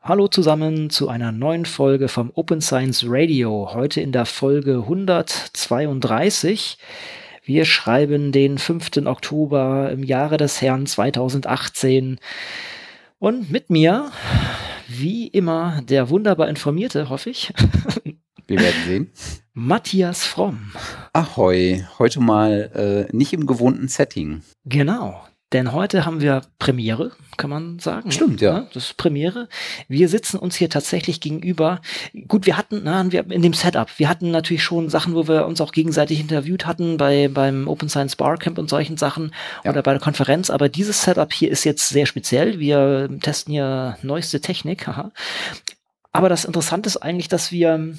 [0.00, 3.70] Hallo zusammen zu einer neuen Folge vom Open Science Radio.
[3.74, 6.78] Heute in der Folge 132.
[7.44, 9.06] Wir schreiben den 5.
[9.06, 12.20] Oktober im Jahre des Herrn 2018.
[13.18, 14.12] Und mit mir,
[14.86, 17.52] wie immer, der wunderbar informierte, hoffe ich.
[18.46, 19.10] Wir werden sehen.
[19.52, 20.72] Matthias Fromm.
[21.12, 24.42] Ahoi, heute mal äh, nicht im gewohnten Setting.
[24.64, 25.27] Genau.
[25.54, 28.08] Denn heute haben wir Premiere, kann man sagen.
[28.08, 28.12] Ne?
[28.12, 28.66] Stimmt, ja.
[28.74, 29.48] Das ist Premiere.
[29.88, 31.80] Wir sitzen uns hier tatsächlich gegenüber.
[32.26, 35.46] Gut, wir hatten, na, wir in dem Setup, wir hatten natürlich schon Sachen, wo wir
[35.46, 39.34] uns auch gegenseitig interviewt hatten bei, beim Open Science Barcamp und solchen Sachen
[39.64, 39.70] ja.
[39.70, 40.50] oder bei der Konferenz.
[40.50, 42.58] Aber dieses Setup hier ist jetzt sehr speziell.
[42.58, 44.86] Wir testen hier neueste Technik.
[44.86, 45.12] Haha.
[46.12, 47.94] Aber das Interessante ist eigentlich, dass wir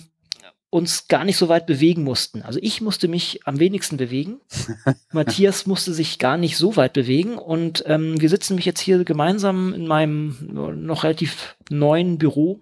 [0.69, 2.43] uns gar nicht so weit bewegen mussten.
[2.43, 4.39] Also ich musste mich am wenigsten bewegen.
[5.11, 7.37] Matthias musste sich gar nicht so weit bewegen.
[7.37, 12.61] Und ähm, wir sitzen mich jetzt hier gemeinsam in meinem noch relativ neuen Büro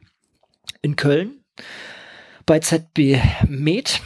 [0.82, 1.44] in Köln
[2.46, 4.02] bei ZB Med.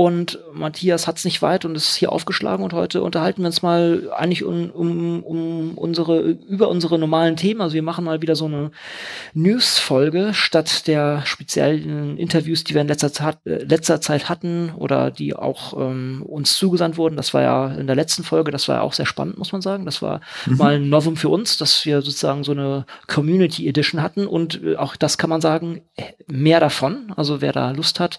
[0.00, 3.60] Und Matthias hat es nicht weit und ist hier aufgeschlagen und heute unterhalten wir uns
[3.60, 7.60] mal eigentlich um, um, um unsere, über unsere normalen Themen.
[7.60, 8.70] Also wir machen mal wieder so eine
[9.34, 15.10] News-Folge statt der speziellen Interviews, die wir in letzter Zeit, äh, letzter Zeit hatten oder
[15.10, 17.16] die auch ähm, uns zugesandt wurden.
[17.16, 19.60] Das war ja in der letzten Folge, das war ja auch sehr spannend, muss man
[19.60, 19.84] sagen.
[19.84, 20.56] Das war mhm.
[20.56, 24.76] mal ein Novum für uns, dass wir sozusagen so eine Community Edition hatten und äh,
[24.76, 25.82] auch das kann man sagen,
[26.26, 27.12] mehr davon.
[27.16, 28.18] Also wer da Lust hat,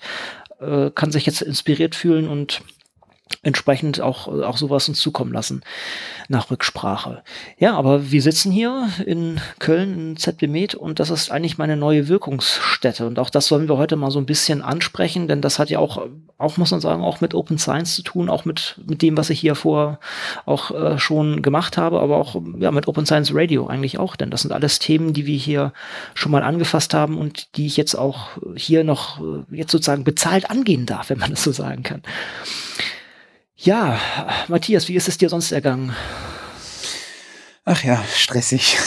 [0.62, 2.62] äh, kann sich jetzt inspiriert fühlen und
[3.44, 5.62] entsprechend auch, auch sowas uns zukommen lassen
[6.28, 7.24] nach Rücksprache.
[7.58, 11.78] Ja, aber wir sitzen hier in Köln in ZB Med und das ist eigentlich meine
[11.78, 15.60] neue Wirkungsstätte und auch das wollen wir heute mal so ein bisschen ansprechen, denn das
[15.60, 16.08] hat ja auch,
[16.38, 19.30] auch muss man sagen, auch mit Open Science zu tun, auch mit, mit dem, was
[19.30, 20.00] ich hier vor
[20.45, 24.30] auch äh, schon gemacht habe, aber auch ja, mit Open Science Radio eigentlich auch, denn
[24.30, 25.73] das sind alles Themen, die wir hier
[26.14, 30.50] schon mal angefasst haben und die ich jetzt auch hier noch äh, jetzt sozusagen bezahlt
[30.50, 32.02] angehen darf, wenn man das so sagen kann.
[33.64, 34.00] Ja,
[34.48, 35.94] Matthias, wie ist es dir sonst ergangen?
[37.64, 38.80] Ach ja, stressig.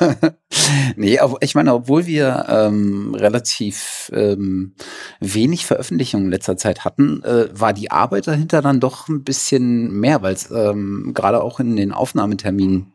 [0.96, 4.74] nee, aber ich meine, obwohl wir ähm, relativ ähm,
[5.20, 9.92] wenig Veröffentlichungen in letzter Zeit hatten, äh, war die Arbeit dahinter dann doch ein bisschen
[9.92, 12.92] mehr, weil es ähm, gerade auch in den Aufnahmeterminen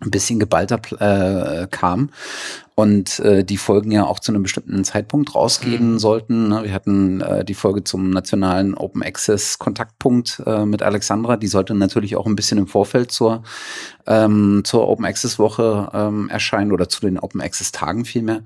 [0.00, 2.10] ein bisschen geballter äh, kam
[2.74, 5.98] und äh, die Folgen ja auch zu einem bestimmten Zeitpunkt rausgehen mhm.
[5.98, 6.48] sollten.
[6.48, 6.62] Ne?
[6.62, 11.74] Wir hatten äh, die Folge zum nationalen Open Access Kontaktpunkt äh, mit Alexandra, die sollte
[11.74, 13.42] natürlich auch ein bisschen im Vorfeld zur
[14.06, 18.44] ähm, zur Open Access Woche ähm, erscheinen oder zu den Open Access Tagen vielmehr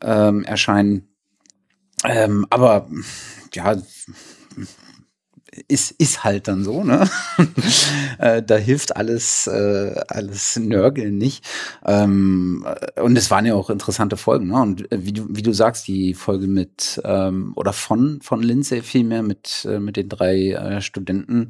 [0.00, 1.08] ähm, erscheinen.
[2.04, 2.86] Ähm, aber
[3.54, 3.76] ja,
[5.68, 7.08] ist, ist halt dann so, ne?
[8.18, 11.44] äh, da hilft alles, äh, alles Nörgeln nicht.
[11.84, 14.60] Ähm, äh, und es waren ja auch interessante Folgen, ne?
[14.60, 19.22] Und wie du, wie du sagst, die Folge mit ähm, oder von, von Lindsay vielmehr
[19.22, 21.48] mit, mit den drei Studenten.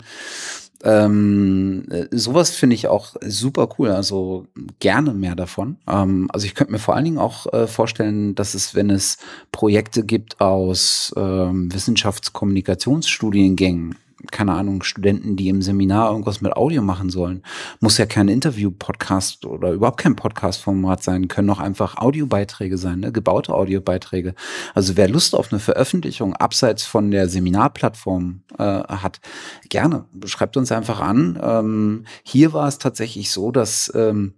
[0.84, 4.46] Ähm, äh, sowas finde ich auch super cool, also
[4.80, 5.76] gerne mehr davon.
[5.88, 9.18] Ähm, also ich könnte mir vor allen Dingen auch äh, vorstellen, dass es, wenn es
[9.52, 13.94] Projekte gibt aus ähm, Wissenschaftskommunikationsstudiengängen,
[14.30, 17.42] keine Ahnung, Studenten, die im Seminar irgendwas mit Audio machen sollen.
[17.80, 23.12] Muss ja kein Interview-Podcast oder überhaupt kein Podcast-Format sein, können auch einfach Audiobeiträge sein, ne?
[23.12, 24.34] gebaute Audiobeiträge.
[24.74, 29.20] Also wer Lust auf eine Veröffentlichung abseits von der Seminarplattform äh, hat,
[29.68, 31.38] gerne, schreibt uns einfach an.
[31.42, 34.34] Ähm, hier war es tatsächlich so, dass ähm,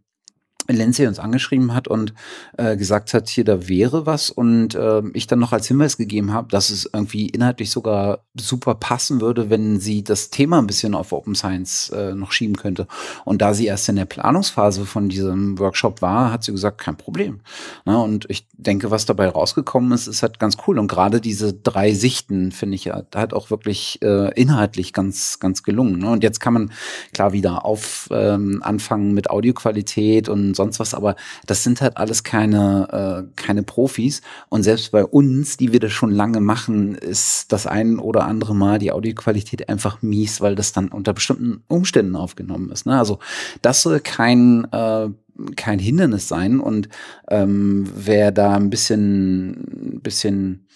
[0.68, 2.14] Lindsay uns angeschrieben hat und
[2.56, 6.32] äh, gesagt hat, hier da wäre was und äh, ich dann noch als Hinweis gegeben
[6.32, 10.94] habe, dass es irgendwie inhaltlich sogar super passen würde, wenn sie das Thema ein bisschen
[10.94, 12.86] auf Open Science äh, noch schieben könnte.
[13.24, 16.96] Und da sie erst in der Planungsphase von diesem Workshop war, hat sie gesagt, kein
[16.96, 17.40] Problem.
[17.84, 20.78] Na, und ich denke, was dabei rausgekommen ist, ist halt ganz cool.
[20.78, 25.62] Und gerade diese drei Sichten finde ich ja hat auch wirklich äh, inhaltlich ganz ganz
[25.62, 25.98] gelungen.
[25.98, 26.10] Ne?
[26.10, 26.72] Und jetzt kann man
[27.12, 31.16] klar wieder auf ähm, anfangen mit Audioqualität und sonst was, aber
[31.46, 34.22] das sind halt alles keine, äh, keine Profis.
[34.48, 38.54] Und selbst bei uns, die wir das schon lange machen, ist das ein oder andere
[38.54, 42.86] Mal die Audioqualität einfach mies, weil das dann unter bestimmten Umständen aufgenommen ist.
[42.86, 42.98] Ne?
[42.98, 43.18] Also
[43.62, 45.08] das soll kein äh,
[45.56, 46.88] kein Hindernis sein und
[47.28, 50.66] ähm, wer da ein bisschen, bisschen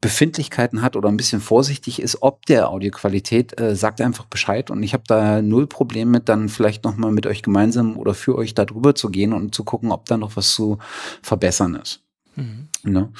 [0.00, 4.82] Befindlichkeiten hat oder ein bisschen vorsichtig ist, ob der Audioqualität, äh, sagt einfach Bescheid und
[4.82, 8.54] ich habe da null Problem mit, dann vielleicht nochmal mit euch gemeinsam oder für euch
[8.54, 10.78] darüber zu gehen und zu gucken, ob da noch was zu
[11.22, 12.02] verbessern ist.
[12.34, 12.68] Mhm.
[12.82, 13.12] Ne?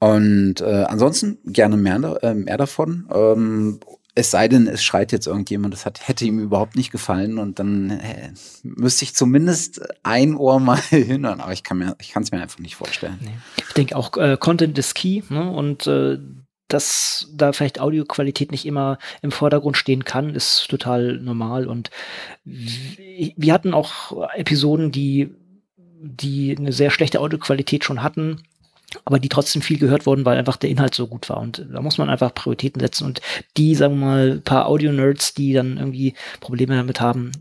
[0.00, 3.08] Und äh, ansonsten gerne mehr, äh, mehr davon.
[3.12, 3.80] Ähm,
[4.14, 7.58] es sei denn, es schreit jetzt irgendjemand, das hat, hätte ihm überhaupt nicht gefallen und
[7.58, 8.32] dann äh,
[8.62, 12.76] müsste ich zumindest ein Ohr mal hinhören, aber ich kann mir, es mir einfach nicht
[12.76, 13.18] vorstellen.
[13.20, 13.38] Nee.
[13.68, 15.50] Ich denke auch, äh, Content ist key ne?
[15.50, 16.18] und äh,
[16.66, 21.90] dass da vielleicht Audioqualität nicht immer im Vordergrund stehen kann, ist total normal und
[22.44, 25.34] wir hatten auch Episoden, die
[26.00, 28.42] die eine sehr schlechte Audioqualität schon hatten
[29.04, 31.38] aber die trotzdem viel gehört wurden, weil einfach der Inhalt so gut war.
[31.38, 33.04] Und da muss man einfach Prioritäten setzen.
[33.04, 33.20] Und
[33.56, 37.32] die, sagen wir mal, paar Audio-Nerds, die dann irgendwie Probleme damit haben,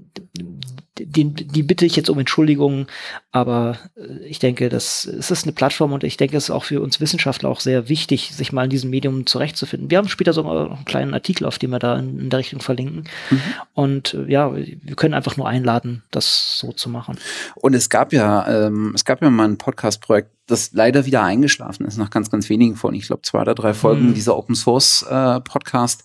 [0.99, 2.87] die, die bitte ich jetzt um Entschuldigung,
[3.31, 6.63] aber äh, ich denke, das es ist eine Plattform und ich denke, es ist auch
[6.63, 9.91] für uns Wissenschaftler auch sehr wichtig, sich mal in diesem Medium zurechtzufinden.
[9.91, 12.61] Wir haben später sogar einen kleinen Artikel, auf dem wir da in, in der Richtung
[12.61, 13.03] verlinken.
[13.29, 13.41] Mhm.
[13.73, 17.17] Und äh, ja, wir können einfach nur einladen, das so zu machen.
[17.55, 21.85] Und es gab ja, ähm, es gab ja mal ein Podcast-Projekt, das leider wieder eingeschlafen
[21.85, 22.97] ist, nach ganz, ganz wenigen Folgen.
[22.97, 24.13] Ich glaube, zwei oder drei Folgen mhm.
[24.13, 26.03] dieser Open Source äh, Podcast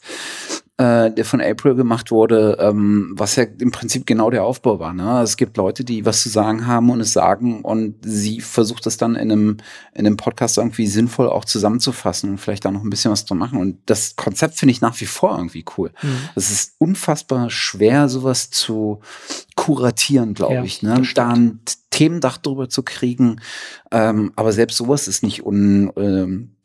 [0.79, 4.95] äh, der von April gemacht wurde, ähm, was ja im Prinzip genau der Aufbau war.
[4.95, 5.21] Ne?
[5.23, 8.97] Es gibt Leute, die was zu sagen haben und es sagen und sie versucht es
[8.97, 9.57] dann in einem,
[9.95, 13.35] in einem Podcast irgendwie sinnvoll auch zusammenzufassen und vielleicht da noch ein bisschen was zu
[13.35, 13.61] machen.
[13.61, 15.91] Und das Konzept finde ich nach wie vor irgendwie cool.
[16.03, 16.19] Mhm.
[16.37, 19.01] Es ist unfassbar schwer, sowas zu
[19.57, 20.83] kuratieren, glaube ja, ich.
[20.83, 21.03] Ne?
[21.15, 21.61] Da ein
[21.91, 23.41] Themendach drüber zu kriegen.
[23.91, 26.57] Ähm, aber selbst sowas ist nicht un, ähm,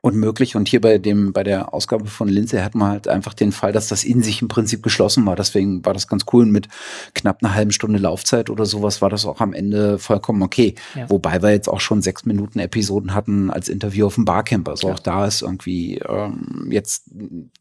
[0.00, 0.56] unmöglich.
[0.56, 3.72] Und hier bei dem, bei der Ausgabe von Lindsay hat man halt einfach den Fall,
[3.72, 5.36] dass das in sich im Prinzip geschlossen war.
[5.36, 6.44] Deswegen war das ganz cool.
[6.44, 6.68] Und mit
[7.14, 10.74] knapp einer halben Stunde Laufzeit oder sowas war das auch am Ende vollkommen okay.
[10.94, 11.08] Ja.
[11.10, 14.68] Wobei wir jetzt auch schon sechs Minuten Episoden hatten als Interview auf dem Barcamp.
[14.68, 14.94] Also ja.
[14.94, 17.04] auch da ist irgendwie ähm, jetzt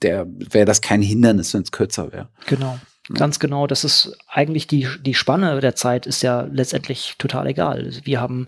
[0.01, 2.29] der, wäre das kein Hindernis, wenn es kürzer wäre.
[2.47, 2.77] Genau.
[3.13, 7.91] Ganz genau, das ist eigentlich die, die Spanne der Zeit ist ja letztendlich total egal.
[8.03, 8.47] Wir haben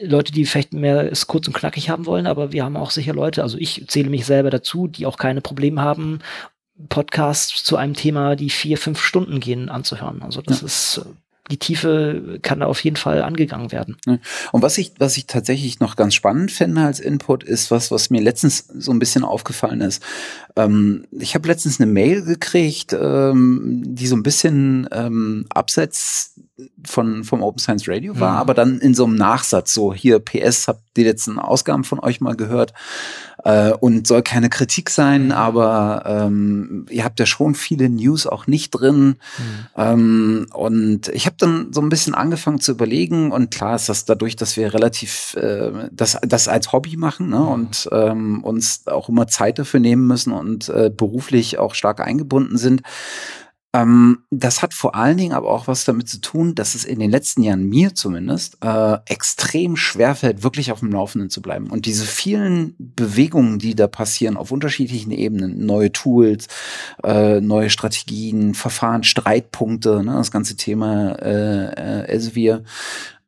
[0.00, 3.14] Leute, die vielleicht mehr es kurz und knackig haben wollen, aber wir haben auch sicher
[3.14, 6.20] Leute, also ich zähle mich selber dazu, die auch keine Probleme haben,
[6.88, 10.22] Podcasts zu einem Thema, die vier, fünf Stunden gehen, anzuhören.
[10.22, 10.66] Also das ja.
[10.66, 11.00] ist
[11.50, 13.96] die Tiefe kann da auf jeden Fall angegangen werden.
[14.52, 18.10] Und was ich, was ich tatsächlich noch ganz spannend finde als Input, ist was, was
[18.10, 20.02] mir letztens so ein bisschen aufgefallen ist.
[20.56, 26.34] Ähm, ich habe letztens eine Mail gekriegt, ähm, die so ein bisschen ähm, abseits
[26.84, 28.38] von, vom Open Science Radio war, mhm.
[28.38, 32.20] aber dann in so einem Nachsatz, so hier PS, habt die letzten Ausgaben von euch
[32.20, 32.74] mal gehört
[33.44, 35.32] äh, und soll keine Kritik sein, mhm.
[35.32, 39.06] aber ähm, ihr habt ja schon viele News auch nicht drin.
[39.06, 39.16] Mhm.
[39.76, 44.04] Ähm, und ich habe dann so ein bisschen angefangen zu überlegen und klar ist das
[44.04, 47.48] dadurch, dass wir relativ äh, das, das als Hobby machen ne, mhm.
[47.48, 52.58] und ähm, uns auch immer Zeit dafür nehmen müssen und äh, beruflich auch stark eingebunden
[52.58, 52.82] sind
[53.74, 56.98] ähm, das hat vor allen Dingen aber auch was damit zu tun, dass es in
[56.98, 61.70] den letzten Jahren mir zumindest äh, extrem schwerfällt, wirklich auf dem Laufenden zu bleiben.
[61.70, 66.48] Und diese vielen Bewegungen, die da passieren auf unterschiedlichen Ebenen, neue Tools,
[67.02, 72.64] äh, neue Strategien, Verfahren, Streitpunkte, ne, das ganze Thema äh, äh, Elsevier,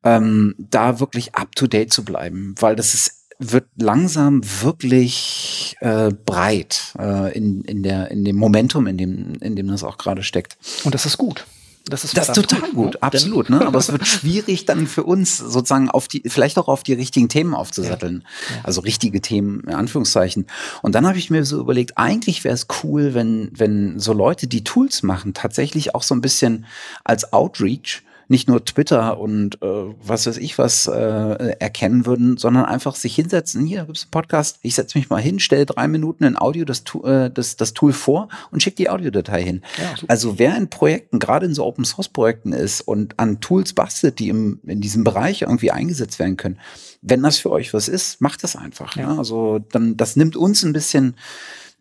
[0.02, 6.10] ähm, da wirklich up to date zu bleiben, weil das ist wird langsam wirklich äh,
[6.10, 10.22] breit äh, in, in, der, in dem Momentum, in dem, in dem das auch gerade
[10.22, 10.56] steckt.
[10.84, 11.46] Und das ist gut.
[11.86, 13.02] Das ist, das ist total gut, gut ne?
[13.02, 13.50] absolut.
[13.50, 13.66] Ne?
[13.66, 17.28] Aber es wird schwierig dann für uns sozusagen auf die, vielleicht auch auf die richtigen
[17.28, 18.24] Themen aufzusatteln.
[18.48, 18.56] Ja.
[18.56, 18.60] Ja.
[18.64, 20.46] Also richtige Themen, in Anführungszeichen.
[20.80, 24.46] Und dann habe ich mir so überlegt, eigentlich wäre es cool, wenn, wenn so Leute,
[24.46, 26.64] die Tools machen, tatsächlich auch so ein bisschen
[27.04, 29.66] als Outreach nicht nur Twitter und äh,
[30.02, 33.66] was weiß ich was äh, erkennen würden, sondern einfach sich hinsetzen.
[33.66, 36.84] Hier gibt's einen Podcast, ich setze mich mal hin, stelle drei Minuten in Audio das,
[37.04, 39.62] äh, das, das Tool vor und schicke die Audiodatei hin.
[39.78, 43.72] Ja, also wer in Projekten, gerade in so Open Source Projekten ist und an Tools
[43.72, 46.58] bastelt, die im, in diesem Bereich irgendwie eingesetzt werden können,
[47.02, 48.96] wenn das für euch was ist, macht das einfach.
[48.96, 49.12] Ja.
[49.12, 49.18] Ne?
[49.18, 51.16] Also dann, das nimmt uns ein bisschen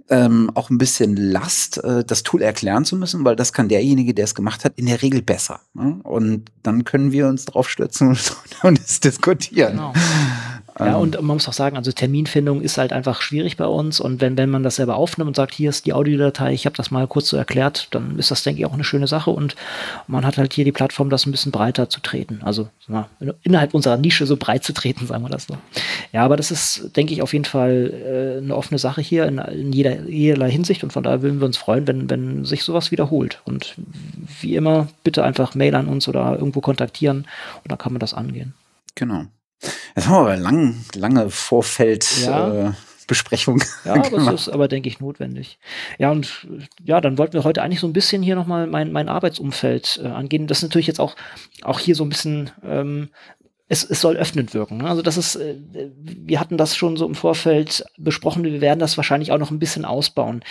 [0.09, 4.13] ähm, auch ein bisschen Last, äh, das Tool erklären zu müssen, weil das kann derjenige,
[4.13, 5.61] der es gemacht hat, in der Regel besser.
[5.73, 5.99] Ne?
[6.03, 8.33] Und dann können wir uns drauf stürzen und,
[8.63, 9.73] und es diskutieren.
[9.73, 9.93] Genau.
[10.79, 11.01] Ja, ähm.
[11.01, 13.99] und man muss auch sagen, also Terminfindung ist halt einfach schwierig bei uns.
[13.99, 16.75] Und wenn, wenn man das selber aufnimmt und sagt, hier ist die Audiodatei, ich habe
[16.75, 19.29] das mal kurz so erklärt, dann ist das, denke ich, auch eine schöne Sache.
[19.29, 19.55] Und
[20.07, 22.41] man hat halt hier die Plattform, das ein bisschen breiter zu treten.
[22.43, 23.07] Also mal,
[23.43, 25.57] innerhalb unserer Nische so breit zu treten, sagen wir das so.
[26.11, 29.37] Ja, aber das ist, denke ich, auf jeden Fall äh, eine offene Sache hier in,
[29.37, 30.83] in jeder, jederlei Hinsicht.
[30.83, 33.41] Und von daher würden wir uns freuen, wenn, wenn sich sowas wiederholt.
[33.45, 33.75] Und
[34.41, 37.27] wie immer, bitte einfach Mail an uns oder irgendwo kontaktieren
[37.63, 38.53] und dann kann man das angehen.
[38.95, 39.25] Genau.
[39.95, 42.07] Das haben wir aber lang, lange Vorfeld.
[42.25, 42.69] Ja.
[42.69, 42.71] Äh,
[43.05, 43.61] Besprechung.
[43.83, 45.59] Ja, das ist aber, denke ich, notwendig.
[45.99, 46.47] Ja, und
[46.85, 50.07] ja, dann wollten wir heute eigentlich so ein bisschen hier nochmal mein, mein Arbeitsumfeld äh,
[50.07, 50.47] angehen.
[50.47, 51.17] Das ist natürlich jetzt auch,
[51.63, 53.09] auch hier so ein bisschen, ähm,
[53.67, 54.77] es, es soll öffnend wirken.
[54.77, 54.87] Ne?
[54.87, 55.55] Also das ist, äh,
[56.01, 59.59] wir hatten das schon so im Vorfeld besprochen, wir werden das wahrscheinlich auch noch ein
[59.59, 60.41] bisschen ausbauen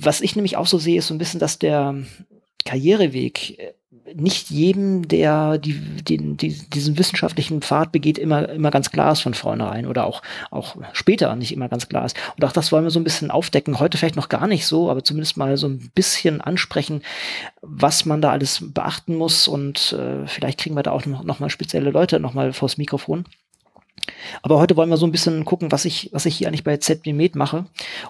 [0.00, 1.96] was ich nämlich auch so sehe, ist so ein bisschen, dass der
[2.64, 3.72] Karriereweg äh,
[4.14, 9.22] nicht jedem, der die, den, die, diesen wissenschaftlichen Pfad begeht, immer, immer ganz klar ist
[9.22, 12.16] von vornherein oder auch, auch später nicht immer ganz klar ist.
[12.36, 13.80] Und auch das wollen wir so ein bisschen aufdecken.
[13.80, 17.02] Heute vielleicht noch gar nicht so, aber zumindest mal so ein bisschen ansprechen,
[17.62, 19.48] was man da alles beachten muss.
[19.48, 22.76] Und äh, vielleicht kriegen wir da auch noch, noch mal spezielle Leute noch mal vors
[22.76, 23.24] Mikrofon.
[24.42, 26.76] Aber heute wollen wir so ein bisschen gucken, was ich, was ich hier eigentlich bei
[26.76, 27.66] ZB Med mache.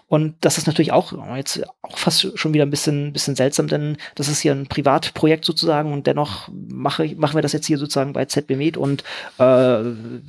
[0.08, 3.96] Und das ist natürlich auch jetzt auch fast schon wieder ein bisschen, bisschen seltsam, denn
[4.14, 8.12] das ist hier ein Privatprojekt sozusagen und dennoch mache, machen wir das jetzt hier sozusagen
[8.12, 9.02] bei ZB Med und
[9.38, 9.82] äh,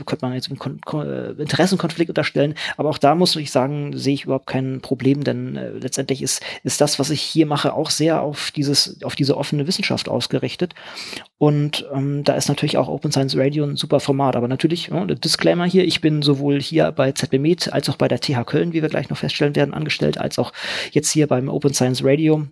[0.05, 2.55] könnte man jetzt einen Kon Kon äh, Interessenkonflikt unterstellen.
[2.77, 6.41] Aber auch da muss ich sagen, sehe ich überhaupt kein Problem, denn äh, letztendlich ist,
[6.63, 10.73] ist das, was ich hier mache, auch sehr auf dieses, auf diese offene Wissenschaft ausgerichtet.
[11.37, 14.35] Und ähm, da ist natürlich auch Open Science Radio ein super Format.
[14.35, 17.95] Aber natürlich, ja, der Disclaimer hier, ich bin sowohl hier bei ZB Med als auch
[17.95, 20.53] bei der TH Köln, wie wir gleich noch feststellen werden, angestellt, als auch
[20.91, 22.45] jetzt hier beim Open Science Radio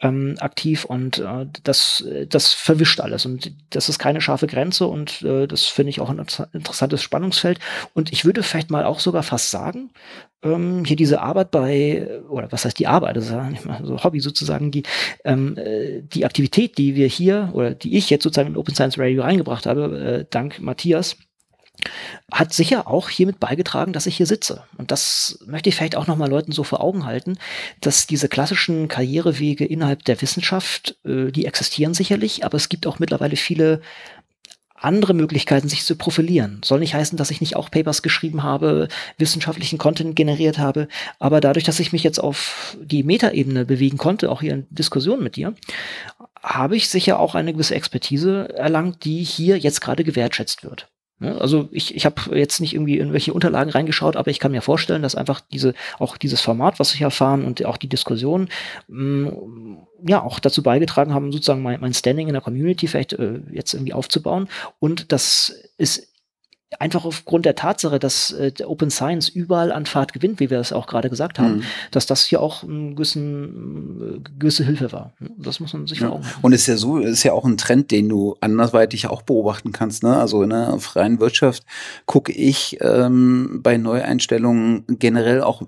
[0.00, 0.84] ähm, aktiv.
[0.84, 3.24] Und äh, das, das verwischt alles.
[3.24, 6.20] Und das ist keine scharfe Grenze und äh, das finde ich auch ein
[6.52, 7.60] interessantes Spannungsfeld.
[7.94, 9.90] Und ich würde vielleicht mal auch sogar fast sagen,
[10.42, 13.80] ähm, hier diese Arbeit bei, oder was heißt die Arbeit, das ist ja nicht mal
[13.84, 14.82] so Hobby sozusagen, die,
[15.24, 18.98] ähm, äh, die Aktivität, die wir hier oder die ich jetzt sozusagen in Open Science
[18.98, 21.16] Radio reingebracht habe, äh, dank Matthias,
[22.32, 24.64] hat sicher auch hiermit beigetragen, dass ich hier sitze.
[24.76, 27.38] Und das möchte ich vielleicht auch nochmal Leuten so vor Augen halten,
[27.80, 32.98] dass diese klassischen Karrierewege innerhalb der Wissenschaft, äh, die existieren sicherlich, aber es gibt auch
[32.98, 33.80] mittlerweile viele
[34.80, 36.60] andere Möglichkeiten, sich zu profilieren.
[36.64, 41.40] Soll nicht heißen, dass ich nicht auch Papers geschrieben habe, wissenschaftlichen Content generiert habe, aber
[41.40, 45.36] dadurch, dass ich mich jetzt auf die Metaebene bewegen konnte, auch hier in Diskussionen mit
[45.36, 45.54] dir,
[46.42, 50.88] habe ich sicher auch eine gewisse Expertise erlangt, die hier jetzt gerade gewertschätzt wird.
[51.20, 54.62] Also ich, ich habe jetzt nicht irgendwie in welche Unterlagen reingeschaut, aber ich kann mir
[54.62, 58.48] vorstellen, dass einfach diese, auch dieses Format, was ich erfahren und auch die Diskussion,
[58.88, 63.12] mh, mm, ja, auch dazu beigetragen haben, sozusagen mein, mein Standing in der Community vielleicht
[63.12, 64.48] äh, jetzt irgendwie aufzubauen.
[64.78, 66.09] Und das ist
[66.78, 70.72] einfach aufgrund der Tatsache, dass äh, Open Science überall an Fahrt gewinnt, wie wir es
[70.72, 71.62] auch gerade gesagt haben, mhm.
[71.90, 75.12] dass das hier auch eine gewissen, äh, gewisse Hilfe war.
[75.36, 76.08] Das muss man sich ja.
[76.08, 79.72] vor Und ist ja so, ist ja auch ein Trend, den du andersweitig auch beobachten
[79.72, 80.04] kannst.
[80.04, 80.16] Ne?
[80.16, 81.64] Also in der freien Wirtschaft
[82.06, 85.62] gucke ich ähm, bei Neueinstellungen generell auch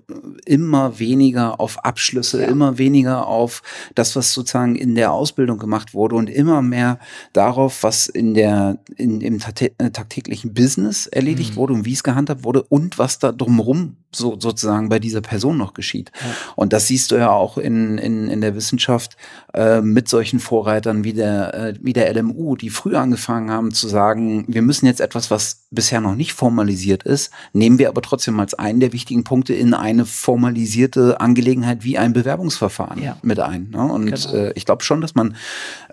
[0.45, 2.49] immer weniger auf Abschlüsse, ja.
[2.49, 3.63] immer weniger auf
[3.97, 7.01] das, was sozusagen in der Ausbildung gemacht wurde und immer mehr
[7.33, 9.41] darauf, was in der in, im
[9.79, 11.57] äh, tagtäglichen Business Business erledigt mhm.
[11.57, 15.57] wurde und wie es gehandhabt wurde und was da drumherum so, sozusagen bei dieser Person
[15.57, 16.13] noch geschieht.
[16.21, 16.27] Ja.
[16.57, 19.17] Und das siehst du ja auch in, in, in der Wissenschaft
[19.55, 23.89] äh, mit solchen Vorreitern wie der, äh, wie der LMU, die früh angefangen haben zu
[23.89, 28.39] sagen, wir müssen jetzt etwas, was bisher noch nicht formalisiert ist, nehmen wir aber trotzdem
[28.41, 33.17] als einen der wichtigen Punkte in eine formalisierte Angelegenheit wie ein Bewerbungsverfahren ja.
[33.23, 33.71] mit ein.
[33.71, 33.83] Ne?
[33.83, 34.35] Und genau.
[34.35, 35.37] äh, ich glaube schon, dass man,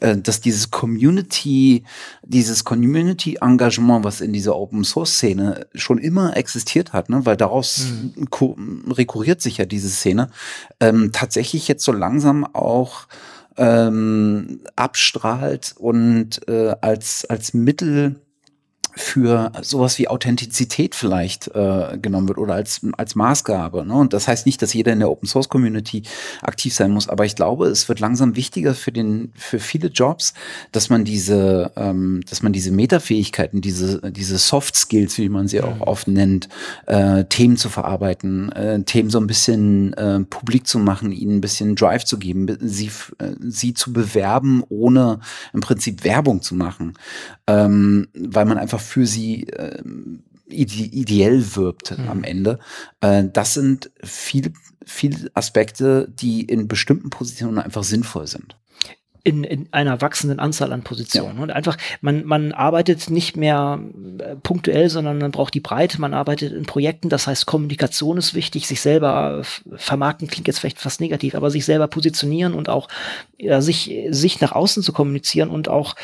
[0.02, 1.84] äh, dass dieses Community,
[2.24, 7.26] dieses Community-Engagement, was in dieser Open Source-Szene schon immer existiert hat, ne?
[7.26, 8.09] weil daraus mhm.
[8.90, 10.30] Rekurriert sich ja diese Szene,
[10.80, 13.08] ähm, tatsächlich jetzt so langsam auch
[13.58, 18.22] ähm, abstrahlt und äh, als, als Mittel
[18.96, 23.86] für sowas wie Authentizität vielleicht äh, genommen wird oder als, als Maßgabe.
[23.86, 23.94] Ne?
[23.94, 26.04] Und das heißt nicht, dass jeder in der Open Source Community
[26.42, 30.34] aktiv sein muss, aber ich glaube, es wird langsam wichtiger für den, für viele Jobs,
[30.72, 35.62] dass man diese, ähm, dass man diese Metafähigkeiten, diese, diese Soft Skills, wie man sie
[35.62, 36.50] auch oft nennt,
[36.86, 41.42] äh, Themen zu verarbeiten, äh, Themen so ein bisschen äh, publik zu machen, ihnen ein
[41.42, 45.20] bisschen Drive zu geben, sie, äh, sie zu bewerben, ohne
[45.54, 46.94] im Prinzip Werbung zu machen,
[47.48, 49.82] ähm, weil man einfach für sie äh,
[50.48, 52.08] ideell wirbt mhm.
[52.10, 52.60] am Ende.
[53.02, 54.52] Äh, das sind viele,
[54.86, 58.56] viele Aspekte, die in bestimmten Positionen einfach sinnvoll sind
[59.24, 61.38] in, in einer wachsenden Anzahl an Positionen.
[61.38, 61.44] Ja.
[61.44, 63.80] Und einfach, man, man arbeitet nicht mehr
[64.20, 68.34] äh, punktuell, sondern man braucht die Breite, man arbeitet in Projekten, das heißt, Kommunikation ist
[68.34, 69.42] wichtig, sich selber
[69.76, 72.88] vermarkten klingt jetzt vielleicht fast negativ, aber sich selber positionieren und auch
[73.38, 75.96] ja, sich, sich nach außen zu kommunizieren und auch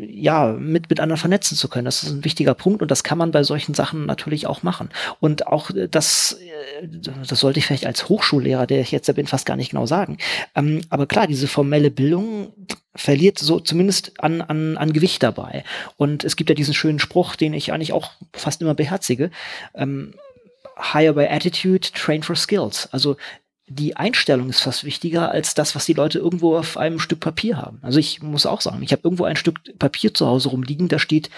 [0.00, 1.84] ja, mit, mit anderen vernetzen zu können.
[1.84, 4.90] Das ist ein wichtiger Punkt und das kann man bei solchen Sachen natürlich auch machen.
[5.20, 6.38] Und auch das,
[6.80, 9.70] äh, das sollte ich vielleicht als Hochschullehrer, der ich jetzt da bin, fast gar nicht
[9.70, 10.18] genau sagen.
[10.54, 12.41] Ähm, aber klar, diese formelle Bildung
[12.94, 15.64] verliert so zumindest an, an, an Gewicht dabei.
[15.96, 19.30] Und es gibt ja diesen schönen Spruch, den ich eigentlich auch fast immer beherzige.
[19.74, 20.14] Ähm,
[20.92, 22.88] hire by attitude, train for skills.
[22.92, 23.16] Also
[23.68, 27.56] die Einstellung ist fast wichtiger als das, was die Leute irgendwo auf einem Stück Papier
[27.56, 27.78] haben.
[27.82, 30.98] Also ich muss auch sagen, ich habe irgendwo ein Stück Papier zu Hause rumliegen, da
[30.98, 31.30] steht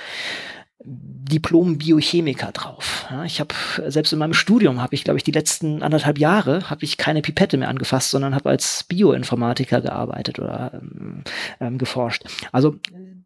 [0.83, 3.07] Diplom-Biochemiker drauf.
[3.11, 3.55] Ja, ich habe
[3.87, 7.23] selbst in meinem Studium habe ich, glaube ich, die letzten anderthalb Jahre habe ich keine
[7.23, 11.25] Pipette mehr angefasst, sondern habe als Bioinformatiker gearbeitet oder ähm,
[11.61, 12.25] ähm, geforscht.
[12.53, 12.77] Also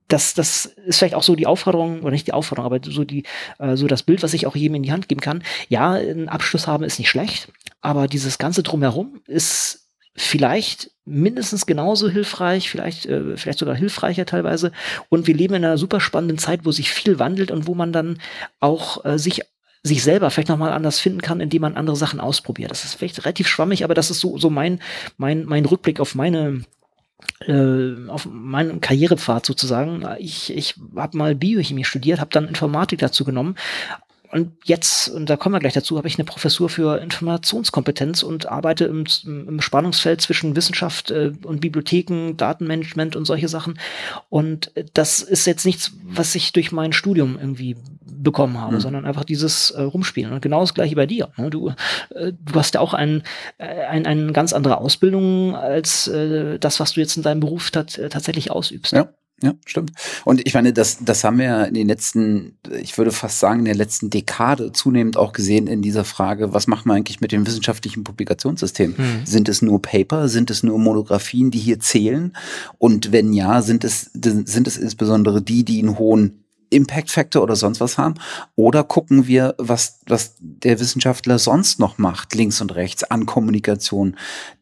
[0.08, 3.24] das, das ist vielleicht auch so die Aufforderung, oder nicht die Aufforderung, aber so die,
[3.58, 5.42] äh, so das Bild, was ich auch jedem in die Hand geben kann.
[5.68, 9.87] Ja, einen Abschluss haben ist nicht schlecht, aber dieses ganze drumherum ist
[10.18, 14.72] vielleicht mindestens genauso hilfreich, vielleicht, äh, vielleicht sogar hilfreicher teilweise.
[15.08, 17.92] Und wir leben in einer super spannenden Zeit, wo sich viel wandelt und wo man
[17.92, 18.18] dann
[18.60, 19.42] auch äh, sich
[19.84, 22.72] sich selber vielleicht nochmal anders finden kann, indem man andere Sachen ausprobiert.
[22.72, 24.80] Das ist vielleicht relativ schwammig, aber das ist so, so mein,
[25.16, 26.64] mein, mein Rückblick auf meine,
[27.46, 30.04] äh, auf meinen Karrierepfad sozusagen.
[30.18, 33.54] Ich, ich habe mal Biochemie studiert, habe dann Informatik dazu genommen,
[34.30, 38.46] und jetzt, und da kommen wir gleich dazu, habe ich eine Professur für Informationskompetenz und
[38.46, 43.78] arbeite im, im Spannungsfeld zwischen Wissenschaft äh, und Bibliotheken, Datenmanagement und solche Sachen.
[44.28, 48.80] Und das ist jetzt nichts, was ich durch mein Studium irgendwie bekommen habe, mhm.
[48.80, 50.32] sondern einfach dieses äh, Rumspielen.
[50.32, 51.30] Und genau das gleiche bei dir.
[51.36, 51.50] Ne?
[51.50, 51.70] Du,
[52.10, 53.22] äh, du hast ja auch ein,
[53.58, 57.70] äh, ein, eine ganz andere Ausbildung als äh, das, was du jetzt in deinem Beruf
[57.70, 58.92] tat, tatsächlich ausübst.
[58.92, 59.08] Ja.
[59.40, 59.92] Ja, stimmt.
[60.24, 63.60] Und ich meine, das, das haben wir ja in den letzten, ich würde fast sagen,
[63.60, 67.30] in der letzten Dekade zunehmend auch gesehen in dieser Frage, was machen wir eigentlich mit
[67.30, 68.96] dem wissenschaftlichen Publikationssystem?
[68.96, 69.26] Hm.
[69.26, 70.28] Sind es nur Paper?
[70.28, 72.36] Sind es nur Monographien, die hier zählen?
[72.78, 77.56] Und wenn ja, sind es, sind es insbesondere die, die einen hohen Impact Factor oder
[77.56, 78.14] sonst was haben?
[78.56, 84.16] Oder gucken wir, was, was der Wissenschaftler sonst noch macht, links und rechts an Kommunikation,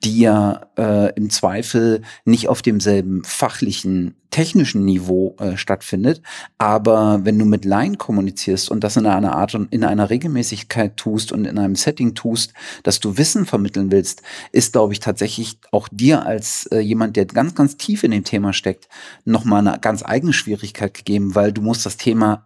[0.04, 6.22] die ja äh, im Zweifel nicht auf demselben fachlichen technischen Niveau äh, stattfindet.
[6.58, 10.96] Aber wenn du mit Laien kommunizierst und das in einer Art und in einer Regelmäßigkeit
[10.96, 12.52] tust und in einem Setting tust,
[12.82, 17.26] dass du Wissen vermitteln willst, ist, glaube ich, tatsächlich auch dir als äh, jemand, der
[17.26, 18.88] ganz, ganz tief in dem Thema steckt,
[19.24, 22.45] nochmal eine ganz eigene Schwierigkeit gegeben, weil du musst das Thema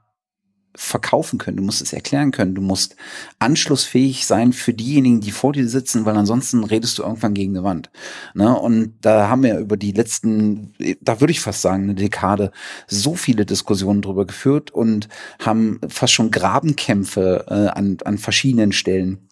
[0.75, 2.97] verkaufen können, du musst es erklären können, du musst
[3.39, 7.65] anschlussfähig sein für diejenigen, die vor dir sitzen, weil ansonsten redest du irgendwann gegen eine
[7.65, 7.91] Wand.
[8.35, 8.57] Ne?
[8.57, 12.53] Und da haben wir über die letzten, da würde ich fast sagen, eine Dekade
[12.87, 15.09] so viele Diskussionen drüber geführt und
[15.41, 19.30] haben fast schon Grabenkämpfe äh, an, an verschiedenen Stellen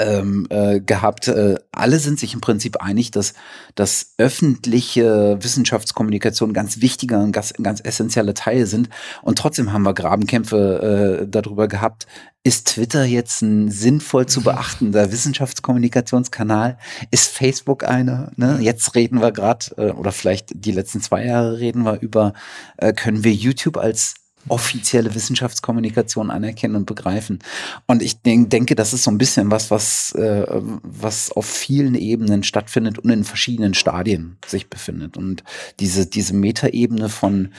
[0.00, 1.28] ähm, äh, gehabt.
[1.28, 3.34] Äh, alle sind sich im Prinzip einig, dass,
[3.74, 8.88] dass öffentliche Wissenschaftskommunikation ganz wichtiger und ganz, ganz essentielle Teile sind.
[9.22, 12.06] Und trotzdem haben wir Grabenkämpfe äh, darüber gehabt.
[12.42, 16.78] Ist Twitter jetzt ein sinnvoll zu beachtender Wissenschaftskommunikationskanal?
[17.10, 18.32] Ist Facebook einer?
[18.36, 18.58] Ne?
[18.60, 22.32] Jetzt reden wir gerade, äh, oder vielleicht die letzten zwei Jahre reden wir über,
[22.78, 24.14] äh, können wir YouTube als
[24.48, 27.40] offizielle Wissenschaftskommunikation anerkennen und begreifen.
[27.86, 31.94] Und ich denk, denke, das ist so ein bisschen was, was, äh, was auf vielen
[31.94, 35.16] Ebenen stattfindet und in verschiedenen Stadien sich befindet.
[35.16, 35.44] Und
[35.78, 37.50] diese, diese Metaebene von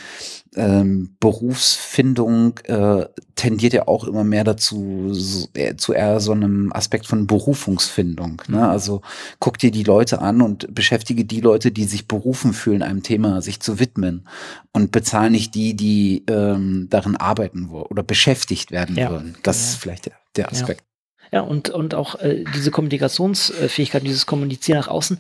[0.55, 6.73] ähm, Berufsfindung äh, tendiert ja auch immer mehr dazu, so, äh, zu eher so einem
[6.73, 8.41] Aspekt von Berufungsfindung.
[8.47, 8.57] Ne?
[8.57, 8.63] Mhm.
[8.63, 9.01] Also
[9.39, 13.41] guck dir die Leute an und beschäftige die Leute, die sich berufen fühlen, einem Thema
[13.41, 14.27] sich zu widmen
[14.73, 19.37] und bezahle nicht die, die ähm, darin arbeiten wollen oder beschäftigt werden ja, wollen.
[19.43, 19.69] Das genau.
[19.69, 20.81] ist vielleicht der, der Aspekt.
[20.81, 20.87] Ja.
[21.33, 25.17] Ja, und, und auch äh, diese Kommunikationsfähigkeit, dieses Kommunizieren nach außen,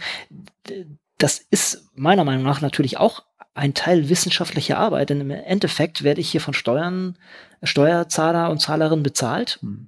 [1.17, 6.21] das ist meiner Meinung nach natürlich auch ein Teil wissenschaftlicher Arbeit, denn im Endeffekt werde
[6.21, 7.17] ich hier von Steuern,
[7.63, 9.59] Steuerzahler und Zahlerinnen bezahlt.
[9.61, 9.87] Hm.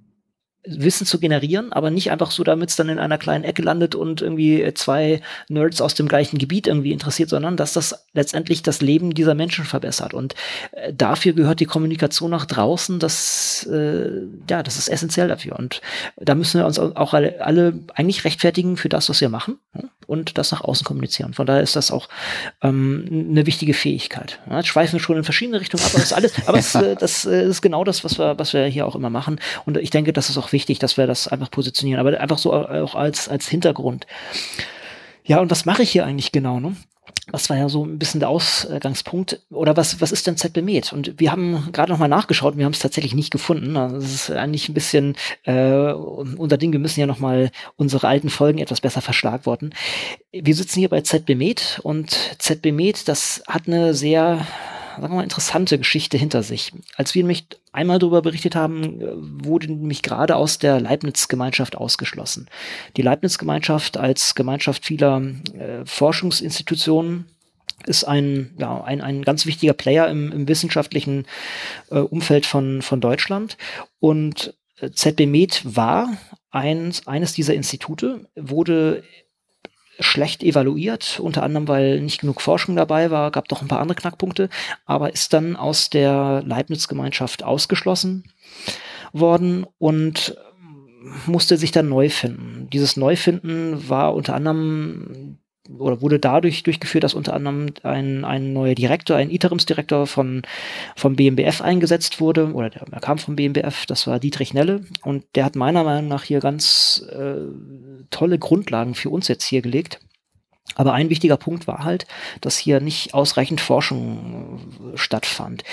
[0.66, 3.96] Wissen zu generieren, aber nicht einfach so, damit es dann in einer kleinen Ecke landet
[3.96, 8.82] und irgendwie zwei Nerds aus dem gleichen Gebiet irgendwie interessiert, sondern dass das letztendlich das
[8.82, 10.14] Leben dieser Menschen verbessert.
[10.14, 10.36] Und
[10.72, 14.10] äh, dafür gehört die Kommunikation nach draußen, das, äh,
[14.50, 15.60] ja, das ist essentiell dafür.
[15.60, 15.82] Und
[16.16, 19.60] da müssen wir uns auch alle, alle eigentlich rechtfertigen für das, was wir machen
[20.08, 21.34] und das nach außen kommunizieren.
[21.34, 22.08] Von daher ist das auch
[22.62, 24.40] ähm, eine wichtige Fähigkeit.
[24.50, 26.96] Ja, jetzt schweifen wir schon in verschiedene Richtungen ab, aber das alles, aber es, äh,
[26.96, 29.40] das äh, ist genau das, was wir, was wir hier auch immer machen.
[29.66, 32.54] Und ich denke, das ist auch wichtig, dass wir das einfach positionieren, aber einfach so
[32.54, 34.08] auch als, als Hintergrund.
[35.26, 36.60] Ja, und was mache ich hier eigentlich genau?
[36.60, 36.76] Ne?
[37.32, 39.40] Das war ja so ein bisschen der Ausgangspunkt.
[39.50, 40.92] Oder was, was ist denn ZBMed?
[40.92, 43.78] Und wir haben gerade nochmal nachgeschaut, wir haben es tatsächlich nicht gefunden.
[43.78, 48.30] Also das ist eigentlich ein bisschen äh, unser Ding, wir müssen ja nochmal unsere alten
[48.30, 49.74] Folgen etwas besser verschlagworten.
[50.32, 54.46] Wir sitzen hier bei ZBMed und ZBMed, das hat eine sehr
[55.00, 56.72] sagen wir mal, interessante Geschichte hinter sich.
[56.96, 62.50] Als wir nämlich einmal darüber berichtet haben, äh, wurde nämlich gerade aus der Leibniz-Gemeinschaft ausgeschlossen.
[62.98, 65.22] Die Leibniz-Gemeinschaft als Gemeinschaft vieler
[65.58, 67.26] äh, Forschungsinstitutionen
[67.86, 71.26] ist ein, ja, ein, ein ganz wichtiger Player im, im wissenschaftlichen
[71.90, 73.58] äh, Umfeld von, von Deutschland.
[74.00, 76.10] Und äh, ZB Med war
[76.52, 79.04] eins, eines dieser Institute, wurde
[80.00, 83.96] schlecht evaluiert, unter anderem, weil nicht genug Forschung dabei war, gab doch ein paar andere
[83.96, 84.50] Knackpunkte,
[84.86, 88.24] aber ist dann aus der Leibniz-Gemeinschaft ausgeschlossen
[89.12, 90.36] worden und
[91.26, 92.68] musste sich dann neu finden.
[92.72, 95.38] Dieses Neufinden war unter anderem
[95.78, 100.42] oder wurde dadurch durchgeführt, dass unter anderem ein, ein neuer Direktor, ein Interimsdirektor von,
[100.96, 105.24] vom BMBF eingesetzt wurde, oder der, der kam vom BMBF, das war Dietrich Nelle, und
[105.36, 107.36] der hat meiner Meinung nach hier ganz äh,
[108.14, 110.00] tolle Grundlagen für uns jetzt hier gelegt.
[110.76, 112.08] Aber ein wichtiger Punkt war halt,
[112.42, 115.64] dass hier nicht ausreichend Forschung äh, stattfand.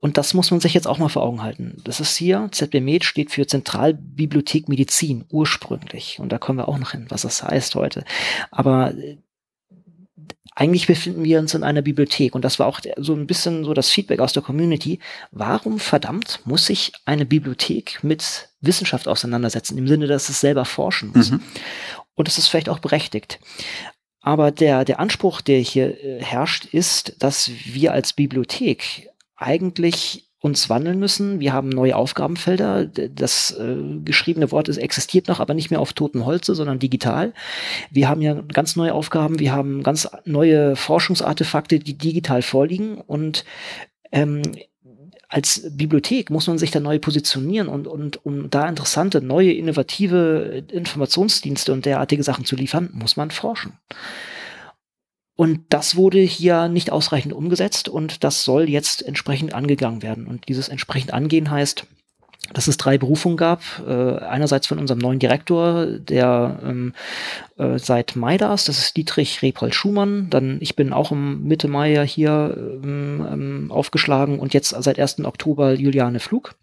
[0.00, 1.76] Und das muss man sich jetzt auch mal vor Augen halten.
[1.84, 6.18] Das ist hier, ZBMed steht für Zentralbibliothek Medizin ursprünglich.
[6.18, 8.04] Und da kommen wir auch noch hin, was das heißt heute.
[8.50, 9.18] Aber äh,
[10.54, 13.72] eigentlich befinden wir uns in einer Bibliothek und das war auch so ein bisschen so
[13.74, 14.98] das Feedback aus der Community.
[15.30, 21.12] Warum verdammt muss sich eine Bibliothek mit Wissenschaft auseinandersetzen, im Sinne, dass es selber forschen
[21.14, 21.30] muss?
[21.30, 21.42] Mhm.
[22.14, 23.38] Und das ist vielleicht auch berechtigt.
[24.20, 30.70] Aber der, der Anspruch, der hier äh, herrscht, ist, dass wir als Bibliothek eigentlich uns
[30.70, 31.38] wandeln müssen.
[31.38, 32.86] Wir haben neue Aufgabenfelder.
[32.86, 37.34] Das äh, geschriebene Wort ist, existiert noch, aber nicht mehr auf totem Holze, sondern digital.
[37.90, 39.38] Wir haben ja ganz neue Aufgaben.
[39.38, 42.96] Wir haben ganz neue Forschungsartefakte, die digital vorliegen.
[42.96, 43.44] Und
[44.12, 44.42] ähm,
[45.28, 50.64] als Bibliothek muss man sich da neu positionieren und, und um da interessante, neue, innovative
[50.72, 53.74] Informationsdienste und derartige Sachen zu liefern, muss man forschen.
[55.40, 60.26] Und das wurde hier nicht ausreichend umgesetzt und das soll jetzt entsprechend angegangen werden.
[60.26, 61.86] Und dieses entsprechend angehen heißt,
[62.52, 63.62] dass es drei Berufungen gab.
[63.88, 66.92] Äh, einerseits von unserem neuen Direktor, der ähm,
[67.56, 70.28] äh, seit Mai da ist, das ist Dietrich Repold Schumann.
[70.28, 74.98] Dann ich bin auch im Mitte Mai ja hier ähm, ähm aufgeschlagen und jetzt seit
[74.98, 75.24] 1.
[75.24, 76.54] Oktober Juliane Flug.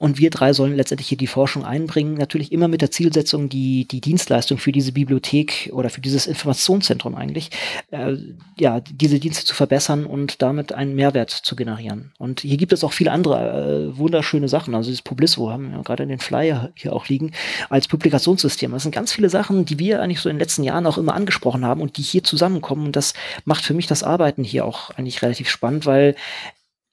[0.00, 3.86] Und wir drei sollen letztendlich hier die Forschung einbringen, natürlich immer mit der Zielsetzung, die,
[3.86, 7.50] die Dienstleistung für diese Bibliothek oder für dieses Informationszentrum eigentlich,
[7.90, 8.16] äh,
[8.58, 12.12] ja, diese Dienste zu verbessern und damit einen Mehrwert zu generieren.
[12.16, 14.74] Und hier gibt es auch viele andere äh, wunderschöne Sachen.
[14.74, 17.32] Also dieses Publisso haben wir gerade in den Flyer hier auch liegen,
[17.68, 18.72] als Publikationssystem.
[18.72, 21.14] Das sind ganz viele Sachen, die wir eigentlich so in den letzten Jahren auch immer
[21.14, 22.86] angesprochen haben und die hier zusammenkommen.
[22.86, 23.12] Und das
[23.44, 26.16] macht für mich das Arbeiten hier auch eigentlich relativ spannend, weil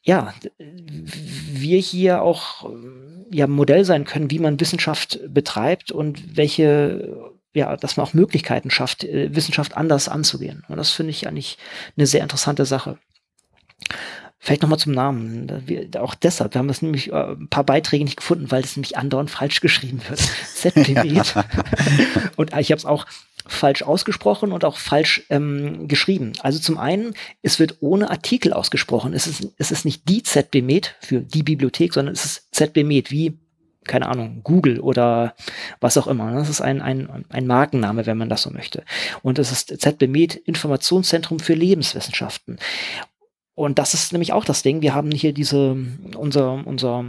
[0.07, 2.71] ja, wir hier auch
[3.29, 8.71] ja, Modell sein können, wie man Wissenschaft betreibt und welche, ja, dass man auch Möglichkeiten
[8.71, 10.63] schafft, äh, Wissenschaft anders anzugehen.
[10.69, 11.57] Und das finde ich eigentlich
[11.97, 12.97] eine sehr interessante Sache.
[14.39, 15.63] Vielleicht nochmal zum Namen.
[15.65, 18.77] Wir, auch deshalb, wir haben das nämlich äh, ein paar Beiträge nicht gefunden, weil es
[18.77, 20.19] nämlich andauernd falsch geschrieben wird.
[20.55, 21.21] ZPW.
[22.37, 23.05] und ich habe es auch
[23.47, 26.33] falsch ausgesprochen und auch falsch ähm, geschrieben.
[26.41, 29.13] Also zum einen, es wird ohne Artikel ausgesprochen.
[29.13, 33.39] Es ist, es ist nicht die ZBMed für die Bibliothek, sondern es ist ZBMed wie
[33.87, 35.33] keine Ahnung, Google oder
[35.79, 36.31] was auch immer.
[36.33, 38.83] Das ist ein, ein, ein Markenname, wenn man das so möchte.
[39.23, 42.59] Und es ist ZBMed Informationszentrum für Lebenswissenschaften.
[43.55, 44.81] Und das ist nämlich auch das Ding.
[44.81, 45.77] Wir haben hier diese,
[46.15, 47.05] unser, unser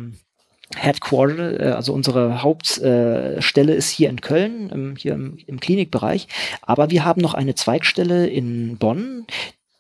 [0.79, 6.29] Headquarter, äh, also unsere Hauptstelle ist hier in Köln, hier im, Klinikbereich.
[6.63, 9.27] Aber wir haben noch eine Zweigstelle in Bonn,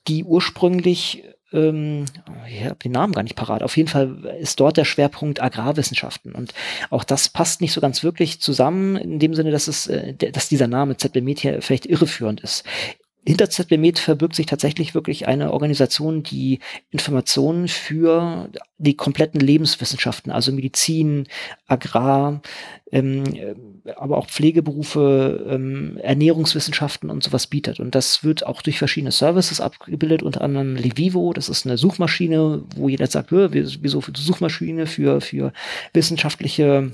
[0.06, 2.04] die ursprünglich ähm,
[2.46, 3.62] ich habe den Namen gar nicht parat.
[3.62, 6.32] Auf jeden Fall ist dort der Schwerpunkt Agrarwissenschaften.
[6.32, 6.52] Und
[6.90, 10.48] auch das passt nicht so ganz wirklich zusammen, in dem Sinne, dass es, äh, dass
[10.48, 12.64] dieser Name ZB hier vielleicht irreführend ist
[13.28, 20.50] hinter ZBMed verbirgt sich tatsächlich wirklich eine Organisation, die Informationen für die kompletten Lebenswissenschaften, also
[20.50, 21.26] Medizin,
[21.66, 22.40] Agrar,
[22.90, 27.80] ähm, aber auch Pflegeberufe, ähm, Ernährungswissenschaften und sowas bietet.
[27.80, 32.64] Und das wird auch durch verschiedene Services abgebildet, unter anderem Levivo, das ist eine Suchmaschine,
[32.76, 35.52] wo jeder sagt, wieso für Suchmaschine für, für
[35.92, 36.92] wissenschaftliche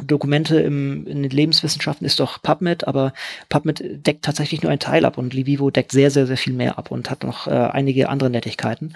[0.00, 3.12] Dokumente im, in den Lebenswissenschaften ist doch PubMed, aber
[3.50, 6.78] PubMed deckt tatsächlich nur einen Teil ab und Livivo deckt sehr, sehr, sehr viel mehr
[6.78, 8.94] ab und hat noch äh, einige andere Nettigkeiten.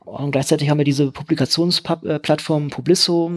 [0.00, 3.30] Und gleichzeitig haben wir diese Publikationsplattform Publisso,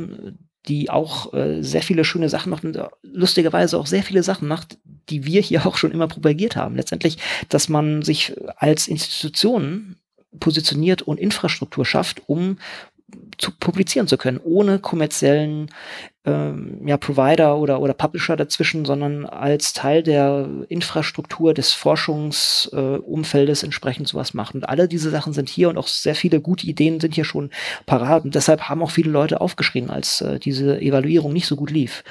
[0.67, 4.77] die auch äh, sehr viele schöne Sachen macht und lustigerweise auch sehr viele Sachen macht,
[5.09, 6.77] die wir hier auch schon immer propagiert haben.
[6.77, 7.17] Letztendlich,
[7.49, 9.97] dass man sich als Institution
[10.39, 12.57] positioniert und Infrastruktur schafft, um
[13.37, 15.69] zu publizieren zu können, ohne kommerziellen
[16.25, 23.65] ähm, ja, Provider oder, oder Publisher dazwischen, sondern als Teil der Infrastruktur des Forschungsumfeldes äh,
[23.65, 24.57] entsprechend sowas machen.
[24.57, 27.49] Und alle diese Sachen sind hier und auch sehr viele gute Ideen sind hier schon
[27.85, 28.23] parat.
[28.23, 32.03] Und deshalb haben auch viele Leute aufgeschrieben, als äh, diese Evaluierung nicht so gut lief.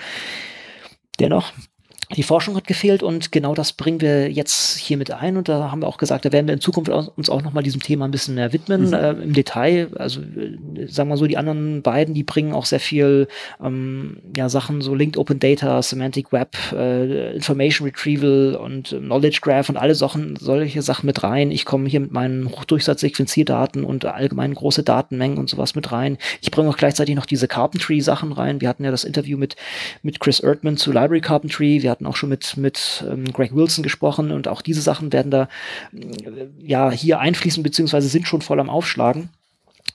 [1.21, 1.53] Dennoch
[2.17, 5.71] die Forschung hat gefehlt und genau das bringen wir jetzt hier mit ein und da
[5.71, 8.11] haben wir auch gesagt, da werden wir in Zukunft uns auch nochmal diesem Thema ein
[8.11, 8.95] bisschen mehr widmen mhm.
[8.95, 9.89] äh, im Detail.
[9.97, 13.29] Also äh, sagen wir so, die anderen beiden, die bringen auch sehr viel
[13.63, 19.41] ähm, ja, Sachen, so Linked Open Data, Semantic Web, äh, Information Retrieval und äh, Knowledge
[19.43, 21.51] Graph und alle Sachen, solche Sachen mit rein.
[21.51, 26.19] Ich komme hier mit meinen Hochdurchsatz-Sequenzierdaten und allgemein große Datenmengen und sowas mit rein.
[26.41, 28.61] Ich bringe auch gleichzeitig noch diese Carpentry-Sachen rein.
[28.61, 29.57] Wir hatten ja das Interview mit,
[30.03, 31.83] mit Chris Erdman zu Library Carpentry.
[31.83, 35.31] Wir hatten auch schon mit, mit ähm, Greg Wilson gesprochen und auch diese Sachen werden
[35.31, 35.49] da
[35.93, 39.31] äh, ja hier einfließen, beziehungsweise sind schon voll am Aufschlagen.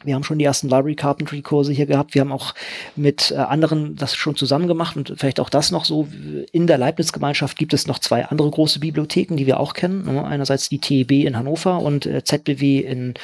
[0.04, 2.14] Wir haben schon die ersten Library Carpentry Kurse hier gehabt.
[2.14, 2.54] Wir haben auch
[2.96, 6.08] mit äh, anderen das schon zusammen gemacht und vielleicht auch das noch so.
[6.52, 10.06] In der Leibniz-Gemeinschaft gibt es noch zwei andere große Bibliotheken, die wir auch kennen.
[10.06, 10.24] Ne?
[10.24, 13.16] Einerseits die TEB in Hannover und äh, ZBW in,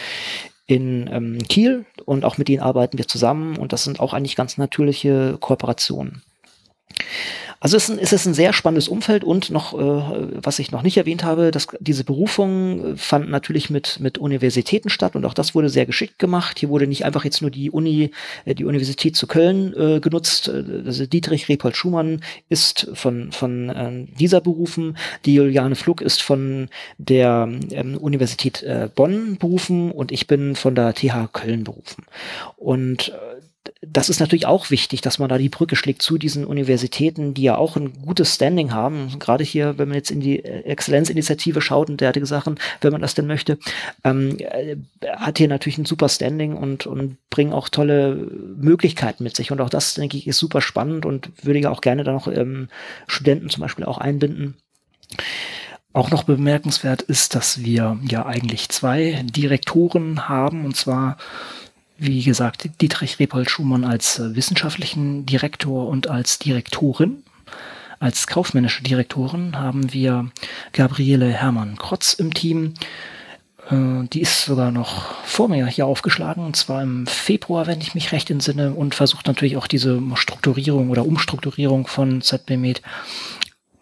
[0.65, 4.35] in ähm, Kiel und auch mit denen arbeiten wir zusammen und das sind auch eigentlich
[4.35, 6.23] ganz natürliche Kooperationen.
[7.63, 10.73] Also es ist, ein, es ist ein sehr spannendes Umfeld und noch, äh, was ich
[10.73, 15.23] noch nicht erwähnt habe, dass diese Berufung äh, fand natürlich mit, mit Universitäten statt und
[15.23, 16.59] auch das wurde sehr geschickt gemacht.
[16.59, 18.11] Hier wurde nicht einfach jetzt nur die Uni,
[18.43, 20.49] äh, die Universität zu Köln äh, genutzt.
[20.49, 24.97] Also Dietrich Repold Schumann ist von, von äh, dieser berufen.
[25.23, 30.75] Die Juliane Flug ist von der ähm, Universität äh, Bonn berufen und ich bin von
[30.75, 32.03] der TH Köln berufen.
[32.57, 33.42] Und äh,
[33.85, 37.43] das ist natürlich auch wichtig, dass man da die Brücke schlägt zu diesen Universitäten, die
[37.43, 39.19] ja auch ein gutes Standing haben.
[39.19, 43.13] Gerade hier, wenn man jetzt in die Exzellenzinitiative schaut und derartige Sachen, wenn man das
[43.13, 43.57] denn möchte,
[44.03, 44.77] ähm, äh,
[45.17, 48.15] hat hier natürlich ein super Standing und, und bringen auch tolle
[48.55, 49.51] Möglichkeiten mit sich.
[49.51, 52.27] Und auch das, denke ich, ist super spannend und würde ja auch gerne da noch
[52.27, 52.69] ähm,
[53.07, 54.55] Studenten zum Beispiel auch einbinden.
[55.91, 61.17] Auch noch bemerkenswert ist, dass wir ja eigentlich zwei Direktoren haben, und zwar
[61.97, 67.23] wie gesagt, Dietrich Repold Schumann als äh, wissenschaftlichen Direktor und als Direktorin.
[67.99, 70.29] Als kaufmännische Direktorin haben wir
[70.73, 72.73] Gabriele Hermann-Krotz im Team.
[73.69, 77.95] Äh, die ist sogar noch vor mir hier aufgeschlagen, und zwar im Februar, wenn ich
[77.95, 82.81] mich recht entsinne, und versucht natürlich auch diese Strukturierung oder Umstrukturierung von ZBMed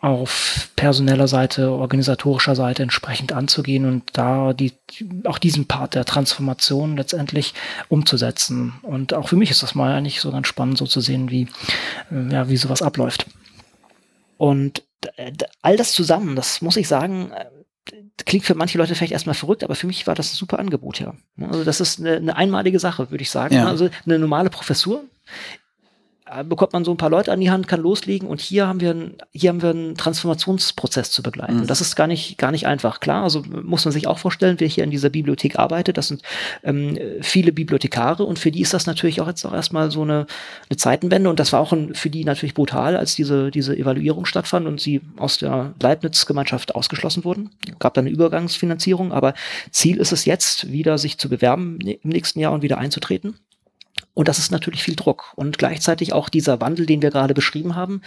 [0.02, 4.74] auf personeller Seite, organisatorischer Seite entsprechend anzugehen und da die,
[5.26, 7.54] auch diesen Part der Transformation letztendlich
[7.88, 8.74] umzusetzen.
[8.82, 11.48] Und auch für mich ist das mal eigentlich so ganz spannend, so zu sehen, wie,
[12.12, 13.28] äh, ja, wie sowas abläuft.
[14.38, 14.84] Und
[15.62, 17.46] all das zusammen, das muss ich sagen, äh,
[18.26, 21.00] klingt für manche Leute vielleicht erstmal verrückt, aber für mich war das ein super Angebot,
[21.00, 21.14] ja.
[21.40, 23.56] Also das ist eine, eine einmalige Sache, würde ich sagen.
[23.56, 23.68] Ja.
[23.68, 25.06] Also eine normale Professur äh,
[26.48, 28.92] bekommt man so ein paar Leute an die Hand, kann loslegen und hier haben wir,
[28.92, 31.62] ein, hier haben wir einen Transformationsprozess zu begleiten.
[31.62, 31.68] Mhm.
[31.68, 33.02] Das ist gar nicht, gar nicht einfach.
[33.02, 36.22] Klar, also muss man sich auch vorstellen, wer hier in dieser Bibliothek arbeitet, das sind
[36.64, 40.26] ähm, viele Bibliothekare und für die ist das natürlich auch jetzt auch erstmal so eine,
[40.70, 44.26] eine Zeitenwende und das war auch ein, für die natürlich brutal, als diese, diese Evaluierung
[44.26, 47.50] stattfand und sie aus der Leibniz-Gemeinschaft ausgeschlossen wurden.
[47.80, 49.34] Gab dann eine Übergangsfinanzierung, aber
[49.72, 53.36] Ziel ist es jetzt, wieder sich zu bewerben im nächsten Jahr und wieder einzutreten.
[54.14, 55.34] Und das ist natürlich viel Druck.
[55.36, 58.02] Und gleichzeitig auch dieser Wandel, den wir gerade beschrieben haben.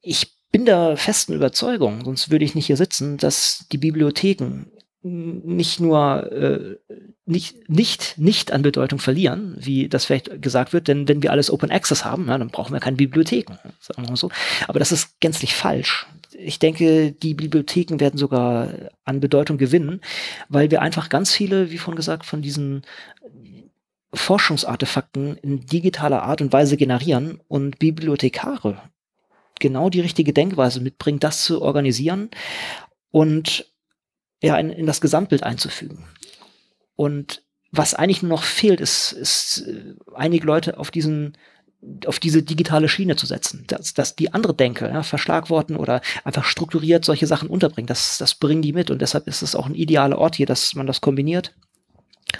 [0.00, 4.66] Ich bin der festen Überzeugung, sonst würde ich nicht hier sitzen, dass die Bibliotheken
[5.02, 6.76] nicht nur äh,
[7.30, 11.50] nicht, nicht, nicht an Bedeutung verlieren, wie das vielleicht gesagt wird, denn wenn wir alles
[11.50, 14.30] Open Access haben, na, dann brauchen wir keine Bibliotheken, sagen wir mal so.
[14.68, 16.06] Aber das ist gänzlich falsch.
[16.36, 18.68] Ich denke, die Bibliotheken werden sogar
[19.04, 20.00] an Bedeutung gewinnen,
[20.48, 22.82] weil wir einfach ganz viele, wie vorhin gesagt, von diesen
[24.12, 28.82] Forschungsartefakten in digitaler Art und Weise generieren und Bibliothekare
[29.60, 32.30] genau die richtige Denkweise mitbringen, das zu organisieren
[33.10, 33.66] und
[34.42, 36.06] ja, in, in das Gesamtbild einzufügen.
[36.96, 41.36] Und was eigentlich nur noch fehlt, ist, ist äh, einige Leute auf diesen
[42.04, 46.44] auf diese digitale Schiene zu setzen, dass, dass die andere Denke, ja, Verschlagworten oder einfach
[46.44, 49.74] strukturiert solche Sachen unterbringen, das, das bringen die mit und deshalb ist es auch ein
[49.74, 51.54] idealer Ort hier, dass man das kombiniert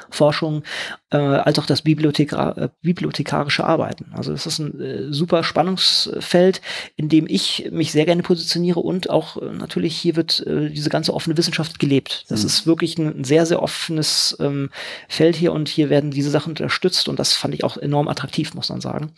[0.09, 0.63] Forschung
[1.11, 4.13] äh, als auch das Bibliothekar äh, bibliothekarische Arbeiten.
[4.15, 6.61] Also es ist ein äh, super Spannungsfeld,
[6.97, 10.91] in dem ich mich sehr gerne positioniere und auch äh, natürlich hier wird äh, diese
[10.91, 12.25] ganze offene Wissenschaft gelebt.
[12.29, 12.47] Das mhm.
[12.47, 14.71] ist wirklich ein, sehr, sehr offenes ähm,
[15.09, 18.55] Feld hier und hier werden diese Sachen unterstützt und das fand ich auch enorm attraktiv,
[18.55, 19.13] muss man sagen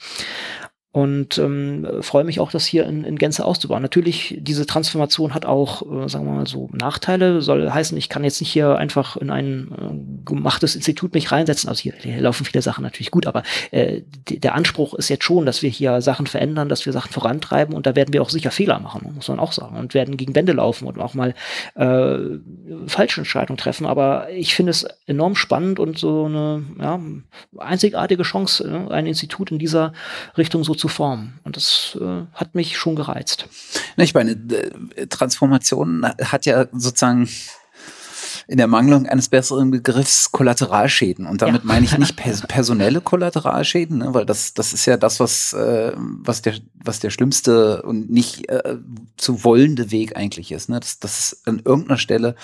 [0.92, 3.80] und ähm, freue mich auch, das hier in, in Gänze auszubauen.
[3.80, 7.40] Natürlich, diese Transformation hat auch, äh, sagen wir mal so, Nachteile.
[7.40, 11.70] Soll heißen, ich kann jetzt nicht hier einfach in ein äh, gemachtes Institut mich reinsetzen.
[11.70, 15.46] Also hier, hier laufen viele Sachen natürlich gut, aber äh, der Anspruch ist jetzt schon,
[15.46, 18.50] dass wir hier Sachen verändern, dass wir Sachen vorantreiben und da werden wir auch sicher
[18.50, 19.78] Fehler machen, muss man auch sagen.
[19.78, 21.32] Und werden gegen Wände laufen und auch mal
[21.74, 22.18] äh,
[22.86, 23.86] falsche Entscheidungen treffen.
[23.86, 27.00] Aber ich finde es enorm spannend und so eine ja,
[27.56, 29.94] einzigartige Chance, äh, ein Institut in dieser
[30.36, 31.38] Richtung so zu formen.
[31.44, 33.46] Und das äh, hat mich schon gereizt.
[33.96, 34.36] Ich meine,
[35.08, 37.28] Transformation hat ja sozusagen
[38.48, 41.26] in der Mangelung eines besseren Begriffs Kollateralschäden.
[41.28, 41.68] Und damit ja.
[41.68, 45.92] meine ich nicht pers personelle Kollateralschäden, ne, weil das, das ist ja das, was, äh,
[45.96, 48.78] was, der, was der schlimmste und nicht äh,
[49.16, 50.68] zu wollende Weg eigentlich ist.
[50.68, 50.80] Ne?
[50.80, 52.34] Das, das ist an irgendeiner Stelle,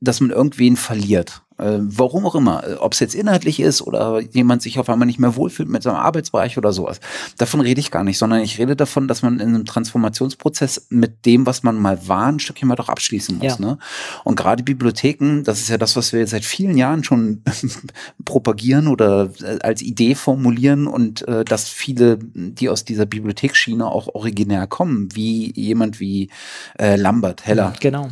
[0.00, 1.42] dass man irgendwen verliert.
[1.60, 5.04] Äh, warum auch immer, äh, ob es jetzt inhaltlich ist oder jemand sich auf einmal
[5.04, 7.00] nicht mehr wohlfühlt mit seinem Arbeitsbereich oder sowas.
[7.36, 11.26] Davon rede ich gar nicht, sondern ich rede davon, dass man in einem Transformationsprozess mit
[11.26, 13.58] dem, was man mal war, ein Stückchen mal doch abschließen muss.
[13.58, 13.66] Ja.
[13.66, 13.78] Ne?
[14.24, 17.42] Und gerade Bibliotheken, das ist ja das, was wir seit vielen Jahren schon
[18.24, 24.14] propagieren oder äh, als Idee formulieren und äh, dass viele, die aus dieser Bibliotheksschiene auch
[24.14, 26.30] originär kommen, wie jemand wie
[26.78, 27.74] äh, Lambert, Heller.
[27.80, 28.08] Genau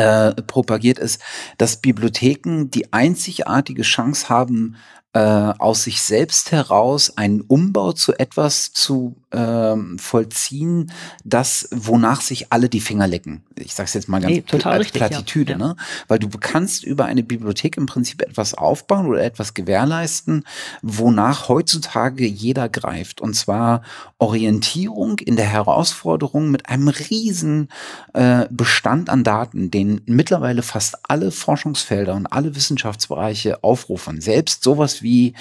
[0.00, 1.20] äh, propagiert ist,
[1.58, 4.76] dass Bibliotheken die einzigartige Chance haben,
[5.12, 10.90] äh, aus sich selbst heraus einen Umbau zu etwas zu ähm, vollziehen,
[11.24, 13.42] das, wonach sich alle die Finger lecken.
[13.56, 15.58] Ich sage es jetzt mal ganz nee, total als richtig, Plattitüde, ja.
[15.58, 15.76] ne?
[16.08, 20.44] Weil du kannst über eine Bibliothek im Prinzip etwas aufbauen oder etwas gewährleisten,
[20.82, 23.20] wonach heutzutage jeder greift.
[23.20, 23.82] Und zwar
[24.18, 27.68] Orientierung in der Herausforderung mit einem riesen
[28.14, 34.20] äh, Bestand an Daten, den mittlerweile fast alle Forschungsfelder und alle Wissenschaftsbereiche aufrufen.
[34.20, 35.34] Selbst sowas wie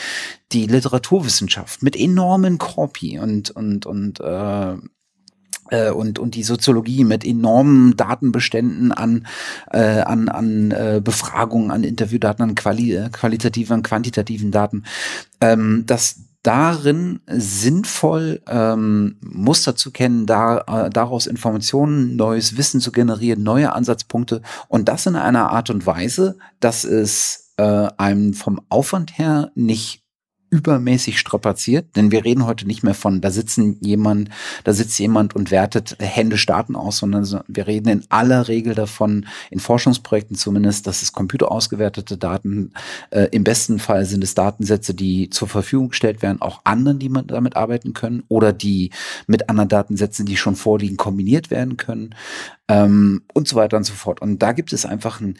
[0.51, 4.75] die Literaturwissenschaft mit enormen Korpi und, und, und äh,
[5.69, 9.27] äh, und, und die Soziologie mit enormen Datenbeständen an,
[9.71, 14.83] äh, an, an äh, Befragungen, an Interviewdaten, an quali äh, qualitativen, an quantitativen Daten,
[15.41, 22.91] ähm, dass darin sinnvoll ähm, Muster zu kennen, da, äh, daraus Informationen, neues Wissen zu
[22.91, 28.61] generieren, neue Ansatzpunkte und das in einer Art und Weise, dass es äh, einem vom
[28.69, 30.03] Aufwand her nicht
[30.49, 34.29] übermäßig strapaziert, denn wir reden heute nicht mehr von, da sitzen jemand,
[34.63, 39.27] da sitzt jemand und wertet händisch Daten aus, sondern wir reden in aller Regel davon,
[39.51, 42.73] in Forschungsprojekten zumindest, dass es computerausgewertete Daten,
[43.11, 47.09] äh, im besten Fall sind es Datensätze, die zur Verfügung gestellt werden, auch anderen, die
[47.09, 48.89] man damit arbeiten können oder die
[49.27, 52.15] mit anderen Datensätzen, die schon vorliegen, kombiniert werden können
[52.67, 54.21] ähm, und so weiter und so fort.
[54.21, 55.37] Und da gibt es einfach einen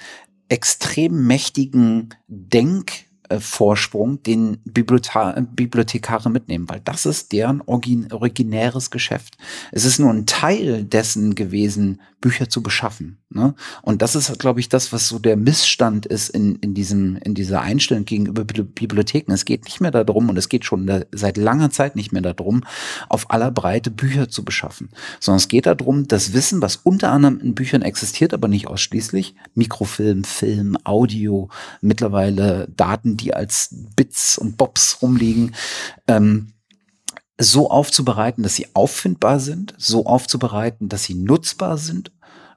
[0.49, 9.37] extrem mächtigen Denk- äh, Vorsprung, den Bibliothekar Bibliothekare mitnehmen, weil das ist deren originäres Geschäft.
[9.71, 13.19] Es ist nur ein Teil dessen gewesen, Bücher zu beschaffen.
[13.29, 13.55] Ne?
[13.81, 17.33] Und das ist, glaube ich, das, was so der Missstand ist in, in, diesem, in
[17.33, 19.31] dieser Einstellung gegenüber Bibliotheken.
[19.31, 22.63] Es geht nicht mehr darum, und es geht schon seit langer Zeit nicht mehr darum,
[23.07, 24.89] auf aller Breite Bücher zu beschaffen,
[25.19, 29.35] sondern es geht darum, das Wissen, was unter anderem in Büchern existiert, aber nicht ausschließlich,
[29.55, 31.49] Mikrofilm, Film, Audio,
[31.81, 35.55] mittlerweile Daten, die als Bits und Bobs rumliegen,
[36.07, 36.53] ähm,
[37.39, 42.11] so aufzubereiten, dass sie auffindbar sind, so aufzubereiten, dass sie nutzbar sind.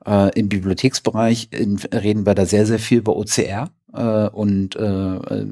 [0.05, 5.46] Äh, Im Bibliotheksbereich in, reden wir da sehr, sehr viel über OCR äh, und äh,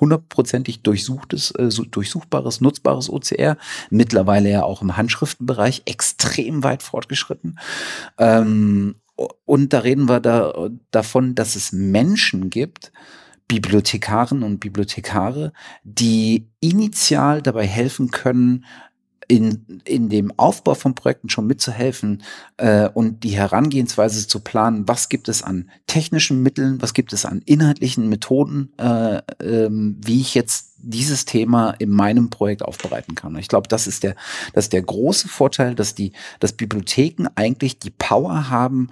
[0.00, 3.56] hundertprozentig durchsuchtes, äh, durchsuchbares, nutzbares OCR.
[3.90, 7.58] Mittlerweile ja auch im Handschriftenbereich extrem weit fortgeschritten.
[8.18, 8.96] Ähm,
[9.44, 12.92] und da reden wir da, davon, dass es Menschen gibt,
[13.48, 15.52] Bibliothekaren und Bibliothekare,
[15.84, 18.64] die initial dabei helfen können,
[19.28, 22.22] in, in dem Aufbau von Projekten schon mitzuhelfen
[22.58, 27.24] äh, und die Herangehensweise zu planen, was gibt es an technischen Mitteln, was gibt es
[27.24, 33.36] an inhaltlichen Methoden, äh, ähm, wie ich jetzt dieses Thema in meinem Projekt aufbereiten kann.
[33.36, 34.14] Ich glaube, das ist der,
[34.52, 38.90] das ist der große Vorteil, dass die, dass Bibliotheken eigentlich die Power haben,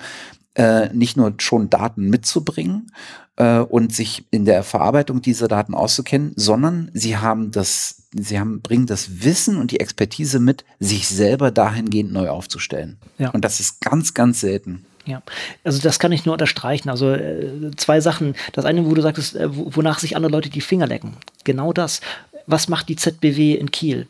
[0.54, 2.92] äh, nicht nur schon Daten mitzubringen
[3.36, 8.60] äh, und sich in der Verarbeitung dieser Daten auszukennen, sondern sie haben das, sie haben,
[8.60, 12.98] bringen das Wissen und die Expertise mit, sich selber dahingehend neu aufzustellen.
[13.18, 13.30] Ja.
[13.30, 14.84] Und das ist ganz, ganz selten.
[15.06, 15.22] Ja,
[15.64, 16.88] also das kann ich nur unterstreichen.
[16.88, 18.34] Also äh, zwei Sachen.
[18.52, 21.16] Das eine, wo du sagtest, äh, wonach sich andere Leute die Finger lecken.
[21.44, 22.00] Genau das.
[22.46, 24.06] Was macht die ZBW in Kiel?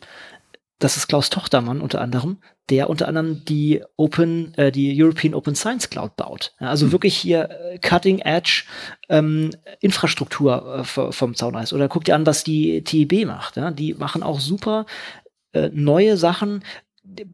[0.79, 2.37] Das ist Klaus Tochtermann unter anderem,
[2.69, 6.53] der unter anderem die Open, äh, die European Open Science Cloud baut.
[6.59, 6.91] Ja, also mhm.
[6.91, 8.63] wirklich hier äh, Cutting Edge
[9.07, 11.71] ähm, Infrastruktur äh, vom Zaun ist.
[11.71, 13.55] Oder guck dir an, was die TIB macht.
[13.55, 13.71] Ja?
[13.71, 14.85] Die machen auch super
[15.53, 16.63] äh, neue Sachen,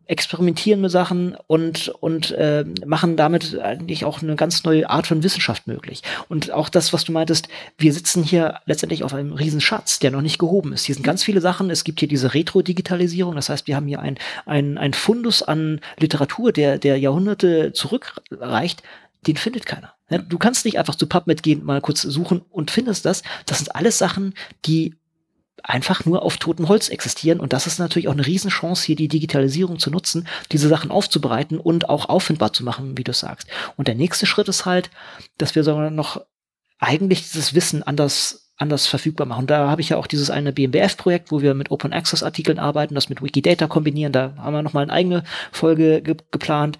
[0.07, 5.23] experimentieren mit Sachen und, und äh, machen damit eigentlich auch eine ganz neue Art von
[5.23, 6.01] Wissenschaft möglich.
[6.29, 10.21] Und auch das, was du meintest, wir sitzen hier letztendlich auf einem Riesenschatz, der noch
[10.21, 10.85] nicht gehoben ist.
[10.85, 11.69] Hier sind ganz viele Sachen.
[11.69, 13.35] Es gibt hier diese Retro-Digitalisierung.
[13.35, 18.83] Das heißt, wir haben hier ein, ein, ein Fundus an Literatur, der, der Jahrhunderte zurückreicht.
[19.27, 19.93] Den findet keiner.
[20.27, 23.23] Du kannst nicht einfach zu PubMed gehen, mal kurz suchen und findest das.
[23.45, 24.33] Das sind alles Sachen,
[24.65, 24.95] die
[25.63, 27.39] einfach nur auf totem Holz existieren.
[27.39, 31.59] Und das ist natürlich auch eine Riesenchance, hier die Digitalisierung zu nutzen, diese Sachen aufzubereiten
[31.59, 33.47] und auch auffindbar zu machen, wie du sagst.
[33.77, 34.89] Und der nächste Schritt ist halt,
[35.37, 36.21] dass wir sogar noch
[36.79, 39.47] eigentlich dieses Wissen anders anders verfügbar machen.
[39.47, 42.93] Da habe ich ja auch dieses eine BMBF-Projekt, wo wir mit Open Access Artikeln arbeiten,
[42.93, 44.13] das mit Wikidata kombinieren.
[44.13, 46.77] Da haben wir nochmal eine eigene Folge ge geplant.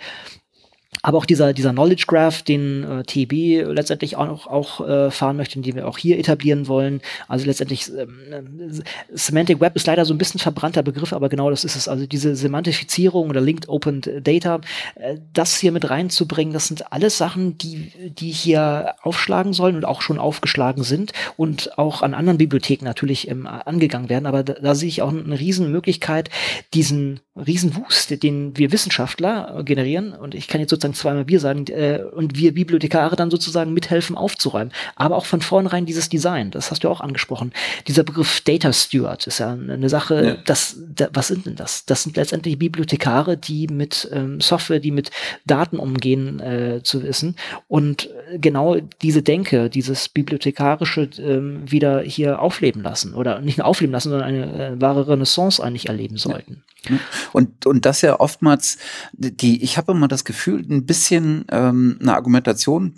[1.03, 5.59] Aber auch dieser, dieser Knowledge Graph, den äh, TB letztendlich auch, auch äh, fahren möchte,
[5.59, 7.01] den wir auch hier etablieren wollen.
[7.27, 11.63] Also letztendlich, ähm, Semantic Web ist leider so ein bisschen verbrannter Begriff, aber genau das
[11.63, 11.87] ist es.
[11.87, 14.59] Also diese Semantifizierung oder Linked Open Data,
[14.95, 19.85] äh, das hier mit reinzubringen, das sind alles Sachen, die, die hier aufschlagen sollen und
[19.85, 24.25] auch schon aufgeschlagen sind und auch an anderen Bibliotheken natürlich ähm, angegangen werden.
[24.25, 26.29] Aber da, da sehe ich auch eine riesen Möglichkeit,
[26.73, 31.99] diesen Riesenwust, den wir Wissenschaftler generieren, und ich kann jetzt sozusagen zweimal wir sagen, äh,
[32.11, 34.73] und wir Bibliothekare dann sozusagen mithelfen aufzuräumen.
[34.95, 37.53] Aber auch von vornherein dieses Design, das hast du auch angesprochen.
[37.87, 40.37] Dieser Begriff Data Steward ist ja eine Sache, ja.
[40.45, 41.85] das, da, was sind denn das?
[41.85, 45.11] Das sind letztendlich Bibliothekare, die mit ähm, Software, die mit
[45.45, 47.35] Daten umgehen, äh, zu wissen.
[47.67, 53.13] Und genau diese Denke, dieses Bibliothekarische ähm, wieder hier aufleben lassen.
[53.13, 56.63] Oder nicht nur aufleben lassen, sondern eine äh, wahre Renaissance eigentlich erleben sollten.
[56.89, 56.97] Ja.
[57.31, 58.77] Und, und das ja oftmals,
[59.13, 62.95] die, ich habe immer das Gefühl, ein bisschen ähm, eine Argumentation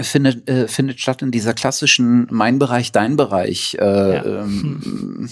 [0.00, 3.76] findet, äh, findet statt in dieser klassischen Mein Bereich, dein Bereich.
[3.78, 4.24] Äh, ja.
[4.24, 5.30] ähm, hm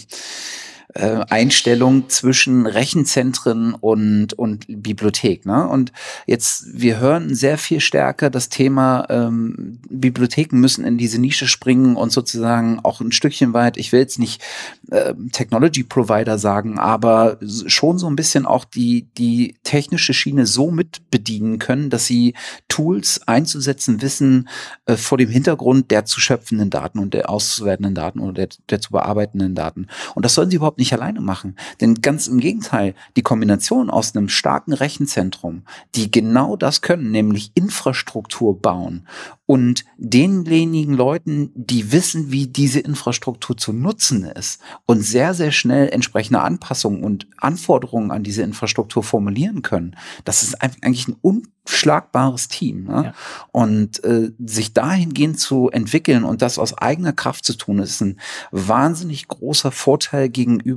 [0.95, 5.45] äh, Einstellung zwischen Rechenzentren und, und Bibliothek.
[5.45, 5.69] Ne?
[5.69, 5.93] Und
[6.27, 11.97] jetzt, wir hören sehr viel stärker das Thema, ähm, Bibliotheken müssen in diese Nische springen
[11.97, 14.43] und sozusagen auch ein Stückchen weit, ich will jetzt nicht
[14.91, 20.71] äh, Technology Provider sagen, aber schon so ein bisschen auch die, die technische Schiene so
[20.71, 22.35] mit bedienen können, dass sie
[22.69, 24.49] Tools einzusetzen wissen
[24.87, 28.81] äh, vor dem Hintergrund der zu schöpfenden Daten und der auszuwertenden Daten oder der, der
[28.81, 29.89] zu bearbeitenden Daten.
[30.15, 31.57] Und das sollen sie überhaupt nicht alleine machen.
[31.81, 35.63] Denn ganz im Gegenteil, die Kombination aus einem starken Rechenzentrum,
[35.95, 39.07] die genau das können, nämlich Infrastruktur bauen
[39.49, 45.89] und denjenigen Leuten, die wissen, wie diese Infrastruktur zu nutzen ist und sehr, sehr schnell
[45.89, 52.85] entsprechende Anpassungen und Anforderungen an diese Infrastruktur formulieren können, das ist eigentlich ein unschlagbares Team.
[52.85, 53.05] Ne?
[53.07, 53.15] Ja.
[53.51, 58.21] Und äh, sich dahingehend zu entwickeln und das aus eigener Kraft zu tun, ist ein
[58.51, 60.68] wahnsinnig großer Vorteil gegenüber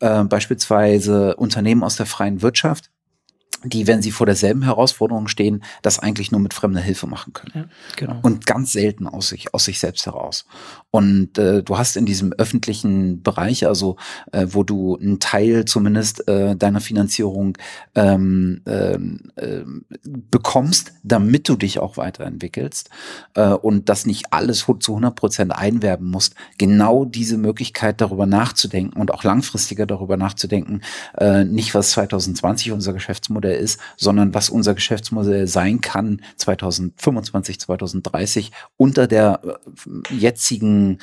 [0.00, 2.90] äh, beispielsweise Unternehmen aus der freien Wirtschaft,
[3.64, 7.52] die, wenn sie vor derselben Herausforderung stehen, das eigentlich nur mit fremder Hilfe machen können.
[7.54, 7.64] Ja,
[7.96, 8.20] genau.
[8.22, 10.46] Und ganz selten aus sich, aus sich selbst heraus.
[10.90, 13.96] Und äh, du hast in diesem öffentlichen Bereich, also
[14.32, 17.58] äh, wo du einen Teil zumindest äh, deiner Finanzierung
[17.94, 19.60] ähm, ähm, äh,
[20.30, 22.88] bekommst, damit du dich auch weiterentwickelst
[23.34, 28.98] äh, und das nicht alles zu 100 Prozent einwerben musst, genau diese Möglichkeit darüber nachzudenken
[28.98, 30.80] und auch langfristiger darüber nachzudenken,
[31.18, 38.52] äh, nicht was 2020 unser Geschäftsmodell ist, sondern was unser Geschäftsmodell sein kann 2025, 2030
[38.78, 40.14] unter der äh,
[40.78, 40.98] jetzigen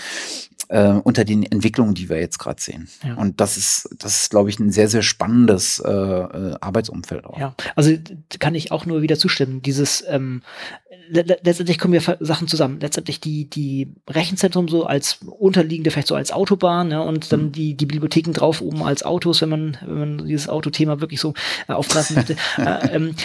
[0.69, 2.87] äh, unter den Entwicklungen, die wir jetzt gerade sehen.
[3.05, 3.15] Ja.
[3.15, 7.37] Und das ist, das ist, glaube ich, ein sehr, sehr spannendes äh, äh Arbeitsumfeld auch.
[7.37, 7.95] Ja, also
[8.39, 9.61] kann ich auch nur wieder zustimmen.
[9.61, 10.41] Dieses ähm,
[11.09, 12.79] letztendlich kommen wir Sachen zusammen.
[12.79, 17.51] Letztendlich die, die Rechenzentrum so als unterliegende, vielleicht so als Autobahn, ja, und dann mhm.
[17.51, 21.35] die, die Bibliotheken drauf oben als Autos, wenn man, wenn man dieses Autothema wirklich so
[21.67, 22.35] äh, aufgreifen möchte.
[22.57, 23.15] äh, ähm,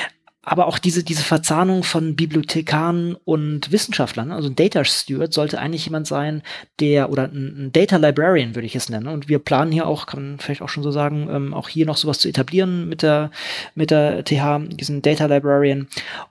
[0.43, 5.85] aber auch diese, diese Verzahnung von Bibliothekaren und Wissenschaftlern, also ein Data Steward sollte eigentlich
[5.85, 6.43] jemand sein,
[6.79, 9.09] der, oder ein Data Librarian würde ich es nennen.
[9.09, 11.85] Und wir planen hier auch, kann man vielleicht auch schon so sagen, ähm, auch hier
[11.85, 13.31] noch sowas zu etablieren mit der,
[13.75, 15.89] mit der TH, diesen Data Librarian.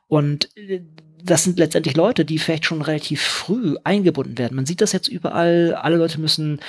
[0.08, 0.82] Und äh,
[1.24, 4.56] das sind letztendlich Leute, die vielleicht schon relativ früh eingebunden werden.
[4.56, 5.76] Man sieht das jetzt überall.
[5.76, 6.60] Alle Leute müssen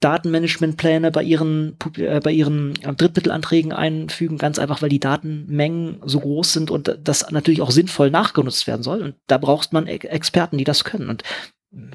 [0.00, 6.20] Datenmanagementpläne bei ihren, äh, bei ihren äh, Drittmittelanträgen einfügen, ganz einfach, weil die Datenmengen so
[6.20, 9.02] groß sind und das natürlich auch sinnvoll nachgenutzt werden soll.
[9.02, 11.08] Und da braucht man Experten, die das können.
[11.08, 11.22] Und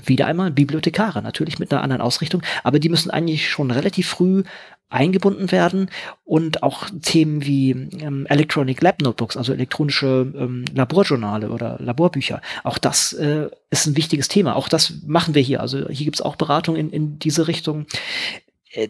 [0.05, 4.43] wieder einmal Bibliothekare, natürlich mit einer anderen Ausrichtung, aber die müssen eigentlich schon relativ früh
[4.89, 5.89] eingebunden werden
[6.23, 12.41] und auch Themen wie ähm, Electronic Lab Notebooks, also elektronische ähm, Laborjournale oder Laborbücher.
[12.63, 14.55] Auch das äh, ist ein wichtiges Thema.
[14.55, 15.61] Auch das machen wir hier.
[15.61, 17.87] Also hier gibt es auch Beratung in, in diese Richtung.
[18.71, 18.89] Äh,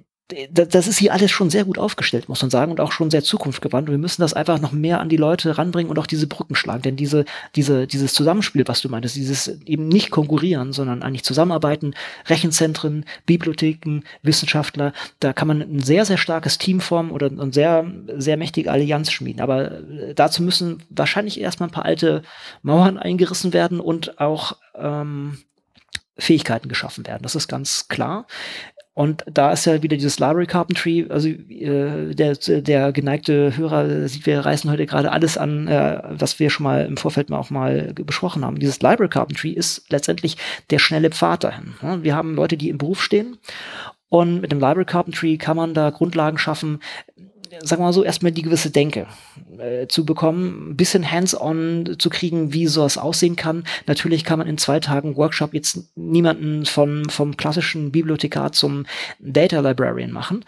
[0.52, 3.24] das ist hier alles schon sehr gut aufgestellt, muss man sagen, und auch schon sehr
[3.24, 3.88] zukunftsgewandt.
[3.88, 6.56] Und wir müssen das einfach noch mehr an die Leute ranbringen und auch diese Brücken
[6.56, 6.82] schlagen.
[6.82, 11.94] Denn diese, diese, dieses Zusammenspiel, was du meintest, dieses eben nicht konkurrieren, sondern eigentlich zusammenarbeiten,
[12.26, 17.86] Rechenzentren, Bibliotheken, Wissenschaftler, da kann man ein sehr, sehr starkes Team formen oder eine sehr,
[18.18, 19.42] sehr mächtige Allianz schmieden.
[19.42, 22.24] Aber äh, dazu müssen wahrscheinlich erstmal ein paar alte
[22.64, 25.38] Mauern eingerissen werden und auch ähm,
[26.18, 27.24] Fähigkeiten geschaffen werden.
[27.24, 28.26] Das ist ganz klar.
[28.96, 34.26] Und da ist ja wieder dieses Library Carpentry, also äh, der, der geneigte Hörer sieht,
[34.26, 37.50] wir reißen heute gerade alles an, äh, was wir schon mal im Vorfeld mal auch
[37.50, 38.58] mal besprochen haben.
[38.58, 40.38] Dieses Library Carpentry ist letztendlich
[40.70, 41.74] der schnelle Pfad dahin.
[42.04, 43.38] Wir haben Leute, die im Beruf stehen
[44.08, 46.80] und mit dem Library Carpentry kann man da Grundlagen schaffen,
[47.62, 49.08] sagen wir mal so, erstmal die gewisse Denke
[49.58, 53.64] äh, zu bekommen, ein bisschen hands-on zu kriegen, wie sowas aussehen kann.
[53.88, 58.86] Natürlich kann man in zwei Tagen Workshop jetzt niemanden vom, vom klassischen Bibliothekar zum
[59.20, 60.44] Data Librarian machen,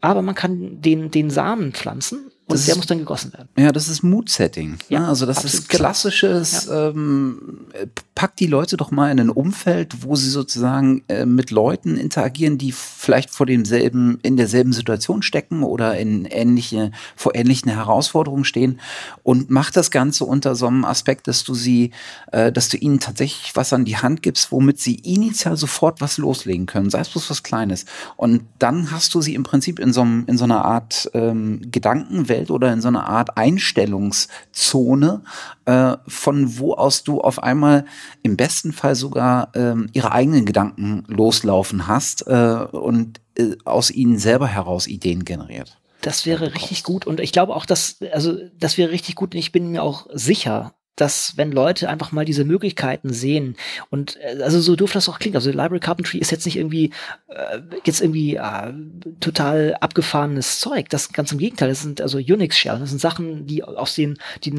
[0.00, 3.48] aber man kann den, den Samen pflanzen und das der muss dann gegossen werden.
[3.56, 4.76] Ja, das ist Mood-Setting.
[4.90, 5.08] Ja, ne?
[5.08, 5.60] also das absolut.
[5.60, 6.90] ist klassisches, ja.
[6.90, 7.66] ähm,
[8.14, 12.58] packt die Leute doch mal in ein Umfeld, wo sie sozusagen äh, mit Leuten interagieren,
[12.58, 18.78] die vielleicht vor demselben, in derselben Situation stecken oder in ähnliche, vor ähnlichen Herausforderungen stehen
[19.22, 21.92] und macht das Ganze unter so einem Aspekt, dass du sie,
[22.30, 26.18] äh, dass du ihnen tatsächlich was an die Hand gibst, womit sie initial sofort was
[26.18, 27.86] loslegen können, sei es bloß was Kleines.
[28.16, 31.62] Und dann hast du sie im Prinzip in so, einem, in so einer Art ähm,
[31.72, 35.22] Gedankenwelt Welt oder in so einer Art Einstellungszone,
[35.64, 37.84] äh, von wo aus du auf einmal
[38.22, 44.18] im besten Fall sogar ähm, ihre eigenen Gedanken loslaufen hast äh, und äh, aus ihnen
[44.18, 45.78] selber heraus Ideen generiert.
[46.00, 49.38] Das wäre richtig gut und ich glaube auch, dass also das wäre richtig gut und
[49.38, 53.56] ich bin mir auch sicher, dass wenn Leute einfach mal diese Möglichkeiten sehen
[53.90, 56.90] und äh, also so doof das auch klingt, also Library Carpentry ist jetzt nicht irgendwie
[57.28, 58.72] äh, jetzt irgendwie äh,
[59.20, 63.46] total abgefahrenes Zeug, das ganz im Gegenteil, das sind also Unix Shell, das sind Sachen,
[63.46, 64.54] die aus den die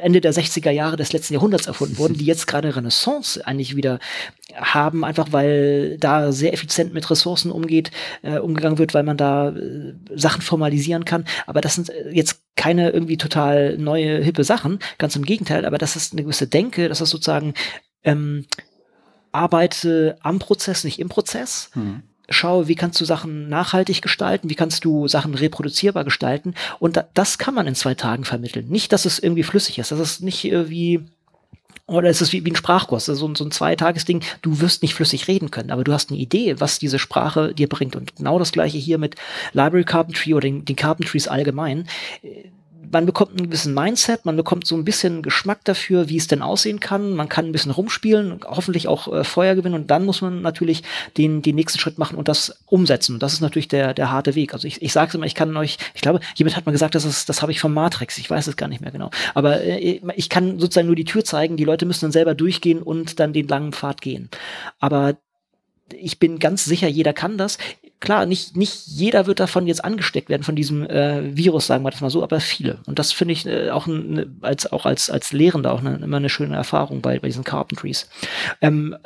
[0.00, 3.98] Ende der 60er Jahre des letzten Jahrhunderts erfunden wurden, die jetzt gerade Renaissance eigentlich wieder
[4.54, 7.90] haben, einfach weil da sehr effizient mit Ressourcen umgeht,
[8.22, 12.40] äh, umgegangen wird, weil man da äh, Sachen formalisieren kann, aber das sind äh, jetzt
[12.56, 16.88] keine irgendwie total neue, hippe Sachen, ganz im Gegenteil, aber das ist eine gewisse Denke,
[16.88, 17.54] das ist sozusagen
[18.04, 18.46] ähm,
[19.32, 21.70] arbeite am Prozess, nicht im Prozess.
[21.74, 22.02] Mhm.
[22.28, 26.54] Schaue, wie kannst du Sachen nachhaltig gestalten, wie kannst du Sachen reproduzierbar gestalten.
[26.78, 28.68] Und da, das kann man in zwei Tagen vermitteln.
[28.68, 31.06] Nicht, dass es irgendwie flüssig ist, dass es nicht irgendwie
[31.90, 34.22] oder es ist wie, wie ein Sprachkurs, also so ein Zweitagesding.
[34.42, 37.68] Du wirst nicht flüssig reden können, aber du hast eine Idee, was diese Sprache dir
[37.68, 37.96] bringt.
[37.96, 39.16] Und genau das gleiche hier mit
[39.52, 41.88] Library Carpentry oder den, den Carpentries allgemein
[42.92, 46.42] man bekommt ein bisschen Mindset, man bekommt so ein bisschen Geschmack dafür, wie es denn
[46.42, 47.14] aussehen kann.
[47.14, 50.82] Man kann ein bisschen rumspielen, hoffentlich auch äh, Feuer gewinnen und dann muss man natürlich
[51.16, 53.14] den, den nächsten Schritt machen und das umsetzen.
[53.14, 54.54] Und das ist natürlich der, der harte Weg.
[54.54, 57.04] Also ich, ich sage immer, ich kann euch, ich glaube, jemand hat mal gesagt, das,
[57.04, 59.10] ist, das habe ich von Matrix, ich weiß es gar nicht mehr genau.
[59.34, 62.82] Aber äh, ich kann sozusagen nur die Tür zeigen, die Leute müssen dann selber durchgehen
[62.82, 64.28] und dann den langen Pfad gehen.
[64.80, 65.16] Aber
[65.92, 67.58] ich bin ganz sicher, jeder kann das
[68.00, 71.90] klar, nicht, nicht jeder wird davon jetzt angesteckt werden, von diesem äh, Virus, sagen wir
[71.90, 72.78] das mal so, aber viele.
[72.86, 76.16] Und das finde ich äh, auch ein, als, auch als, als Lehrender auch eine, immer
[76.16, 78.08] eine schöne Erfahrung bei, bei diesen Carpentries.
[78.62, 78.96] Ähm,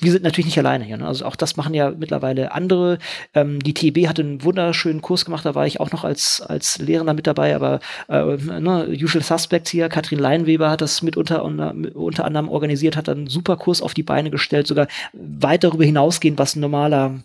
[0.00, 0.96] wir sind natürlich nicht alleine hier.
[0.96, 1.06] Ne?
[1.06, 2.98] Also auch das machen ja mittlerweile andere.
[3.34, 6.78] Ähm, die TB hat einen wunderschönen Kurs gemacht, da war ich auch noch als, als
[6.78, 7.78] Lehrender mit dabei, aber
[8.08, 12.96] äh, ne, Usual Suspects hier, Katrin Leinweber hat das mit unter, unter, unter anderem organisiert,
[12.96, 17.20] hat einen super Kurs auf die Beine gestellt, sogar weit darüber hinausgehend, was ein normaler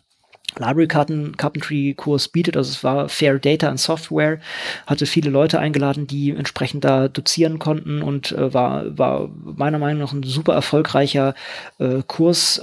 [0.58, 2.58] Library Carpentry Kurs bietet.
[2.58, 4.40] Also es war Fair Data and Software,
[4.86, 10.02] hatte viele Leute eingeladen, die entsprechend da dozieren konnten und äh, war, war meiner Meinung
[10.02, 11.36] nach ein super erfolgreicher
[11.80, 12.62] äh, Kurs,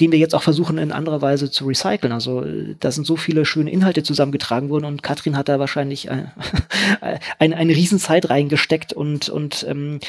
[0.00, 2.12] den wir jetzt auch versuchen in anderer Weise zu recyceln.
[2.12, 6.08] Also äh, da sind so viele schöne Inhalte zusammengetragen worden und Katrin hat da wahrscheinlich
[6.08, 6.24] äh,
[7.38, 10.00] eine, eine Riesenzeit reingesteckt und, und ähm,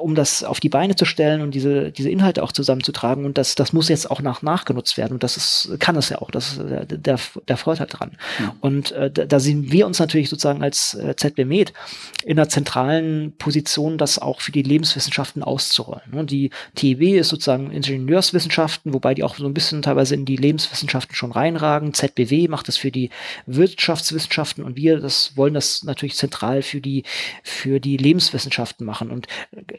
[0.00, 3.54] um das auf die Beine zu stellen und diese, diese Inhalte auch zusammenzutragen und das,
[3.54, 6.30] das muss jetzt auch nach nachgenutzt werden und das ist, kann es ja auch.
[6.30, 7.18] Das ist der, der,
[7.48, 8.12] der Vorteil dran.
[8.38, 8.54] Ja.
[8.60, 11.72] Und äh, da, sehen wir uns natürlich sozusagen als äh, ZB Med
[12.24, 16.02] in einer zentralen Position, das auch für die Lebenswissenschaften auszurollen.
[16.12, 16.24] Ne?
[16.24, 21.14] Die TEW ist sozusagen Ingenieurswissenschaften, wobei die auch so ein bisschen teilweise in die Lebenswissenschaften
[21.14, 21.94] schon reinragen.
[21.94, 23.10] ZBW macht das für die
[23.46, 27.04] Wirtschaftswissenschaften und wir das wollen das natürlich zentral für die
[27.42, 29.10] für die Lebenswissenschaften machen.
[29.10, 29.26] Und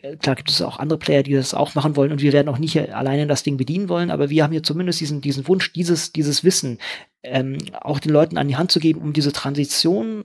[0.01, 2.49] äh, klar gibt es auch andere Player, die das auch machen wollen und wir werden
[2.49, 5.72] auch nicht alleine das Ding bedienen wollen, aber wir haben hier zumindest diesen diesen Wunsch,
[5.74, 6.59] dieses dieses Wissen
[7.24, 10.24] ähm, auch den Leuten an die Hand zu geben, um diese Transition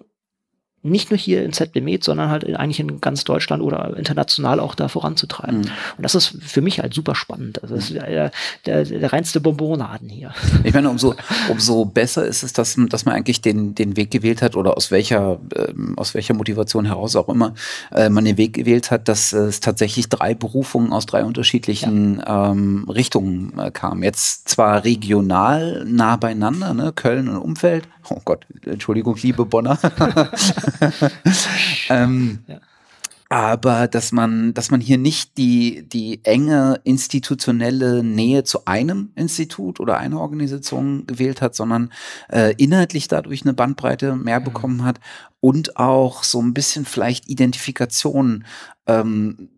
[0.84, 4.88] nicht nur hier in ZBMed, sondern halt eigentlich in ganz Deutschland oder international auch da
[4.88, 5.60] voranzutreiben.
[5.60, 5.70] Mhm.
[5.96, 7.62] Und das ist für mich halt super spannend.
[7.62, 8.30] Also das ist der,
[8.66, 10.34] der, der reinste Bonbonladen hier.
[10.62, 11.14] Ich meine, umso,
[11.48, 14.90] umso besser ist es, dass, dass man eigentlich den, den Weg gewählt hat oder aus
[14.90, 17.54] welcher, ähm, aus welcher Motivation heraus auch immer
[17.90, 22.50] äh, man den Weg gewählt hat, dass es tatsächlich drei Berufungen aus drei unterschiedlichen ja.
[22.50, 24.02] ähm, Richtungen äh, kam.
[24.02, 26.92] Jetzt zwar regional nah beieinander, ne?
[26.94, 27.88] Köln und Umfeld.
[28.10, 29.78] Oh Gott, Entschuldigung, liebe Bonner.
[31.88, 32.60] ähm, ja.
[33.28, 39.80] aber dass man, dass man hier nicht die, die enge institutionelle Nähe zu einem Institut
[39.80, 41.92] oder einer Organisation gewählt hat, sondern
[42.30, 44.44] äh, inhaltlich dadurch eine Bandbreite mehr mhm.
[44.44, 45.00] bekommen hat
[45.40, 48.44] und auch so ein bisschen vielleicht Identifikation
[48.86, 49.48] ähm,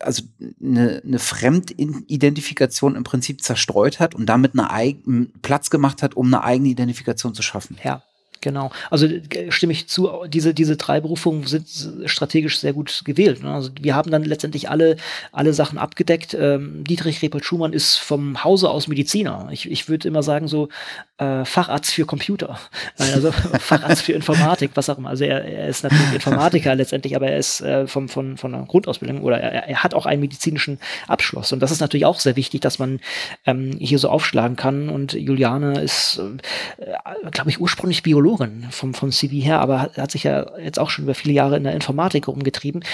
[0.00, 0.22] also
[0.60, 6.44] eine, eine Fremdidentifikation im Prinzip zerstreut hat und damit eine Platz gemacht hat, um eine
[6.44, 7.76] eigene Identifikation zu schaffen.
[7.82, 8.02] Ja,
[8.42, 8.72] Genau.
[8.90, 9.06] Also
[9.50, 11.66] stimme ich zu, diese, diese drei Berufungen sind
[12.06, 13.42] strategisch sehr gut gewählt.
[13.42, 13.54] Ne?
[13.54, 14.96] Also wir haben dann letztendlich alle,
[15.30, 16.34] alle Sachen abgedeckt.
[16.38, 19.48] Ähm, Dietrich Repelt-Schumann ist vom Hause aus Mediziner.
[19.52, 20.68] Ich, ich würde immer sagen, so
[21.22, 22.58] äh, Facharzt für Computer.
[22.98, 25.10] Also Facharzt für Informatik, was auch immer.
[25.10, 28.66] Also er, er ist natürlich Informatiker letztendlich, aber er ist äh, vom, von, von einer
[28.66, 31.52] Grundausbildung oder er, er hat auch einen medizinischen Abschluss.
[31.52, 33.00] Und das ist natürlich auch sehr wichtig, dass man
[33.46, 34.88] ähm, hier so aufschlagen kann.
[34.88, 36.20] Und Juliane ist,
[36.78, 40.46] äh, glaube ich, ursprünglich Biologin Biologin vom, vom CV her, aber hat, hat sich ja
[40.58, 42.84] jetzt auch schon über viele Jahre in der Informatik rumgetrieben.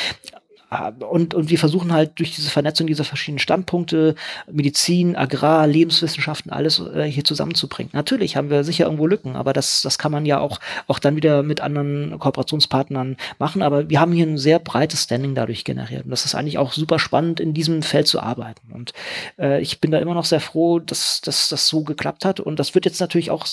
[1.11, 4.15] Und, und wir versuchen halt durch diese Vernetzung dieser verschiedenen Standpunkte,
[4.51, 7.91] Medizin, Agrar, Lebenswissenschaften, alles äh, hier zusammenzubringen.
[7.95, 11.17] Natürlich haben wir sicher irgendwo Lücken, aber das, das kann man ja auch, auch dann
[11.17, 13.63] wieder mit anderen Kooperationspartnern machen.
[13.63, 16.05] Aber wir haben hier ein sehr breites Standing dadurch generiert.
[16.05, 18.71] Und das ist eigentlich auch super spannend, in diesem Feld zu arbeiten.
[18.73, 18.93] Und
[19.39, 22.41] äh, ich bin da immer noch sehr froh, dass, dass das so geklappt hat.
[22.41, 23.47] Und das wird jetzt natürlich auch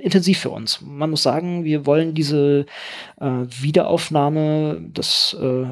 [0.00, 0.80] intensiv für uns.
[0.82, 2.66] Man muss sagen, wir wollen diese
[3.20, 3.26] äh,
[3.60, 5.66] Wiederaufnahme, das äh,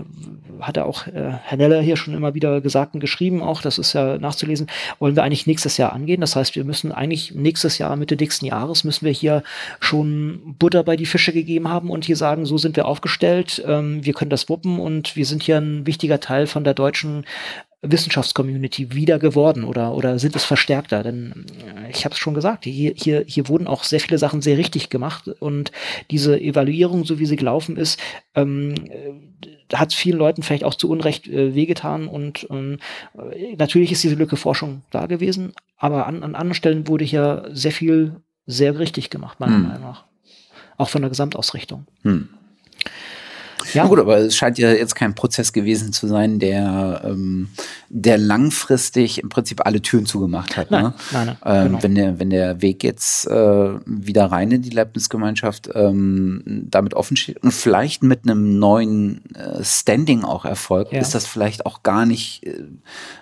[0.60, 3.78] hat er auch äh, Herr Neller hier schon immer wieder gesagt und geschrieben, auch das
[3.78, 4.66] ist ja nachzulesen,
[4.98, 6.20] wollen wir eigentlich nächstes Jahr angehen.
[6.20, 9.42] Das heißt, wir müssen eigentlich nächstes Jahr, Mitte nächsten Jahres, müssen wir hier
[9.80, 14.04] schon Butter bei die Fische gegeben haben und hier sagen, so sind wir aufgestellt, ähm,
[14.04, 17.24] wir können das wuppen und wir sind hier ein wichtiger Teil von der deutschen
[17.90, 21.02] Wissenschaftscommunity wieder geworden oder, oder sind es verstärkter?
[21.02, 24.42] Denn äh, ich habe es schon gesagt, hier, hier, hier wurden auch sehr viele Sachen
[24.42, 25.72] sehr richtig gemacht und
[26.10, 28.00] diese Evaluierung, so wie sie gelaufen ist,
[28.34, 32.78] ähm, äh, hat vielen Leuten vielleicht auch zu Unrecht äh, wehgetan und ähm,
[33.56, 37.72] natürlich ist diese Lücke Forschung da gewesen, aber an, an anderen Stellen wurde hier sehr
[37.72, 38.16] viel
[38.46, 39.62] sehr richtig gemacht, meiner hm.
[39.68, 40.04] Meinung nach.
[40.76, 41.86] Auch von der Gesamtausrichtung.
[42.02, 42.28] Hm.
[43.74, 43.86] Ja.
[43.86, 47.48] Gut, aber es scheint ja jetzt kein Prozess gewesen zu sein, der, ähm,
[47.88, 50.70] der langfristig im Prinzip alle Türen zugemacht hat.
[50.70, 50.94] Nein, ne?
[51.12, 51.82] nein, nein, ähm, genau.
[51.82, 57.16] wenn, der, wenn der Weg jetzt äh, wieder rein in die Leibnisgemeinschaft ähm, damit offen
[57.16, 61.00] steht und vielleicht mit einem neuen äh, Standing auch erfolgt, ja.
[61.00, 62.64] ist das vielleicht auch gar nicht äh,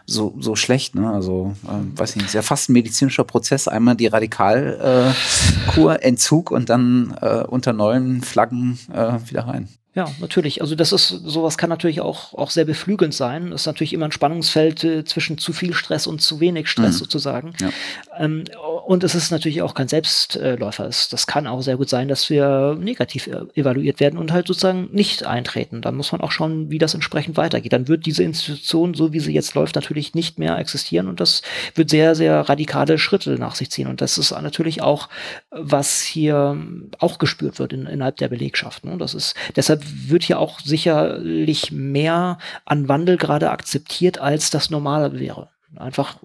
[0.06, 0.94] so, so schlecht.
[0.94, 1.10] Ne?
[1.10, 3.68] Also, äh, weiß ich nicht, ist ja fast ein medizinischer Prozess.
[3.68, 9.68] Einmal die Radikalkur, äh, Entzug und dann äh, unter neuen Flaggen äh, wieder rein.
[9.94, 10.60] Ja, natürlich.
[10.60, 13.52] Also das ist, sowas kann natürlich auch, auch sehr beflügelnd sein.
[13.52, 16.94] Das ist natürlich immer ein Spannungsfeld äh, zwischen zu viel Stress und zu wenig Stress
[16.94, 16.98] mhm.
[16.98, 17.52] sozusagen.
[17.60, 17.70] Ja.
[18.18, 18.42] Ähm,
[18.86, 20.86] und es ist natürlich auch kein Selbstläufer.
[20.86, 24.48] Es, das kann auch sehr gut sein, dass wir negativ äh, evaluiert werden und halt
[24.48, 25.80] sozusagen nicht eintreten.
[25.80, 27.72] Dann muss man auch schauen, wie das entsprechend weitergeht.
[27.72, 31.42] Dann wird diese Institution, so wie sie jetzt läuft, natürlich nicht mehr existieren und das
[31.76, 33.86] wird sehr, sehr radikale Schritte nach sich ziehen.
[33.86, 35.08] Und das ist natürlich auch,
[35.50, 36.60] was hier
[36.98, 38.84] auch gespürt wird in, innerhalb der Belegschaft.
[38.84, 38.98] Ne?
[38.98, 45.18] Das ist deshalb wird hier auch sicherlich mehr an Wandel gerade akzeptiert, als das normale
[45.18, 45.48] wäre
[45.78, 46.18] einfach,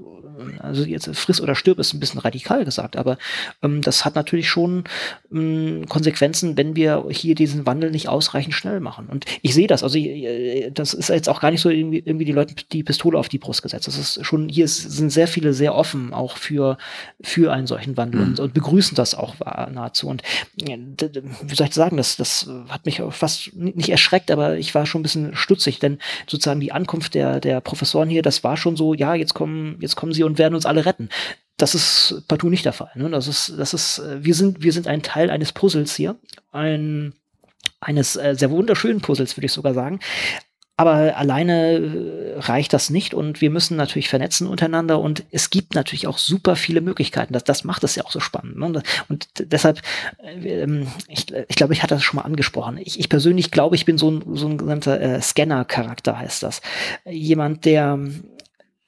[0.59, 3.17] also jetzt friss oder stirb ist ein bisschen radikal gesagt, aber
[3.61, 4.83] ähm, das hat natürlich schon
[5.31, 9.07] ähm, Konsequenzen, wenn wir hier diesen Wandel nicht ausreichend schnell machen.
[9.07, 12.25] Und ich sehe das, also äh, das ist jetzt auch gar nicht so irgendwie, irgendwie
[12.25, 13.87] die Leute die Pistole auf die Brust gesetzt.
[13.87, 16.77] Das ist schon, hier ist, sind sehr viele sehr offen auch für,
[17.21, 18.27] für einen solchen Wandel mhm.
[18.27, 19.35] und, und, begrüßen das auch
[19.71, 20.07] nahezu.
[20.07, 20.23] Und
[20.61, 20.77] äh,
[21.41, 25.01] wie soll ich sagen, das, das hat mich fast nicht erschreckt, aber ich war schon
[25.01, 28.93] ein bisschen stutzig, denn sozusagen die Ankunft der, der Professoren hier, das war schon so,
[28.93, 31.09] ja, jetzt kommen, jetzt kommen sie und werden uns alle retten.
[31.57, 32.91] Das ist partout nicht der Fall.
[32.95, 33.09] Ne?
[33.09, 36.17] Das ist, das ist, äh, wir sind, wir sind ein Teil eines Puzzles hier,
[36.51, 37.13] ein,
[37.79, 39.99] eines äh, sehr wunderschönen Puzzles, würde ich sogar sagen.
[40.79, 45.75] Aber alleine äh, reicht das nicht und wir müssen natürlich vernetzen untereinander und es gibt
[45.75, 47.33] natürlich auch super viele Möglichkeiten.
[47.33, 48.57] Das, das macht es ja auch so spannend.
[48.57, 48.81] Ne?
[49.09, 49.81] Und deshalb,
[50.23, 52.77] äh, ähm, ich, ich glaube, ich hatte das schon mal angesprochen.
[52.77, 56.61] Ich, ich persönlich glaube, ich bin so ein, so ein äh, Scanner-Charakter, heißt das.
[57.05, 57.99] Jemand, der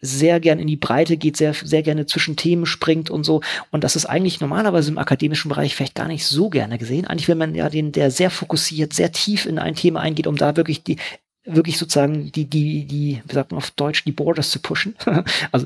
[0.01, 3.41] sehr gern in die Breite geht, sehr, sehr gerne zwischen Themen springt und so.
[3.69, 7.05] Und das ist eigentlich normalerweise im akademischen Bereich vielleicht gar nicht so gerne gesehen.
[7.05, 10.35] Eigentlich will man ja den, der sehr fokussiert, sehr tief in ein Thema eingeht, um
[10.35, 10.97] da wirklich die
[11.43, 14.95] wirklich sozusagen die, die, die, wie sagt man auf Deutsch, die Borders zu pushen,
[15.51, 15.65] also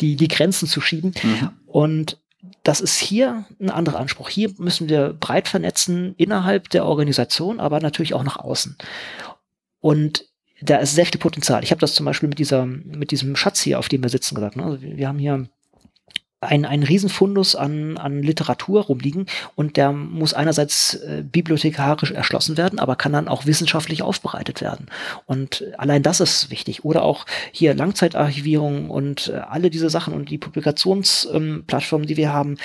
[0.00, 1.14] die, die Grenzen zu schieben.
[1.22, 1.50] Mhm.
[1.66, 2.18] Und
[2.62, 4.28] das ist hier ein anderer Anspruch.
[4.28, 8.76] Hier müssen wir breit vernetzen innerhalb der Organisation, aber natürlich auch nach außen.
[9.80, 10.29] Und
[10.62, 11.64] da ist sehr viel Potenzial.
[11.64, 14.34] Ich habe das zum Beispiel mit dieser, mit diesem Schatz hier, auf dem wir sitzen,
[14.34, 14.56] gesagt.
[14.56, 14.64] Ne?
[14.64, 15.48] Also wir haben hier
[16.40, 19.26] ein, ein Riesenfundus an, an Literatur rumliegen
[19.56, 24.86] und der muss einerseits äh, bibliothekarisch erschlossen werden, aber kann dann auch wissenschaftlich aufbereitet werden.
[25.26, 26.84] Und allein das ist wichtig.
[26.84, 32.32] Oder auch hier Langzeitarchivierung und äh, alle diese Sachen und die Publikationsplattformen, ähm, die wir
[32.32, 32.56] haben,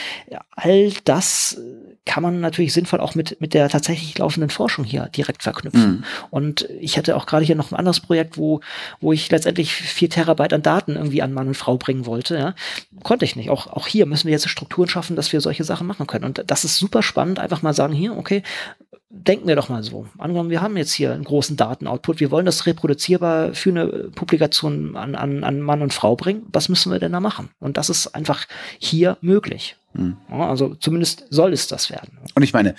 [0.56, 1.60] all das
[2.06, 5.92] kann man natürlich sinnvoll auch mit, mit der tatsächlich laufenden Forschung hier direkt verknüpfen.
[5.92, 6.04] Mhm.
[6.30, 8.62] Und ich hatte auch gerade hier noch ein anderes Projekt, wo,
[9.02, 12.38] wo ich letztendlich vier Terabyte an Daten irgendwie an Mann und Frau bringen wollte.
[12.38, 12.54] Ja.
[13.04, 13.50] Konnte ich nicht.
[13.50, 16.26] Auch, auch hier müssen wir jetzt Strukturen schaffen, dass wir solche Sachen machen können.
[16.26, 18.44] Und das ist super spannend, einfach mal sagen, hier, okay,
[19.10, 20.08] denken wir doch mal so.
[20.18, 24.96] Angenommen, wir haben jetzt hier einen großen Datenoutput, wir wollen das reproduzierbar für eine Publikation
[24.96, 26.44] an, an, an Mann und Frau bringen.
[26.52, 27.50] Was müssen wir denn da machen?
[27.60, 28.46] Und das ist einfach
[28.78, 29.78] hier möglich.
[29.96, 30.18] Hm.
[30.30, 32.18] Ja, also zumindest soll es das werden.
[32.36, 32.76] Und ich meine,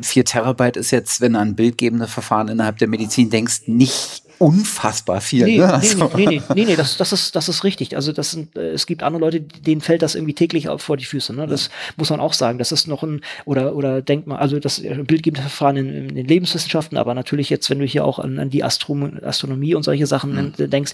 [0.00, 5.20] vier Terabyte ist jetzt, wenn du an bildgebende Verfahren innerhalb der Medizin denkst, nicht unfassbar
[5.20, 5.44] viel.
[5.44, 5.72] Nee, ne?
[5.72, 6.10] also.
[6.14, 7.96] nee, nee, nee, nee, das, das, ist, das ist richtig.
[7.96, 11.04] Also das sind, äh, es gibt andere Leute, denen fällt das irgendwie täglich vor die
[11.04, 11.34] Füße.
[11.34, 11.46] Ne?
[11.46, 12.58] Das muss man auch sagen.
[12.58, 16.26] Das ist noch ein, oder, oder denkt man, also das bildgebende Verfahren in, in den
[16.26, 20.06] Lebenswissenschaften, aber natürlich jetzt, wenn du hier auch an, an die Astrom Astronomie und solche
[20.06, 20.70] Sachen mhm.
[20.70, 20.92] denkst,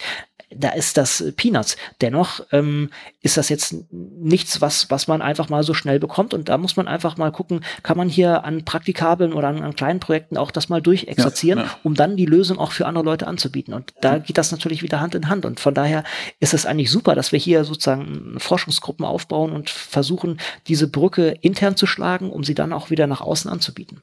[0.57, 1.77] da ist das Peanuts.
[2.01, 2.91] Dennoch ähm,
[3.21, 6.35] ist das jetzt nichts, was, was man einfach mal so schnell bekommt.
[6.35, 9.75] Und da muss man einfach mal gucken, kann man hier an praktikablen oder an, an
[9.75, 11.79] kleinen Projekten auch das mal durchexerzieren, ja, ja.
[11.83, 13.75] um dann die Lösung auch für andere Leute anzubieten.
[13.75, 15.45] Und da geht das natürlich wieder Hand in Hand.
[15.45, 16.05] Und von daher
[16.41, 20.39] ist es eigentlich super, dass wir hier sozusagen Forschungsgruppen aufbauen und versuchen,
[20.69, 24.03] diese Brücke intern zu schlagen, um sie dann auch wieder nach außen anzubieten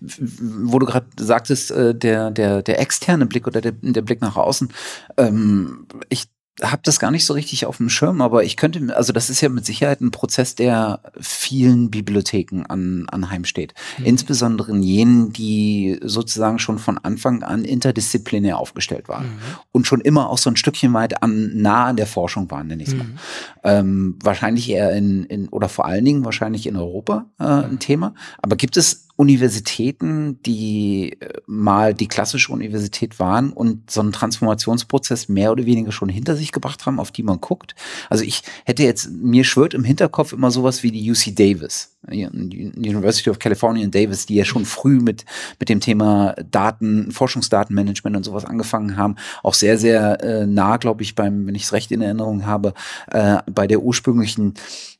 [0.00, 4.36] wo du gerade sagtest, äh, der, der, der externe Blick oder der, der Blick nach
[4.36, 4.72] außen,
[5.16, 6.28] ähm, ich
[6.62, 9.40] habe das gar nicht so richtig auf dem Schirm, aber ich könnte, also das ist
[9.40, 13.74] ja mit Sicherheit ein Prozess, der vielen Bibliotheken an, anheimsteht.
[13.98, 14.04] Mhm.
[14.04, 19.38] Insbesondere in jenen, die sozusagen schon von Anfang an interdisziplinär aufgestellt waren mhm.
[19.72, 22.84] und schon immer auch so ein Stückchen weit an, nah an der Forschung waren, nenne
[22.84, 23.04] ich es mal.
[23.04, 23.18] Mhm.
[23.64, 28.14] Ähm, wahrscheinlich eher in, in, oder vor allen Dingen wahrscheinlich in Europa äh, ein Thema.
[28.40, 35.28] Aber gibt es Universitäten, die äh, mal die klassische Universität waren und so einen Transformationsprozess
[35.28, 37.76] mehr oder weniger schon hinter sich gebracht haben, auf die man guckt.
[38.10, 43.30] Also ich hätte jetzt, mir schwört im Hinterkopf immer sowas wie die UC Davis, University
[43.30, 45.24] of California in Davis, die ja schon früh mit,
[45.60, 49.14] mit dem Thema Daten, Forschungsdatenmanagement und sowas angefangen haben.
[49.42, 52.74] Auch sehr, sehr äh, nah, glaube ich, beim, wenn ich es recht in Erinnerung habe,
[53.10, 54.54] äh, bei der ursprünglichen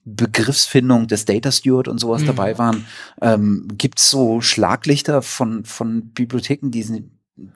[0.05, 2.26] Begriffsfindung des Data Steward und sowas mhm.
[2.26, 2.86] dabei waren.
[3.20, 7.05] Ähm, Gibt es so Schlaglichter von, von Bibliotheken, die,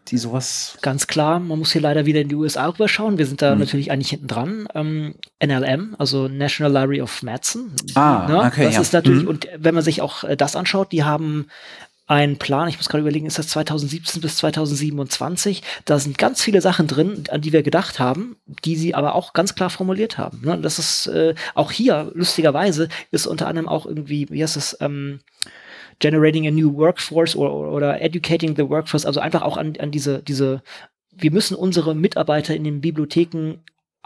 [0.08, 0.78] die sowas.
[0.80, 3.18] Ganz klar, man muss hier leider wieder in die USA rüberschauen.
[3.18, 3.60] Wir sind da mhm.
[3.60, 4.68] natürlich eigentlich hinten dran.
[4.74, 7.70] Ähm, NLM, also National Library of Medicine.
[7.94, 8.38] Ah, ne?
[8.38, 8.64] okay.
[8.64, 8.80] Das ja.
[8.80, 9.28] ist natürlich, mhm.
[9.28, 11.48] und wenn man sich auch äh, das anschaut, die haben
[12.08, 15.62] ein Plan, ich muss gerade überlegen, ist das 2017 bis 2027?
[15.84, 19.34] Da sind ganz viele Sachen drin, an die wir gedacht haben, die sie aber auch
[19.34, 20.40] ganz klar formuliert haben.
[20.42, 20.58] Ne?
[20.58, 25.20] Das ist äh, auch hier, lustigerweise, ist unter anderem auch irgendwie, wie heißt es, ähm,
[25.98, 30.22] Generating a New Workforce oder, oder Educating the Workforce, also einfach auch an, an diese,
[30.22, 30.62] diese,
[31.14, 33.58] wir müssen unsere Mitarbeiter in den Bibliotheken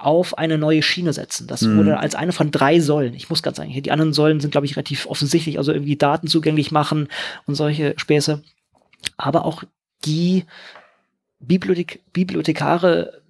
[0.04, 1.46] auf eine neue Schiene setzen.
[1.46, 1.78] Das mhm.
[1.78, 3.14] wurde als eine von drei Säulen.
[3.14, 6.26] Ich muss ganz sagen, die anderen Säulen sind, glaube ich, relativ offensichtlich, also irgendwie Daten
[6.26, 7.08] zugänglich machen
[7.46, 8.42] und solche Späße.
[9.16, 9.62] Aber auch
[10.04, 10.44] die
[11.40, 13.21] Bibliothek Bibliothekare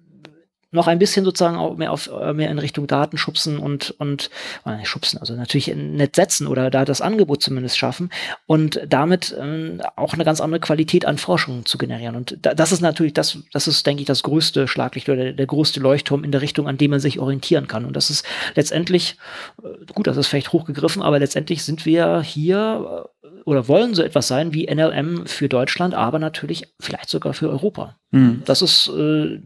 [0.73, 4.29] noch ein bisschen sozusagen auch mehr auf äh, mehr in Richtung Daten schubsen und und
[4.65, 8.09] äh, schubsen, also natürlich nett setzen oder da das Angebot zumindest schaffen
[8.45, 12.15] und damit äh, auch eine ganz andere Qualität an Forschung zu generieren.
[12.15, 15.33] Und da, das ist natürlich das, das ist denke ich das größte Schlaglicht oder der,
[15.33, 17.85] der größte Leuchtturm in der Richtung, an dem man sich orientieren kann.
[17.85, 19.17] Und das ist letztendlich
[19.63, 24.03] äh, gut, das ist vielleicht hochgegriffen, aber letztendlich sind wir hier äh, oder wollen so
[24.03, 27.97] etwas sein wie NLM für Deutschland, aber natürlich vielleicht sogar für Europa.
[28.11, 28.41] Mhm.
[28.45, 29.39] Das ist äh,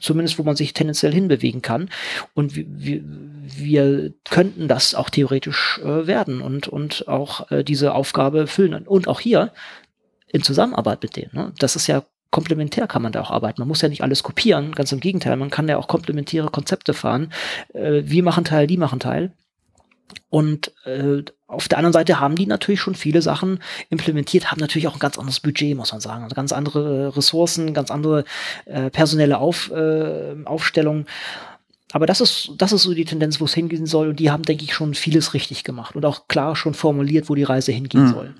[0.00, 1.90] zumindest, wo man sich tendenziell hinbewegen kann.
[2.34, 8.46] Und wir, wir könnten das auch theoretisch äh, werden und, und auch äh, diese Aufgabe
[8.46, 8.86] füllen.
[8.86, 9.52] Und auch hier
[10.28, 11.30] in Zusammenarbeit mit denen.
[11.32, 11.52] Ne?
[11.58, 13.60] Das ist ja komplementär kann man da auch arbeiten.
[13.60, 15.36] Man muss ja nicht alles kopieren, ganz im Gegenteil.
[15.36, 17.32] Man kann ja auch komplementäre Konzepte fahren.
[17.74, 19.32] Äh, wir machen Teil, die machen Teil.
[20.28, 24.86] Und äh, auf der anderen Seite haben die natürlich schon viele Sachen implementiert, haben natürlich
[24.86, 26.22] auch ein ganz anderes Budget, muss man sagen.
[26.22, 28.24] Also ganz andere Ressourcen, ganz andere
[28.66, 31.06] äh, personelle Auf, äh, Aufstellung.
[31.92, 34.10] Aber das ist, das ist so die Tendenz, wo es hingehen soll.
[34.10, 37.34] Und die haben, denke ich, schon vieles richtig gemacht und auch klar schon formuliert, wo
[37.34, 38.12] die Reise hingehen mhm.
[38.12, 38.34] soll.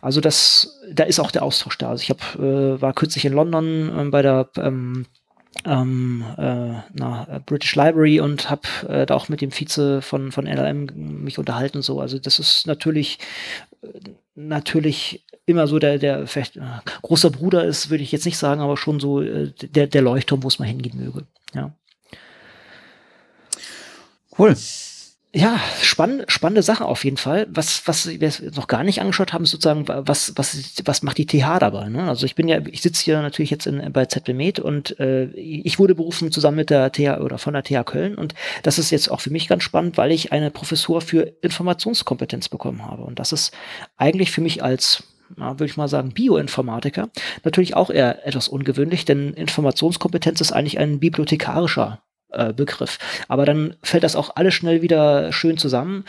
[0.00, 1.90] Also das, da ist auch der Austausch da.
[1.90, 5.06] Also ich hab, äh, war kürzlich in London äh, bei der ähm,
[5.64, 10.44] ähm, äh, na, British Library und habe äh, da auch mit dem Vize von, von
[10.44, 11.82] NLM mich unterhalten.
[11.82, 12.00] So.
[12.00, 13.18] Also das ist natürlich,
[13.82, 13.88] äh,
[14.34, 16.62] natürlich immer so der, der vielleicht äh,
[17.02, 20.42] großer Bruder ist, würde ich jetzt nicht sagen, aber schon so äh, der, der Leuchtturm,
[20.42, 21.26] wo es mal hingehen möge.
[21.54, 21.72] Ja.
[24.38, 24.54] Cool.
[25.34, 27.46] Ja, spann, spannende Sache auf jeden Fall.
[27.50, 31.26] Was, was wir noch gar nicht angeschaut haben, ist sozusagen, was, was, was macht die
[31.26, 31.90] TH dabei?
[31.90, 32.08] Ne?
[32.08, 35.78] Also ich bin ja, ich sitze hier natürlich jetzt in, bei ZBMed und äh, ich
[35.78, 39.10] wurde berufen zusammen mit der TH oder von der TH Köln und das ist jetzt
[39.10, 43.02] auch für mich ganz spannend, weil ich eine Professur für Informationskompetenz bekommen habe.
[43.02, 43.52] Und das ist
[43.98, 45.04] eigentlich für mich als
[45.36, 47.10] ja, würde ich mal sagen, Bioinformatiker.
[47.44, 52.00] Natürlich auch eher etwas ungewöhnlich, denn Informationskompetenz ist eigentlich ein bibliothekarischer
[52.30, 52.98] äh, Begriff.
[53.28, 56.04] Aber dann fällt das auch alles schnell wieder schön zusammen.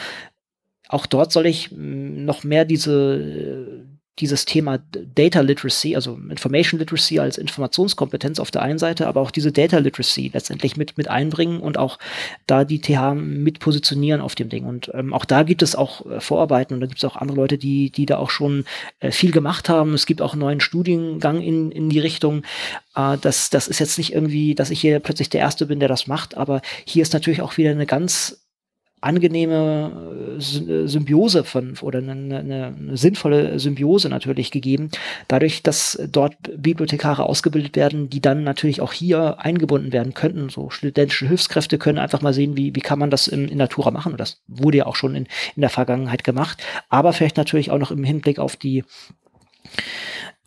[0.87, 3.85] Auch dort soll ich mm, noch mehr diese,
[4.19, 4.79] dieses Thema
[5.15, 9.77] Data Literacy, also Information Literacy als Informationskompetenz auf der einen Seite, aber auch diese Data
[9.77, 11.97] Literacy letztendlich mit, mit einbringen und auch
[12.47, 14.65] da die TH mit positionieren auf dem Ding.
[14.65, 17.37] Und ähm, auch da gibt es auch äh, Vorarbeiten und da gibt es auch andere
[17.37, 18.65] Leute, die, die da auch schon
[18.99, 19.93] äh, viel gemacht haben.
[19.93, 22.43] Es gibt auch einen neuen Studiengang in, in die Richtung.
[22.95, 25.89] Äh, das, das ist jetzt nicht irgendwie, dass ich hier plötzlich der Erste bin, der
[25.89, 28.41] das macht, aber hier ist natürlich auch wieder eine ganz
[29.01, 34.91] angenehme äh, Symbiose von oder eine, eine, eine, sinnvolle Symbiose natürlich gegeben,
[35.27, 40.49] dadurch, dass dort Bibliothekare ausgebildet werden, die dann natürlich auch hier eingebunden werden könnten.
[40.49, 43.91] So studentische Hilfskräfte können einfach mal sehen, wie, wie kann man das in, in Natura
[43.91, 44.13] machen.
[44.13, 47.79] Und das wurde ja auch schon in, in der Vergangenheit gemacht, aber vielleicht natürlich auch
[47.79, 48.83] noch im Hinblick auf die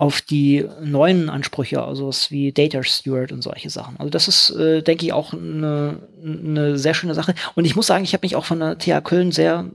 [0.03, 3.97] auf die neuen Ansprüche, also was wie Data Steward und solche Sachen.
[4.01, 7.37] Also das ist, äh, denke ich, auch eine, eine sehr schöne Sache.
[7.55, 9.71] Und ich muss sagen, ich habe mich auch von der TH Köln sehr,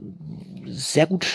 [0.65, 1.28] sehr gut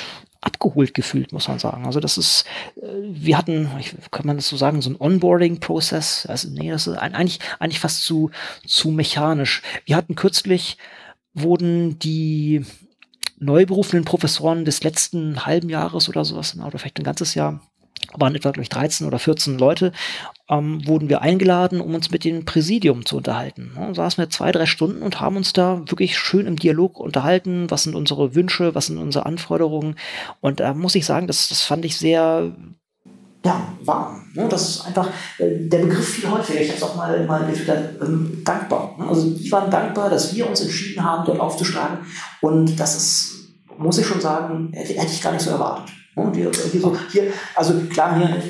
[0.43, 1.87] abgeholt gefühlt, muss man sagen.
[1.87, 2.45] Also das ist,
[2.77, 3.71] äh, wir hatten,
[4.11, 6.27] kann man das so sagen, so ein Onboarding-Prozess.
[6.27, 8.31] Also nee, das ist eigentlich, eigentlich fast zu,
[8.67, 9.63] zu mechanisch.
[9.87, 10.77] Wir hatten kürzlich,
[11.33, 12.67] wurden die
[13.39, 17.63] neu berufenen Professoren des letzten halben Jahres oder sowas, oder vielleicht ein ganzes Jahr,
[18.15, 19.93] waren etwa durch 13 oder 14 Leute,
[20.49, 23.73] ähm, wurden wir eingeladen, um uns mit dem Präsidium zu unterhalten.
[23.77, 27.71] Ja, saßen wir zwei, drei Stunden und haben uns da wirklich schön im Dialog unterhalten.
[27.71, 29.97] Was sind unsere Wünsche, was sind unsere Anforderungen?
[30.41, 32.53] Und da muss ich sagen, das, das fand ich sehr
[33.45, 34.31] ja, warm.
[34.35, 34.47] Ne?
[34.49, 38.01] Das ist einfach, äh, der Begriff viel häufiger, ich habe es auch mal, mal getwittert,
[38.01, 38.95] ähm, dankbar.
[38.99, 39.09] Ne?
[39.09, 41.99] Also die waren dankbar, dass wir uns entschieden haben, dort aufzuschlagen.
[42.41, 45.93] Und das ist, muss ich schon sagen, hätte ich gar nicht so erwartet.
[46.15, 48.43] Und hier, hier, so, hier, also klar, hier,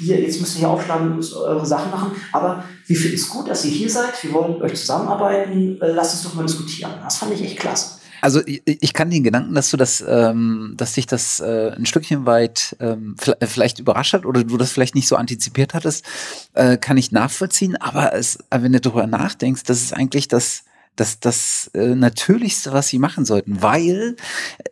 [0.00, 3.48] hier, jetzt müsst ihr hier aufschlagen, müsst eure Sachen machen, aber wir finden es gut,
[3.48, 6.92] dass ihr hier seid, wir wollen mit euch zusammenarbeiten, äh, lasst uns doch mal diskutieren.
[7.02, 7.98] Das fand ich echt klasse.
[8.20, 11.84] Also ich, ich kann den Gedanken, dass du das, ähm, dass dich das äh, ein
[11.84, 16.06] Stückchen weit ähm, vielleicht überrascht hat oder du das vielleicht nicht so antizipiert hattest,
[16.54, 17.76] äh, kann ich nachvollziehen.
[17.76, 20.64] Aber es, wenn du darüber nachdenkst, das ist eigentlich das
[20.96, 24.16] das, das äh, Natürlichste, was sie machen sollten, weil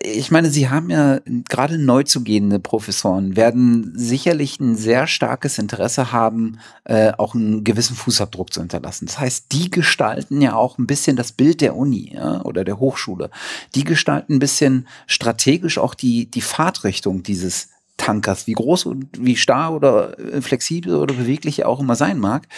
[0.01, 1.19] ich meine, sie haben ja
[1.49, 7.65] gerade neu zu gehende Professoren, werden sicherlich ein sehr starkes Interesse haben, äh, auch einen
[7.65, 9.07] gewissen Fußabdruck zu hinterlassen.
[9.07, 12.79] Das heißt, die gestalten ja auch ein bisschen das Bild der Uni ja, oder der
[12.79, 13.31] Hochschule.
[13.75, 19.37] Die gestalten ein bisschen strategisch auch die, die Fahrtrichtung dieses Tankers, wie groß und wie
[19.37, 22.49] starr oder äh, flexibel oder beweglich er auch immer sein mag.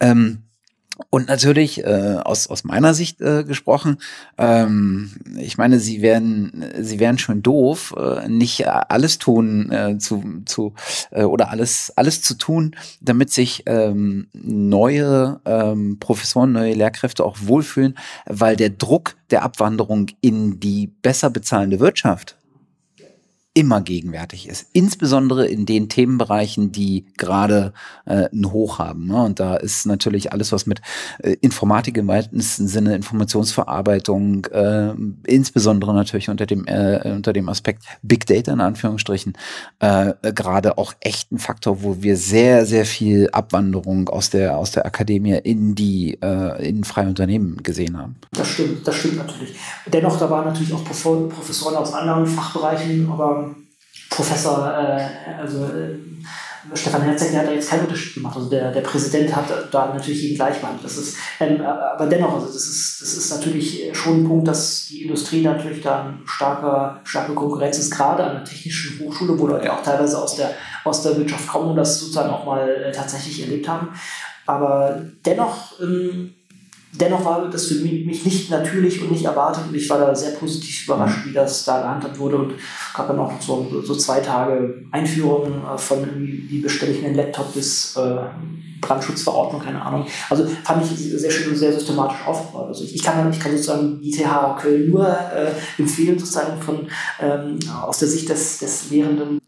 [0.00, 0.42] Ähm,
[1.10, 3.98] und natürlich, äh, aus, aus meiner Sicht äh, gesprochen,
[4.38, 10.42] ähm, ich meine, sie werden, sie werden schon doof, äh, nicht alles tun äh, zu,
[10.46, 10.74] zu
[11.10, 17.36] äh, oder alles, alles zu tun, damit sich ähm, neue ähm, Professoren, neue Lehrkräfte auch
[17.42, 22.36] wohlfühlen, weil der Druck der Abwanderung in die besser bezahlende Wirtschaft
[23.56, 24.66] immer gegenwärtig ist.
[24.74, 27.72] Insbesondere in den Themenbereichen, die gerade
[28.04, 29.06] äh, ein Hoch haben.
[29.06, 29.22] Ne?
[29.22, 30.82] Und da ist natürlich alles, was mit
[31.20, 34.92] äh, Informatik im weitesten Sinne, Informationsverarbeitung, äh,
[35.26, 39.32] insbesondere natürlich unter dem, äh, unter dem Aspekt Big Data in Anführungsstrichen,
[39.78, 44.72] äh, gerade auch echt ein Faktor, wo wir sehr, sehr viel Abwanderung aus der, aus
[44.72, 48.16] der Akademie in die äh, in freie Unternehmen gesehen haben.
[48.32, 49.56] Das stimmt, das stimmt natürlich.
[49.86, 53.45] Dennoch, da waren natürlich auch Professoren aus anderen Fachbereichen, aber
[54.10, 55.98] Professor, äh, also äh,
[56.74, 58.36] Stefan Herzeg, der hat da jetzt keinen Unterschied gemacht.
[58.36, 60.84] Also der, der Präsident hat da natürlich jeden gleich behandelt.
[60.84, 64.86] Das ist, ähm, aber dennoch, also das ist, das ist natürlich schon ein Punkt, dass
[64.88, 69.46] die Industrie natürlich da eine starke, starke Konkurrenz ist, gerade an der technischen Hochschule, wo
[69.46, 70.50] Leute auch teilweise aus der,
[70.84, 73.88] aus der Wirtschaft kommen und das sozusagen auch mal äh, tatsächlich erlebt haben.
[74.46, 76.35] Aber dennoch ähm,
[77.00, 80.32] dennoch war das für mich nicht natürlich und nicht erwartet und ich war da sehr
[80.32, 82.54] positiv überrascht, wie das da gehandhabt wurde und
[82.94, 87.54] gab dann auch so, so zwei Tage Einführung äh, von wie bestelle ich einen Laptop
[87.54, 88.16] bis äh,
[88.80, 90.06] Brandschutzverordnung, keine Ahnung.
[90.28, 92.68] Also fand ich sehr schön und sehr systematisch aufgebaut.
[92.68, 94.12] Also ich, kann, ich kann sozusagen die
[94.60, 96.88] Köln nur äh, empfehlen, sozusagen von
[97.20, 99.40] ähm, aus der Sicht des, des Lehrenden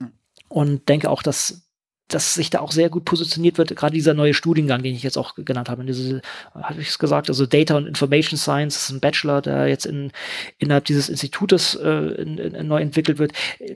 [0.49, 1.68] und denke auch, dass
[2.09, 5.19] dass sich da auch sehr gut positioniert wird, gerade dieser neue Studiengang, den ich jetzt
[5.19, 5.85] auch genannt habe.
[5.85, 6.23] Diese,
[6.55, 10.11] hatte ich es gesagt, also Data und Information Science ist ein Bachelor, der jetzt in,
[10.59, 13.33] innerhalb dieses Institutes äh, in, in, neu entwickelt wird.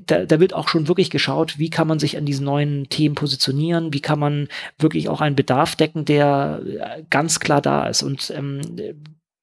[0.07, 3.15] Da, da wird auch schon wirklich geschaut, wie kann man sich an diesen neuen Themen
[3.15, 6.63] positionieren, wie kann man wirklich auch einen Bedarf decken, der
[7.11, 8.03] ganz klar da ist.
[8.03, 8.63] Und ähm,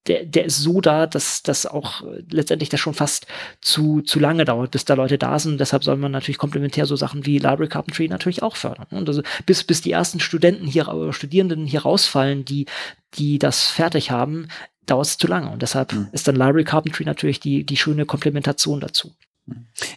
[0.07, 3.27] der, der ist so da, dass das auch letztendlich das schon fast
[3.61, 5.59] zu, zu lange dauert, bis da Leute da sind.
[5.59, 8.87] Deshalb soll man natürlich komplementär so Sachen wie Library Carpentry natürlich auch fördern.
[8.91, 12.65] Und also bis, bis die ersten Studenten hier, Studierenden hier rausfallen, die,
[13.15, 14.47] die das fertig haben,
[14.85, 15.51] dauert es zu lange.
[15.51, 16.07] Und deshalb mhm.
[16.11, 19.13] ist dann Library Carpentry natürlich die, die schöne Komplementation dazu.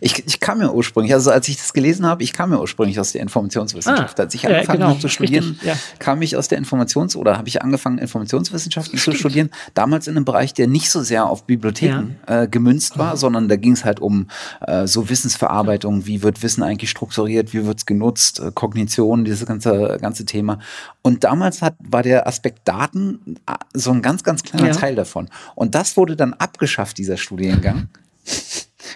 [0.00, 3.00] Ich, ich kam ja ursprünglich, also als ich das gelesen habe, ich kam ja ursprünglich
[3.00, 4.18] aus der Informationswissenschaft.
[4.18, 5.76] Ah, als ich angefangen ja, genau, habe zu studieren, richtig, ja.
[5.98, 9.16] kam ich aus der Informations- oder habe ich angefangen, Informationswissenschaften Stimmt.
[9.16, 9.50] zu studieren.
[9.74, 12.42] Damals in einem Bereich, der nicht so sehr auf Bibliotheken ja.
[12.42, 13.18] äh, gemünzt war, mhm.
[13.18, 14.28] sondern da ging es halt um
[14.60, 19.46] äh, so Wissensverarbeitung, wie wird Wissen eigentlich strukturiert, wie wird es genutzt, äh, Kognition, dieses
[19.46, 20.58] ganze, ganze Thema.
[21.02, 25.28] Und damals hat, war der Aspekt Daten äh, so ein ganz, ganz kleiner Teil davon.
[25.54, 27.88] Und das wurde dann abgeschafft, dieser Studiengang.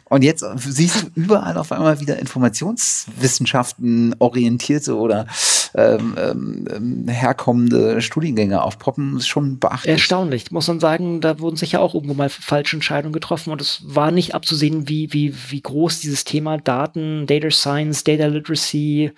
[0.05, 5.26] Und jetzt siehst du überall auf einmal wieder Informationswissenschaften orientierte oder
[5.74, 9.16] ähm, ähm, herkommende Studiengänge aufpoppen.
[9.16, 9.93] Ist schon beachtlich.
[9.93, 11.20] Erstaunlich, muss man sagen.
[11.20, 15.12] Da wurden sicher auch irgendwo mal falsche Entscheidungen getroffen und es war nicht abzusehen, wie,
[15.12, 19.12] wie, wie groß dieses Thema Daten, Data Science, Data Literacy,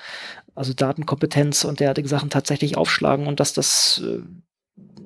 [0.55, 4.03] also Datenkompetenz und derartige Sachen tatsächlich aufschlagen und dass das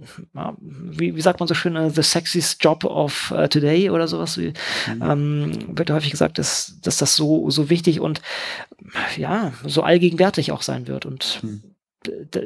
[0.34, 4.08] äh, wie, wie sagt man so schön, uh, the sexiest job of uh, today oder
[4.08, 4.38] sowas.
[4.38, 4.52] Wie,
[4.88, 5.02] mhm.
[5.02, 8.20] ähm, wird häufig gesagt, dass, dass das so, so wichtig und
[9.16, 11.06] ja, so allgegenwärtig auch sein wird.
[11.06, 11.62] Und mhm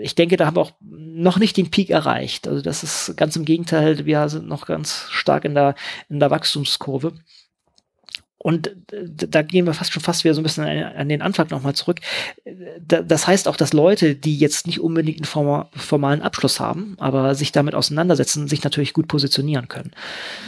[0.00, 2.46] ich denke, da haben wir auch noch nicht den Peak erreicht.
[2.48, 5.74] Also das ist ganz im Gegenteil, wir sind noch ganz stark in der,
[6.08, 7.12] in der Wachstumskurve.
[8.46, 11.74] Und da gehen wir fast schon fast wieder so ein bisschen an den Anfang nochmal
[11.74, 11.98] zurück.
[12.80, 17.50] Das heißt auch, dass Leute, die jetzt nicht unbedingt einen formalen Abschluss haben, aber sich
[17.50, 19.90] damit auseinandersetzen, sich natürlich gut positionieren können.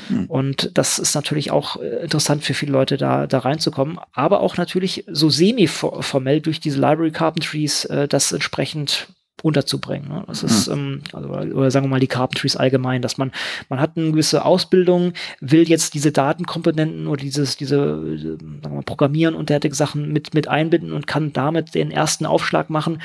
[0.07, 0.27] Hm.
[0.27, 3.99] Und das ist natürlich auch äh, interessant für viele Leute, da, da reinzukommen.
[4.13, 9.09] Aber auch natürlich so semi-formell durch diese Library Carpentries äh, das entsprechend
[9.43, 10.09] unterzubringen.
[10.09, 10.25] Ne?
[10.27, 10.75] Das ist, mhm.
[10.75, 13.33] ähm, also, oder sagen wir mal die Carpentries allgemein, dass man,
[13.69, 18.83] man hat eine gewisse Ausbildung, will jetzt diese Datenkomponenten oder dieses, diese, sagen wir mal,
[18.83, 23.01] Programmieren und derartige Sachen mit, mit einbinden und kann damit den ersten Aufschlag machen.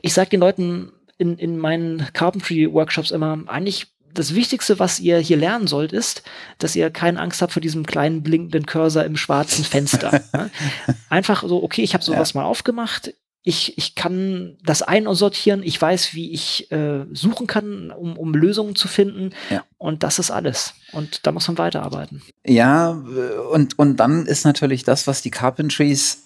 [0.00, 5.36] Ich sage den Leuten in, in meinen Carpentry-Workshops immer, eigentlich das Wichtigste, was ihr hier
[5.36, 6.22] lernen sollt, ist,
[6.58, 10.22] dass ihr keine Angst habt vor diesem kleinen blinkenden Cursor im schwarzen Fenster.
[10.32, 10.50] Ne?
[11.08, 12.40] Einfach so, okay, ich habe sowas ja.
[12.40, 13.12] mal aufgemacht,
[13.42, 18.76] ich, ich kann das einsortieren, ich weiß, wie ich äh, suchen kann, um, um Lösungen
[18.76, 19.30] zu finden.
[19.48, 19.64] Ja.
[19.78, 20.74] Und das ist alles.
[20.92, 22.22] Und da muss man weiterarbeiten.
[22.44, 22.90] Ja,
[23.52, 26.18] und, und dann ist natürlich das, was die Carpentries,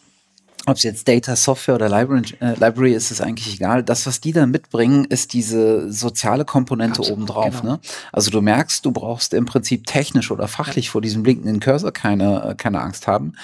[0.67, 3.85] ob es jetzt Data, Software oder Library, äh, Library ist, ist eigentlich egal.
[3.85, 7.61] Das, was die da mitbringen, ist diese soziale Komponente Absolut, obendrauf.
[7.61, 7.75] Genau.
[7.75, 7.81] Ne?
[8.13, 10.93] Also du merkst, du brauchst im Prinzip technisch oder fachlich ja.
[10.93, 13.35] vor diesem blinkenden Cursor keine, äh, keine Angst haben.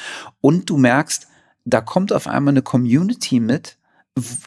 [0.41, 1.29] Und du merkst,
[1.65, 3.77] da kommt auf einmal eine Community mit,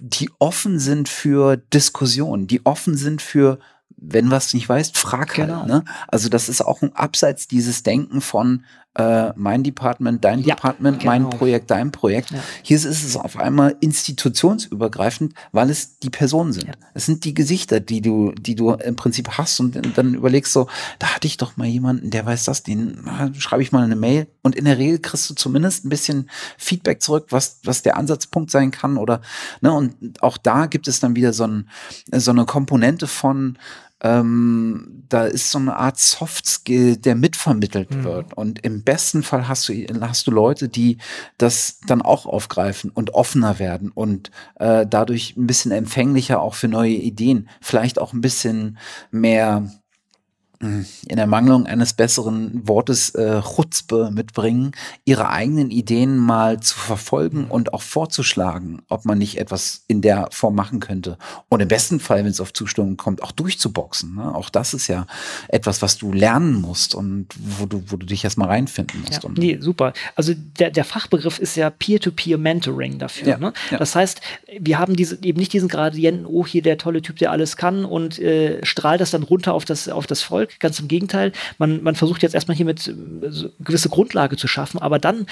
[0.01, 3.59] die offen sind für Diskussionen, die offen sind für
[4.05, 5.47] wenn was nicht weißt, frag halt.
[5.47, 5.65] Genau.
[5.65, 5.85] Ne?
[6.07, 8.65] Also das ist auch ein Abseits dieses Denken von
[8.95, 11.11] äh, mein Department, dein ja, Department, genau.
[11.11, 12.31] mein Projekt, dein Projekt.
[12.31, 12.39] Ja.
[12.61, 16.67] Hier ist es auf einmal institutionsübergreifend, weil es die Personen sind.
[16.67, 16.73] Ja.
[16.93, 20.67] Es sind die Gesichter, die du, die du im Prinzip hast und dann überlegst so,
[20.99, 22.99] da hatte ich doch mal jemanden, der weiß das, den
[23.39, 27.01] schreibe ich mal eine Mail und in der Regel kriegst du zumindest ein bisschen Feedback
[27.01, 29.21] zurück, was, was der Ansatzpunkt sein kann oder,
[29.61, 31.69] ne, und auch da gibt es dann wieder so, ein,
[32.11, 33.57] so eine Komponente von,
[34.03, 38.03] ähm, da ist so eine Art Soft Skill, der mitvermittelt mhm.
[38.03, 38.33] wird.
[38.33, 40.97] Und im besten Fall hast du, hast du Leute, die
[41.37, 46.67] das dann auch aufgreifen und offener werden und äh, dadurch ein bisschen empfänglicher auch für
[46.67, 48.77] neue Ideen, vielleicht auch ein bisschen
[49.11, 49.69] mehr
[50.63, 54.71] in der Mangelung eines besseren Wortes äh, Chutzpe mitbringen,
[55.03, 60.29] ihre eigenen Ideen mal zu verfolgen und auch vorzuschlagen, ob man nicht etwas in der
[60.31, 61.17] Form machen könnte.
[61.49, 64.15] Und im besten Fall, wenn es auf Zustimmung kommt, auch durchzuboxen.
[64.15, 64.33] Ne?
[64.33, 65.05] Auch das ist ja
[65.49, 69.23] etwas, was du lernen musst und wo du, wo du dich erstmal reinfinden musst.
[69.23, 69.93] Ja, nee, super.
[70.15, 73.27] Also der, der Fachbegriff ist ja Peer-to-Peer-Mentoring dafür.
[73.27, 73.53] Ja, ne?
[73.69, 73.77] ja.
[73.77, 74.21] Das heißt,
[74.59, 77.83] wir haben diese, eben nicht diesen Gradienten, oh, hier der tolle Typ, der alles kann
[77.83, 81.31] und äh, strahlt das dann runter auf das, auf das Volk Ganz im Gegenteil.
[81.57, 82.93] Man, man versucht jetzt erstmal hier mit äh,
[83.29, 85.25] so gewisse Grundlage zu schaffen, aber dann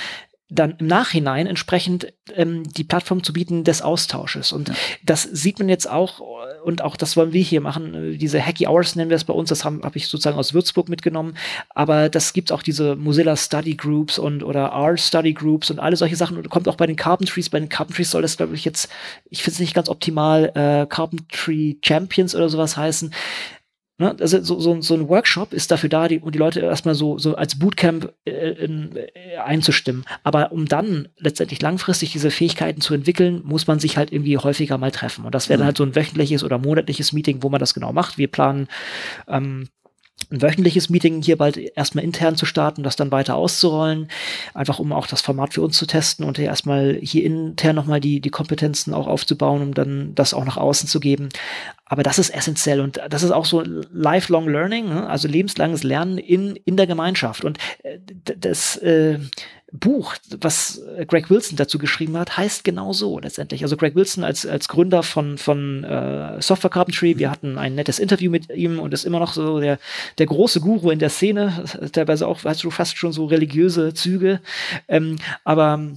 [0.53, 4.51] dann im Nachhinein entsprechend ähm, die Plattform zu bieten des Austausches.
[4.51, 4.75] Und ja.
[5.01, 6.19] das sieht man jetzt auch
[6.63, 9.49] und auch das wollen wir hier machen, diese Hacky Hours nennen wir es bei uns,
[9.49, 11.35] das habe hab ich sozusagen aus Würzburg mitgenommen,
[11.69, 15.95] aber das gibt auch diese Mozilla Study Groups und oder R Study Groups und alle
[15.95, 18.65] solche Sachen und kommt auch bei den Carpentries, bei den Carpentries soll das glaube ich
[18.65, 18.89] jetzt,
[19.29, 23.13] ich finde es nicht ganz optimal, äh, Carpentry Champions oder sowas heißen,
[24.01, 24.15] Ne?
[24.19, 27.19] Also so, so, so ein Workshop ist dafür da, die, um die Leute erstmal so,
[27.19, 30.05] so als Bootcamp äh, äh, einzustimmen.
[30.23, 34.79] Aber um dann letztendlich langfristig diese Fähigkeiten zu entwickeln, muss man sich halt irgendwie häufiger
[34.79, 35.23] mal treffen.
[35.23, 35.67] Und das wäre dann mhm.
[35.67, 38.17] halt so ein wöchentliches oder monatliches Meeting, wo man das genau macht.
[38.17, 38.67] Wir planen
[39.27, 39.67] ähm,
[40.31, 44.07] ein wöchentliches Meeting hier bald erstmal intern zu starten, das dann weiter auszurollen,
[44.53, 47.99] einfach um auch das Format für uns zu testen und hier erstmal hier intern nochmal
[47.99, 51.29] die, die Kompetenzen auch aufzubauen, um dann das auch nach außen zu geben.
[51.91, 53.61] Aber das ist essentiell und das ist auch so
[53.91, 55.09] lifelong learning, ne?
[55.09, 57.43] also lebenslanges Lernen in, in der Gemeinschaft.
[57.43, 57.99] Und äh,
[58.37, 59.19] das äh,
[59.73, 63.63] Buch, was Greg Wilson dazu geschrieben hat, heißt genau so letztendlich.
[63.63, 67.99] Also Greg Wilson als, als Gründer von, von äh, Software Carpentry, wir hatten ein nettes
[67.99, 69.77] Interview mit ihm und ist immer noch so der,
[70.17, 74.39] der große Guru in der Szene, teilweise auch, weißt du, fast schon so religiöse Züge.
[74.87, 75.91] Ähm, aber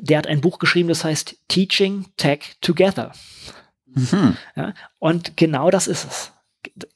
[0.00, 3.12] der hat ein Buch geschrieben, das heißt Teaching Tech Together.
[3.94, 4.36] Mhm.
[4.56, 6.32] Ja, und genau das ist es.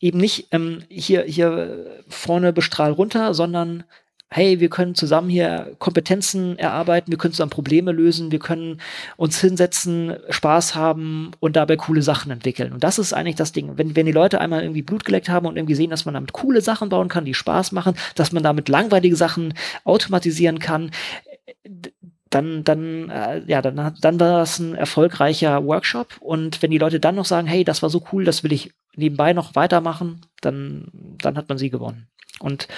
[0.00, 3.84] Eben nicht ähm, hier, hier vorne bestrahl runter, sondern
[4.32, 8.80] hey, wir können zusammen hier Kompetenzen erarbeiten, wir können zusammen Probleme lösen, wir können
[9.16, 12.72] uns hinsetzen, Spaß haben und dabei coole Sachen entwickeln.
[12.72, 13.72] Und das ist eigentlich das Ding.
[13.76, 16.32] Wenn, wenn die Leute einmal irgendwie Blut geleckt haben und irgendwie sehen, dass man damit
[16.32, 20.90] coole Sachen bauen kann, die Spaß machen, dass man damit langweilige Sachen automatisieren kann,
[22.34, 26.16] dann, dann, äh, ja, dann, dann war das ein erfolgreicher Workshop.
[26.20, 28.72] Und wenn die Leute dann noch sagen, hey, das war so cool, das will ich
[28.96, 32.08] nebenbei noch weitermachen, dann, dann hat man sie gewonnen.
[32.40, 32.68] Und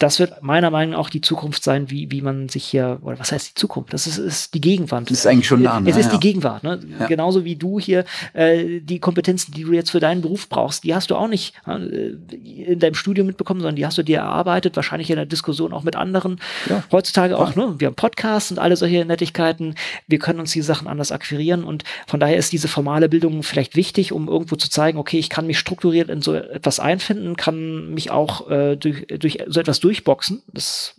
[0.00, 3.18] das wird meiner Meinung nach auch die Zukunft sein, wie, wie man sich hier, oder
[3.18, 3.92] was heißt die Zukunft?
[3.92, 5.10] Das ist, ist die Gegenwart.
[5.10, 5.78] Das ist eigentlich schon da.
[5.78, 5.90] Ne?
[5.90, 6.12] Es ist ja.
[6.12, 6.64] die Gegenwart.
[6.64, 6.80] Ne?
[6.98, 7.06] Ja.
[7.06, 10.94] Genauso wie du hier äh, die Kompetenzen, die du jetzt für deinen Beruf brauchst, die
[10.94, 14.74] hast du auch nicht äh, in deinem Studium mitbekommen, sondern die hast du dir erarbeitet,
[14.74, 16.40] wahrscheinlich in der Diskussion auch mit anderen.
[16.70, 16.82] Ja.
[16.90, 17.74] Heutzutage auch, ne?
[17.76, 19.74] Wir haben Podcasts und alle solche Nettigkeiten.
[20.06, 23.76] Wir können uns die Sachen anders akquirieren und von daher ist diese formale Bildung vielleicht
[23.76, 27.92] wichtig, um irgendwo zu zeigen, okay, ich kann mich strukturiert in so etwas einfinden, kann
[27.92, 30.42] mich auch äh, durch, durch so etwas durch durchboxen.
[30.52, 30.94] Das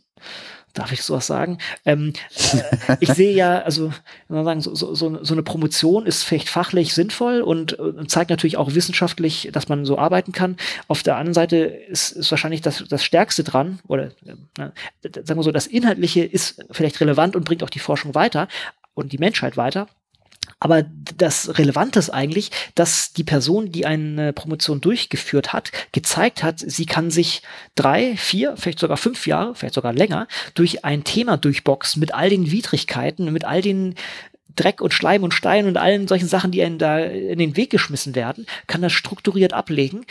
[0.74, 1.58] darf ich sowas sagen.
[1.86, 2.14] Ähm,
[2.54, 3.92] äh, ich sehe ja, also
[4.30, 8.74] sagen, so, so, so eine Promotion ist vielleicht fachlich sinnvoll und, und, zeigt natürlich auch
[8.74, 10.58] wissenschaftlich, dass man so arbeiten kann.
[10.88, 14.12] Auf der anderen Seite ist, ist wahrscheinlich das, das Stärkste dran, oder
[14.58, 14.70] äh,
[15.04, 18.48] sagen wir so, das Inhaltliche ist vielleicht relevant und bringt auch die Forschung weiter
[18.94, 19.88] und die Menschheit weiter.
[20.62, 20.86] Aber
[21.18, 26.86] das Relevante ist eigentlich, dass die Person, die eine Promotion durchgeführt hat, gezeigt hat, sie
[26.86, 27.42] kann sich
[27.74, 32.30] drei, vier, vielleicht sogar fünf Jahre, vielleicht sogar länger, durch ein Thema durchboxen mit all
[32.30, 33.96] den Widrigkeiten, mit all den
[34.56, 37.72] Dreck und Schleim und Stein und allen solchen Sachen, die einen da in den Weg
[37.72, 40.06] geschmissen werden, kann das strukturiert ablegen.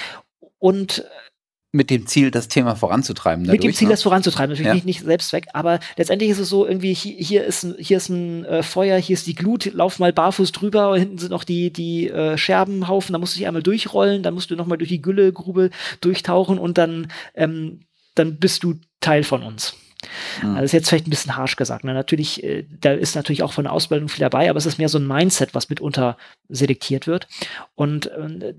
[0.58, 1.04] Und
[1.72, 3.44] mit dem Ziel, das Thema voranzutreiben.
[3.44, 3.92] Dadurch, mit dem Ziel, ne?
[3.94, 4.50] das voranzutreiben.
[4.50, 4.74] Natürlich ja.
[4.74, 7.96] nicht, nicht selbst weg, aber letztendlich ist es so, irgendwie, hier, hier ist ein, hier
[7.98, 11.44] ist ein äh, Feuer, hier ist die Glut, lauf mal barfuß drüber, hinten sind noch
[11.44, 14.90] die, die äh, Scherbenhaufen, da musst du dich einmal durchrollen, dann musst du nochmal durch
[14.90, 17.80] die Güllegrube durchtauchen und dann, ähm,
[18.16, 19.76] dann bist du Teil von uns.
[20.42, 20.50] Mhm.
[20.50, 21.84] Also das ist jetzt vielleicht ein bisschen harsch gesagt.
[21.84, 21.94] Ne?
[21.94, 24.88] Natürlich, äh, da ist natürlich auch von der Ausbildung viel dabei, aber es ist mehr
[24.88, 26.16] so ein Mindset, was mitunter
[26.48, 27.28] selektiert wird.
[27.76, 28.54] Und äh,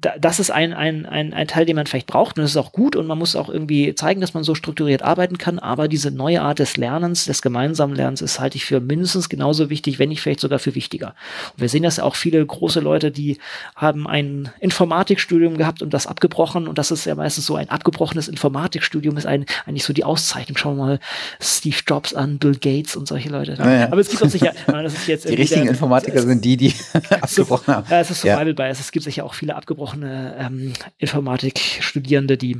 [0.00, 2.72] das ist ein, ein, ein, ein Teil, den man vielleicht braucht und das ist auch
[2.72, 6.10] gut und man muss auch irgendwie zeigen, dass man so strukturiert arbeiten kann, aber diese
[6.10, 10.08] neue Art des Lernens, des gemeinsamen Lernens ist halte ich für mindestens genauso wichtig, wenn
[10.10, 11.14] nicht vielleicht sogar für wichtiger.
[11.54, 13.38] Und wir sehen das ja auch viele große Leute, die
[13.74, 18.28] haben ein Informatikstudium gehabt und das abgebrochen und das ist ja meistens so ein abgebrochenes
[18.28, 20.56] Informatikstudium ist ein, eigentlich so die Auszeichnung.
[20.56, 21.00] Schauen wir mal
[21.40, 23.54] Steve Jobs an, Bill Gates und solche Leute.
[23.58, 23.86] Ja, ja.
[23.86, 26.74] Aber es gibt auch sicher, das ist jetzt die richtigen der, Informatiker sind die, die
[27.20, 27.86] abgebrochen haben.
[27.90, 28.52] Ja, es ist Survival ja.
[28.52, 28.80] Bias.
[28.80, 32.58] Es gibt sicher auch viele abgebrochene ähm, Informatikstudierende, die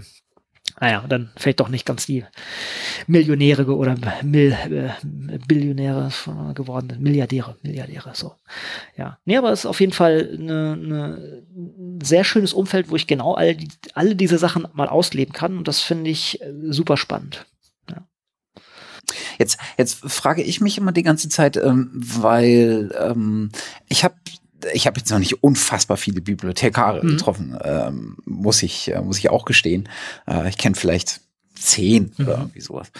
[0.80, 2.24] naja, dann vielleicht doch nicht ganz die
[3.06, 6.10] Millionäre oder Mil, äh, Billionäre
[6.54, 8.34] geworden, Milliardäre, Milliardäre, so.
[8.96, 9.18] Ja.
[9.24, 11.42] Nee, aber es ist auf jeden Fall eine
[12.02, 15.66] sehr schönes Umfeld, wo ich genau all die, alle diese Sachen mal ausleben kann und
[15.66, 17.46] das finde ich äh, super spannend.
[19.38, 23.50] Jetzt, jetzt frage ich mich immer die ganze Zeit, ähm, weil ähm,
[23.88, 24.16] ich habe
[24.72, 27.09] ich habe jetzt noch nicht unfassbar viele Bibliothekare mhm.
[27.09, 29.88] getroffen, ähm, muss ich äh, muss ich auch gestehen.
[30.26, 31.20] Äh, ich kenne vielleicht
[31.54, 32.24] zehn mhm.
[32.24, 32.90] oder irgendwie sowas.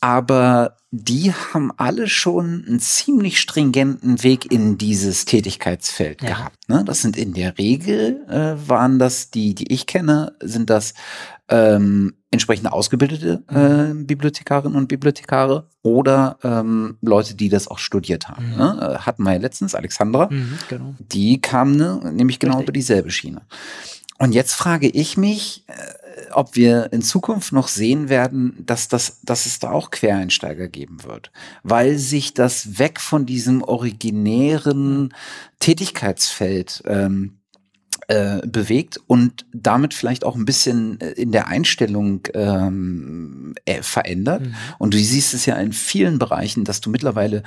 [0.00, 6.28] aber die haben alle schon einen ziemlich stringenten Weg in dieses Tätigkeitsfeld ja.
[6.28, 6.68] gehabt.
[6.68, 6.84] Ne?
[6.86, 10.94] Das sind in der Regel, äh, waren das die, die ich kenne, sind das
[11.48, 18.50] ähm, entsprechend ausgebildete äh, Bibliothekarinnen und Bibliothekare oder ähm, Leute, die das auch studiert haben.
[18.50, 18.56] Mhm.
[18.56, 18.78] Ne?
[18.80, 20.94] Äh, hatten wir ja letztens, Alexandra, mhm, genau.
[20.98, 22.68] die kam ne, nämlich genau Richtig.
[22.68, 23.42] über dieselbe Schiene.
[24.18, 25.72] Und jetzt frage ich mich, äh,
[26.32, 31.04] ob wir in Zukunft noch sehen werden, dass, das, dass es da auch Quereinsteiger geben
[31.04, 31.30] wird,
[31.62, 35.14] weil sich das weg von diesem originären
[35.60, 37.38] Tätigkeitsfeld ähm,
[38.08, 44.42] äh, bewegt und damit vielleicht auch ein bisschen äh, in der Einstellung ähm, äh, verändert.
[44.42, 44.54] Mhm.
[44.78, 47.42] Und du siehst es ja in vielen Bereichen, dass du mittlerweile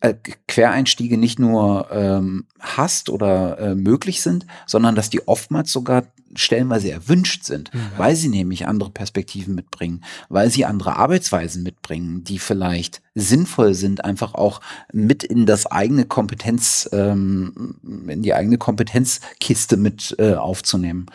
[0.00, 0.14] äh,
[0.46, 6.04] Quereinstiege nicht nur ähm, hast oder möglich sind, sondern dass die oftmals sogar
[6.36, 7.80] stellenweise erwünscht sind, mhm.
[7.96, 14.04] weil sie nämlich andere Perspektiven mitbringen, weil sie andere Arbeitsweisen mitbringen, die vielleicht sinnvoll sind,
[14.04, 14.60] einfach auch
[14.92, 17.76] mit in das eigene Kompetenz, ähm,
[18.08, 21.06] in die eigene Kompetenzkiste mit äh, aufzunehmen.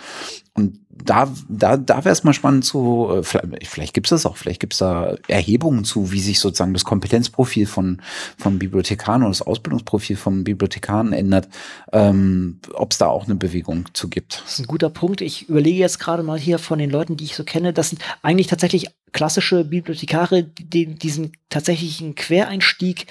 [0.60, 4.26] Und da, da, da wäre es mal spannend zu, äh, vielleicht, vielleicht gibt es das
[4.26, 8.02] auch, vielleicht gibt es da Erhebungen zu, wie sich sozusagen das Kompetenzprofil von,
[8.38, 11.48] von Bibliothekaren oder das Ausbildungsprofil von Bibliothekaren ändert,
[11.94, 14.42] ähm, ob es da auch eine Bewegung zu gibt.
[14.44, 15.22] Das ist ein guter Punkt.
[15.22, 18.02] Ich überlege jetzt gerade mal hier von den Leuten, die ich so kenne, das sind
[18.22, 23.08] eigentlich tatsächlich klassische Bibliothekare, die diesen tatsächlichen Quereinstieg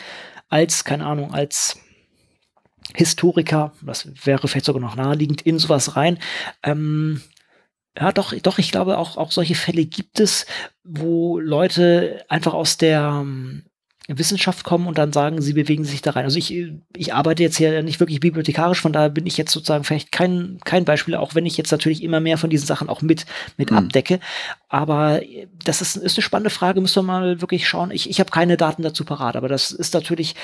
[0.51, 1.79] als, keine Ahnung, als
[2.95, 6.19] Historiker, das wäre vielleicht sogar noch naheliegend, in sowas rein.
[6.63, 7.21] Ähm,
[7.99, 10.47] ja, doch, doch, ich glaube, auch, auch solche Fälle gibt es,
[10.85, 13.65] wo Leute einfach aus der ähm,
[14.09, 16.25] Wissenschaft kommen und dann sagen, sie bewegen sich da rein.
[16.25, 16.55] Also ich,
[16.97, 20.59] ich arbeite jetzt hier nicht wirklich bibliothekarisch, von daher bin ich jetzt sozusagen vielleicht kein,
[20.65, 23.27] kein Beispiel, auch wenn ich jetzt natürlich immer mehr von diesen Sachen auch mit,
[23.57, 23.79] mit mhm.
[23.79, 24.21] abdecke.
[24.69, 25.21] Aber
[25.65, 27.91] das ist, ist eine spannende Frage, müssen wir mal wirklich schauen.
[27.91, 30.35] Ich, ich habe keine Daten dazu parat, aber das ist natürlich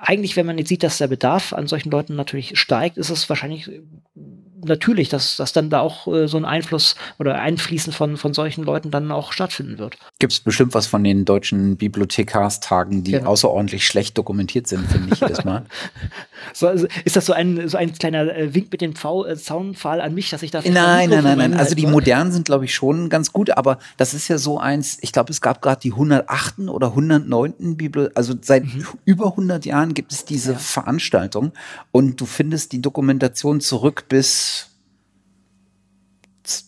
[0.00, 3.28] eigentlich, wenn man jetzt sieht, dass der Bedarf an solchen Leuten natürlich steigt, ist es
[3.28, 3.70] wahrscheinlich
[4.64, 8.64] natürlich, dass, dass dann da auch äh, so ein Einfluss oder Einfließen von, von solchen
[8.64, 9.96] Leuten dann auch stattfinden wird.
[10.18, 13.30] Gibt es bestimmt was von den deutschen Bibliothekarstagen, die genau.
[13.30, 15.64] außerordentlich schlecht dokumentiert sind, finde ich jedes Mal.
[16.52, 19.36] so, also ist das so ein, so ein kleiner äh, Wink mit dem v äh,
[19.36, 21.54] Zaunpfahl an mich, dass ich da Nein, nein, nein, nein.
[21.54, 24.98] Also die modernen sind, glaube ich, schon ganz gut, aber das ist ja so eins,
[25.00, 26.60] ich glaube, es gab gerade die 108.
[26.68, 27.76] oder 109.
[27.76, 28.86] Bibel, also seit mhm.
[29.04, 30.58] über 100 Jahren gibt es diese ja.
[30.58, 31.52] Veranstaltung
[31.92, 34.68] und du findest die Dokumentation zurück bis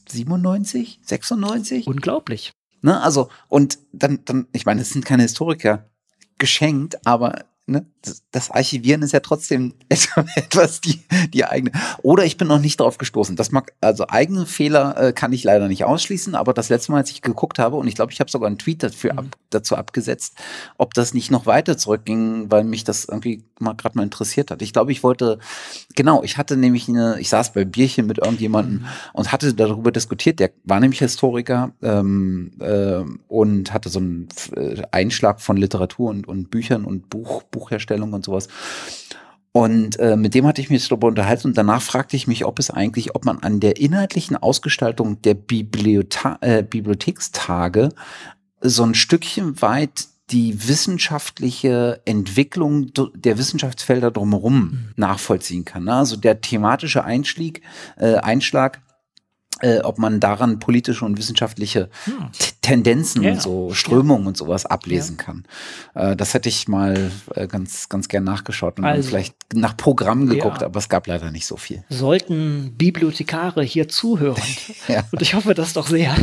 [0.08, 1.86] 97, 96?
[1.86, 2.52] Unglaublich.
[2.82, 5.90] Ne, also, und dann, dann, ich meine, es sind keine Historiker
[6.38, 7.86] geschenkt, aber ne,
[8.32, 11.02] das, Archivieren ist ja trotzdem etwas die,
[11.32, 11.72] die eigene.
[12.02, 13.36] Oder ich bin noch nicht drauf gestoßen.
[13.36, 16.98] Das mag, also eigene Fehler äh, kann ich leider nicht ausschließen, aber das letzte Mal,
[16.98, 19.30] als ich geguckt habe, und ich glaube, ich habe sogar einen Tweet dafür ab, mhm.
[19.50, 20.34] dazu abgesetzt,
[20.78, 24.62] ob das nicht noch weiter zurückging, weil mich das irgendwie mal gerade mal interessiert hat.
[24.62, 25.38] Ich glaube, ich wollte,
[25.94, 28.86] genau, ich hatte nämlich eine, ich saß bei Bierchen mit irgendjemandem mhm.
[29.12, 34.82] und hatte darüber diskutiert, der war nämlich Historiker ähm, äh, und hatte so einen äh,
[34.90, 37.42] Einschlag von Literatur und, und Büchern und Buch,
[37.90, 38.48] Buchherstellung und sowas.
[39.52, 42.60] Und äh, mit dem hatte ich mich darüber unterhalten und danach fragte ich mich, ob
[42.60, 47.88] es eigentlich, ob man an der inhaltlichen Ausgestaltung der Bibliothe äh, Bibliothekstage
[48.60, 54.88] so ein Stückchen weit die wissenschaftliche Entwicklung der Wissenschaftsfelder drumherum mhm.
[54.94, 55.84] nachvollziehen kann.
[55.84, 55.94] Ne?
[55.94, 57.60] Also der thematische Einschlag,
[57.96, 58.80] äh, Einschlag
[59.60, 62.30] äh, ob man daran politische und wissenschaftliche hm.
[62.62, 63.38] Tendenzen, ja.
[63.38, 64.28] so Strömungen ja.
[64.28, 65.24] und sowas ablesen ja.
[65.24, 65.44] kann.
[65.94, 70.26] Äh, das hätte ich mal äh, ganz, ganz gern nachgeschaut und also, vielleicht nach Programm
[70.26, 71.84] geguckt, aber es gab leider nicht so viel.
[71.88, 74.42] Sollten Bibliothekare hier zuhören,
[75.12, 76.14] und ich hoffe das doch sehr,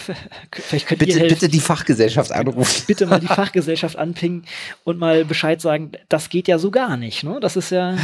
[0.52, 2.84] Vielleicht könnt bitte, ihr bitte die Fachgesellschaft anrufen.
[2.86, 4.44] Bitte mal die Fachgesellschaft anpingen
[4.84, 7.22] und mal Bescheid sagen, das geht ja so gar nicht.
[7.22, 7.38] Ne?
[7.40, 7.96] Das ist ja,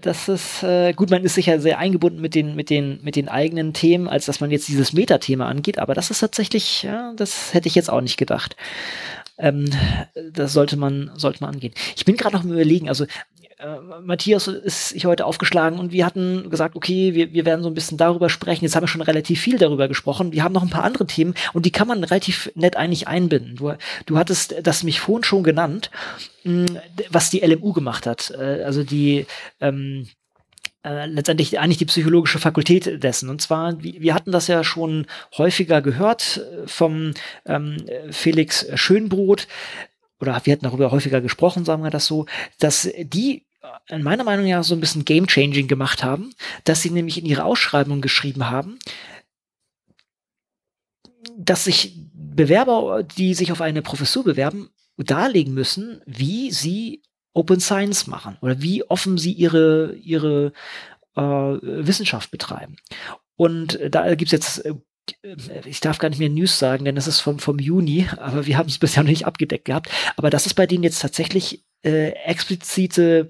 [0.00, 3.28] das ist äh, gut, man ist sicher sehr eingebunden mit den, mit den, mit den
[3.28, 7.54] eigenen Themen, als dass man jetzt dieses Metathema angeht, aber das ist tatsächlich, ja, das
[7.54, 8.56] hätte ich jetzt auch nicht gedacht.
[9.38, 9.68] Ähm,
[10.32, 11.74] das sollte man, sollte man angehen.
[11.94, 13.04] Ich bin gerade noch im Überlegen, also
[13.58, 17.70] äh, Matthias ist ich heute aufgeschlagen und wir hatten gesagt, okay, wir, wir werden so
[17.70, 18.64] ein bisschen darüber sprechen.
[18.64, 20.32] Jetzt haben wir schon relativ viel darüber gesprochen.
[20.32, 23.56] Wir haben noch ein paar andere Themen und die kann man relativ nett eigentlich einbinden.
[23.56, 23.72] Du,
[24.04, 25.90] du hattest das mich vorhin schon genannt,
[26.42, 26.66] hm,
[27.10, 28.30] was die LMU gemacht hat.
[28.30, 29.26] Äh, also die
[29.60, 30.06] ähm,
[30.84, 33.30] äh, letztendlich eigentlich die psychologische Fakultät dessen.
[33.30, 35.06] Und zwar, wir hatten das ja schon
[35.38, 37.14] häufiger gehört vom
[37.46, 37.78] ähm,
[38.10, 39.48] Felix Schönbrot,
[40.20, 42.26] oder wir hatten darüber häufiger gesprochen, sagen wir das so,
[42.58, 43.46] dass die
[43.88, 46.30] in meiner Meinung nach so ein bisschen Game-Changing gemacht haben,
[46.64, 48.78] dass sie nämlich in ihre Ausschreibung geschrieben haben,
[51.36, 57.02] dass sich Bewerber, die sich auf eine Professur bewerben, darlegen müssen, wie sie
[57.32, 60.52] Open Science machen oder wie offen sie ihre, ihre
[61.16, 62.76] äh, Wissenschaft betreiben.
[63.36, 64.74] Und da gibt's jetzt äh,
[65.64, 68.58] ich darf gar nicht mehr News sagen, denn das ist vom, vom Juni, aber wir
[68.58, 69.90] haben es bisher noch nicht abgedeckt gehabt.
[70.16, 73.28] Aber das ist bei denen jetzt tatsächlich äh, explizite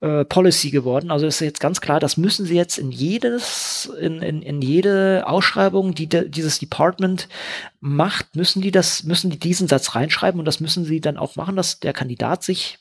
[0.00, 1.10] äh, Policy geworden.
[1.10, 5.24] Also ist jetzt ganz klar, das müssen sie jetzt in jedes, in, in, in jede
[5.26, 7.28] Ausschreibung, die de, dieses Department
[7.80, 11.36] macht, müssen die das, müssen die diesen Satz reinschreiben und das müssen sie dann auch
[11.36, 12.78] machen, dass der Kandidat sich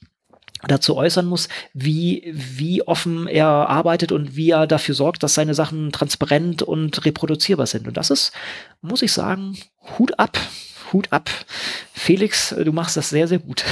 [0.67, 5.53] dazu äußern muss, wie, wie offen er arbeitet und wie er dafür sorgt, dass seine
[5.53, 7.87] Sachen transparent und reproduzierbar sind.
[7.87, 8.31] Und das ist,
[8.81, 9.57] muss ich sagen,
[9.97, 10.37] Hut ab.
[10.93, 11.29] Hut ab.
[11.93, 13.65] Felix, du machst das sehr, sehr gut.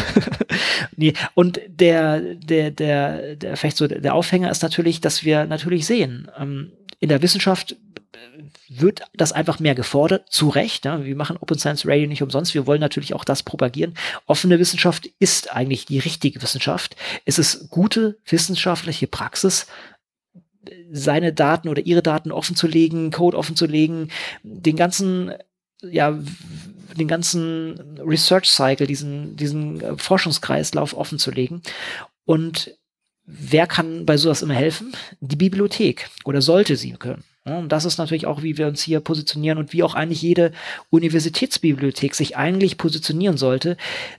[0.96, 5.86] nee, und der, der, der, der, vielleicht so der Aufhänger ist natürlich, dass wir natürlich
[5.86, 7.76] sehen, ähm, in der Wissenschaft
[8.70, 10.86] wird das einfach mehr gefordert, zu Recht.
[10.86, 11.04] Ja.
[11.04, 12.54] Wir machen Open Science Radio nicht umsonst.
[12.54, 13.94] Wir wollen natürlich auch das propagieren.
[14.26, 16.96] Offene Wissenschaft ist eigentlich die richtige Wissenschaft.
[17.26, 19.68] Es ist gute wissenschaftliche Praxis,
[20.92, 24.10] seine Daten oder ihre Daten offen zu legen, Code offen zu legen,
[24.44, 25.34] den ganzen
[25.82, 26.18] ja,
[26.98, 31.62] den ganzen Research Cycle, diesen, diesen Forschungskreislauf offen zu legen.
[32.26, 32.78] Und
[33.26, 34.94] wer kann bei sowas immer helfen?
[35.20, 37.24] Die Bibliothek oder sollte sie können.
[37.46, 40.22] Ja, und das ist natürlich auch, wie wir uns hier positionieren und wie auch eigentlich
[40.22, 40.54] jede
[40.92, 43.76] Universitätsbibliothek sich eigentlich positionieren sollte,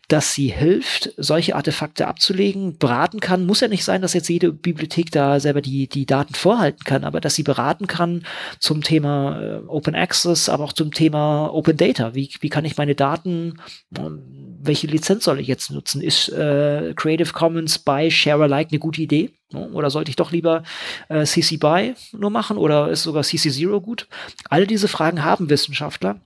[0.09, 3.46] dass sie hilft, solche Artefakte abzulegen, beraten kann.
[3.46, 7.02] Muss ja nicht sein, dass jetzt jede Bibliothek da selber die, die Daten vorhalten kann,
[7.02, 8.26] aber dass sie beraten kann
[8.59, 12.14] zum Thema äh, Open Access, aber auch zum Thema Open Data.
[12.14, 13.55] Wie, wie kann ich meine Daten,
[13.90, 16.02] welche Lizenz soll ich jetzt nutzen?
[16.02, 19.30] Ist äh, Creative Commons by Share Alike eine gute Idee?
[19.55, 19.70] Ne?
[19.70, 20.62] Oder sollte ich doch lieber
[21.09, 24.09] äh, CC BY nur machen oder ist sogar CC Zero gut?
[24.51, 26.20] All diese Fragen haben Wissenschaftler.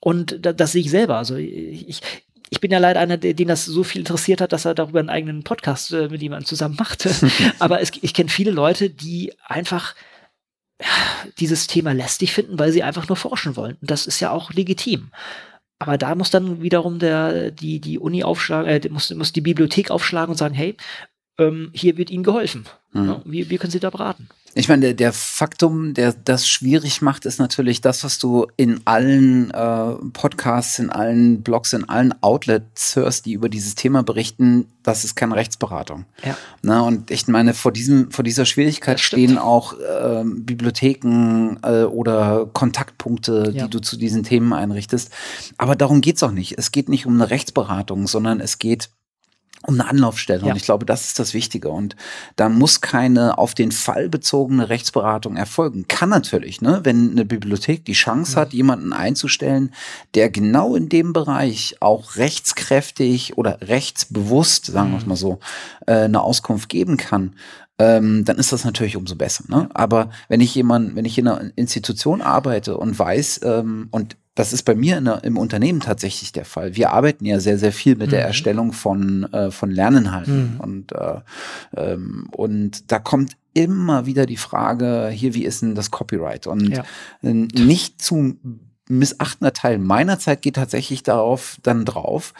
[0.00, 1.18] Und da, das sehe ich selber.
[1.18, 2.00] Also ich,
[2.50, 5.10] ich bin ja leider einer, den das so viel interessiert hat, dass er darüber einen
[5.10, 7.14] eigenen Podcast äh, mit jemandem zusammen machte.
[7.58, 9.94] Aber es, ich kenne viele Leute, die einfach
[11.38, 13.76] dieses Thema lästig finden, weil sie einfach nur forschen wollen.
[13.80, 15.10] Und das ist ja auch legitim.
[15.78, 19.90] Aber da muss dann wiederum der, die, die Uni aufschlagen, äh, muss, muss die Bibliothek
[19.90, 20.76] aufschlagen und sagen, hey,
[21.38, 22.66] ähm, hier wird Ihnen geholfen.
[22.92, 23.06] Mhm.
[23.06, 24.28] Ja, wie, wie können Sie da beraten?
[24.54, 28.82] Ich meine, der, der Faktum, der das schwierig macht, ist natürlich das, was du in
[28.84, 34.66] allen äh, Podcasts, in allen Blogs, in allen Outlets hörst, die über dieses Thema berichten,
[34.82, 36.04] das ist keine Rechtsberatung.
[36.22, 36.36] Ja.
[36.60, 42.50] Na, und ich meine, vor diesem, vor dieser Schwierigkeit stehen auch äh, Bibliotheken äh, oder
[42.52, 43.64] Kontaktpunkte, ja.
[43.64, 45.10] die du zu diesen Themen einrichtest.
[45.56, 46.58] Aber darum geht's auch nicht.
[46.58, 48.90] Es geht nicht um eine Rechtsberatung, sondern es geht
[49.62, 50.42] um eine Anlaufstelle.
[50.42, 50.50] Ja.
[50.50, 51.68] Und ich glaube, das ist das Wichtige.
[51.68, 51.96] Und
[52.36, 55.86] da muss keine auf den Fall bezogene Rechtsberatung erfolgen.
[55.88, 56.80] Kann natürlich, ne?
[56.82, 59.72] wenn eine Bibliothek die Chance hat, jemanden einzustellen,
[60.14, 65.08] der genau in dem Bereich auch rechtskräftig oder rechtsbewusst, sagen wir es mhm.
[65.08, 65.38] mal so,
[65.86, 67.34] äh, eine Auskunft geben kann,
[67.78, 69.44] ähm, dann ist das natürlich umso besser.
[69.48, 69.68] Ne?
[69.74, 74.52] Aber wenn ich jemand, wenn ich in einer Institution arbeite und weiß, ähm, und das
[74.52, 76.74] ist bei mir der, im Unternehmen tatsächlich der Fall.
[76.74, 78.12] Wir arbeiten ja sehr, sehr viel mit mhm.
[78.12, 80.54] der Erstellung von, äh, von Lerninhalten.
[80.54, 80.60] Mhm.
[80.60, 81.20] Und, äh,
[81.76, 86.46] ähm, und da kommt immer wieder die Frage, hier, wie ist denn das Copyright?
[86.46, 86.84] Und ja.
[87.20, 88.36] nicht zu
[88.88, 92.32] missachtender Teil meiner Zeit geht tatsächlich darauf dann drauf,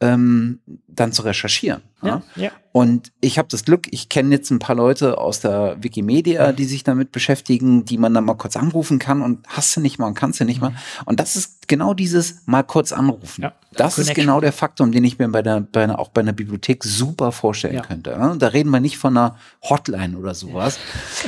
[0.00, 1.82] ähm, dann zu recherchieren.
[2.02, 2.50] Ja, ja.
[2.72, 6.64] Und ich habe das Glück, ich kenne jetzt ein paar Leute aus der Wikimedia, die
[6.64, 10.06] sich damit beschäftigen, die man dann mal kurz anrufen kann und hast du nicht mal
[10.06, 10.72] und kannst du nicht mal.
[11.04, 13.42] Und das ist genau dieses mal kurz anrufen.
[13.42, 14.02] Ja, das Connection.
[14.02, 16.84] ist genau der Faktor, den ich mir bei der, bei einer, auch bei einer Bibliothek
[16.84, 18.36] super vorstellen könnte.
[18.38, 19.36] Da reden wir nicht von einer
[19.68, 20.78] Hotline oder sowas.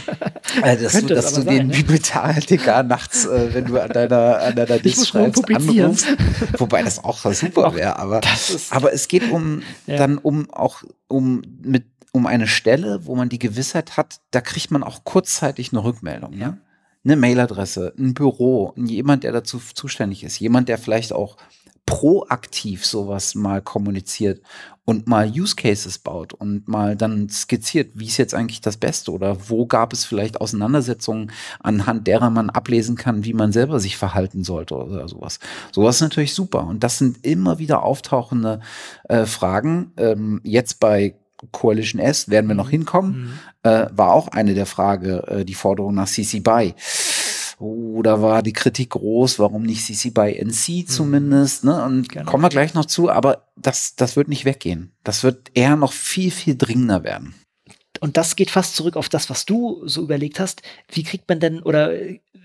[0.63, 1.75] also, dass, du, dass du den ne?
[1.75, 6.07] Bibliothekar nachts, äh, wenn du an deiner, an deiner Disk schreibst, anrufst.
[6.59, 8.21] Wobei das auch super wäre, aber,
[8.71, 13.39] aber es geht um dann um auch um mit um eine Stelle, wo man die
[13.39, 16.35] Gewissheit hat, da kriegt man auch kurzzeitig eine Rückmeldung.
[16.35, 16.49] Ja.
[16.49, 16.59] Ne?
[17.05, 21.37] Eine Mailadresse, ein Büro, jemand, der dazu zuständig ist, jemand, der vielleicht auch
[21.87, 24.43] proaktiv sowas mal kommuniziert
[24.85, 29.13] und mal Use Cases baut und mal dann skizziert, wie ist jetzt eigentlich das Beste
[29.13, 31.31] oder wo gab es vielleicht Auseinandersetzungen,
[31.61, 35.39] anhand derer man ablesen kann, wie man selber sich verhalten sollte oder sowas.
[35.71, 38.61] Sowas ist natürlich super und das sind immer wieder auftauchende
[39.09, 39.93] äh, Fragen.
[39.97, 41.17] Ähm, jetzt bei
[41.51, 43.71] Coalition S werden wir noch hinkommen, mhm.
[43.71, 46.75] äh, war auch eine der Frage, äh, die Forderung nach CC BY
[47.63, 50.87] oh, da war die Kritik groß, warum nicht CC by NC mhm.
[50.87, 51.83] zumindest, ne?
[51.85, 52.31] Und genau.
[52.31, 54.93] kommen wir gleich noch zu, aber das, das wird nicht weggehen.
[55.05, 57.35] Das wird eher noch viel, viel dringender werden.
[58.01, 60.63] Und das geht fast zurück auf das, was du so überlegt hast.
[60.91, 61.93] Wie kriegt man denn oder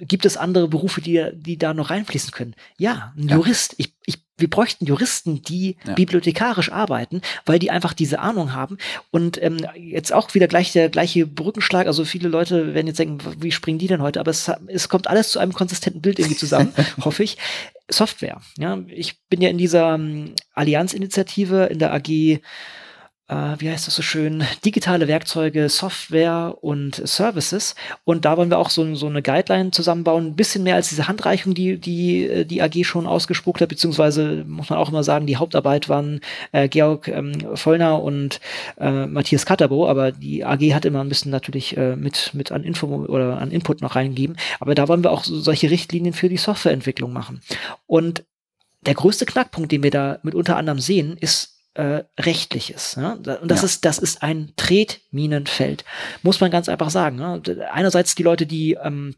[0.01, 2.55] gibt es andere Berufe, die, die da noch reinfließen können?
[2.77, 3.35] Ja, ein ja.
[3.37, 3.73] Jurist.
[3.77, 5.93] Ich, ich, wir bräuchten Juristen, die ja.
[5.93, 8.77] bibliothekarisch arbeiten, weil die einfach diese Ahnung haben.
[9.11, 11.87] Und ähm, jetzt auch wieder gleich der gleiche Brückenschlag.
[11.87, 14.19] Also viele Leute werden jetzt denken, wie springen die denn heute?
[14.19, 16.73] Aber es, es kommt alles zu einem konsistenten Bild irgendwie zusammen,
[17.03, 17.37] hoffe ich.
[17.89, 18.41] Software.
[18.57, 22.41] Ja, ich bin ja in dieser ähm, Allianz-Initiative in der AG
[23.29, 27.75] äh, wie heißt das so schön, digitale Werkzeuge, Software und Services.
[28.05, 31.07] Und da wollen wir auch so, so eine Guideline zusammenbauen, ein bisschen mehr als diese
[31.07, 35.27] Handreichung, die die, äh, die AG schon ausgespuckt hat, beziehungsweise muss man auch immer sagen,
[35.27, 36.21] die Hauptarbeit waren
[36.53, 38.39] äh, Georg ähm, Vollner und
[38.79, 42.63] äh, Matthias Katterbo, aber die AG hat immer ein bisschen natürlich äh, mit, mit an
[42.63, 44.37] Info oder an Input noch reingegeben.
[44.59, 47.41] Aber da wollen wir auch so, solche Richtlinien für die Softwareentwicklung machen.
[47.85, 48.23] Und
[48.85, 52.95] der größte Knackpunkt, den wir da mit unter anderem sehen, ist äh, rechtliches.
[52.95, 53.13] Ja?
[53.13, 53.65] Und das ja.
[53.65, 55.85] ist das ist ein Tretminenfeld,
[56.23, 57.19] muss man ganz einfach sagen.
[57.19, 57.39] Ja?
[57.71, 59.15] Einerseits die Leute, die ähm,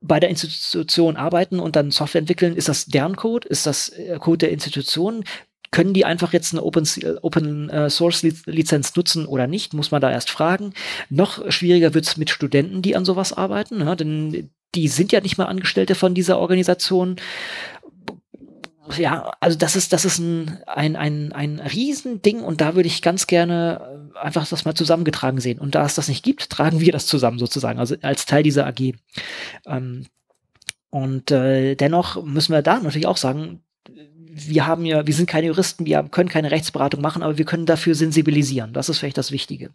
[0.00, 4.18] bei der Institution arbeiten und dann Software entwickeln, ist das deren Code, ist das äh,
[4.20, 5.24] Code der Institution?
[5.72, 6.86] Können die einfach jetzt eine Open,
[7.22, 9.72] Open uh, Source Lizenz nutzen oder nicht?
[9.72, 10.74] Muss man da erst fragen.
[11.08, 15.38] Noch schwieriger wird's mit Studenten, die an sowas arbeiten, ja, denn die sind ja nicht
[15.38, 17.16] mal Angestellte von dieser Organisation
[18.96, 23.02] ja, also das ist, das ist ein, ein, ein, ein Riesending und da würde ich
[23.02, 25.58] ganz gerne äh, einfach das mal zusammengetragen sehen.
[25.58, 28.66] Und da es das nicht gibt, tragen wir das zusammen sozusagen, also als Teil dieser
[28.66, 28.94] AG.
[29.66, 30.06] Ähm,
[30.90, 33.62] und äh, dennoch müssen wir da natürlich auch sagen,
[34.34, 37.66] wir haben ja, wir sind keine Juristen, wir können keine Rechtsberatung machen, aber wir können
[37.66, 38.72] dafür sensibilisieren.
[38.72, 39.70] Das ist vielleicht das Wichtige.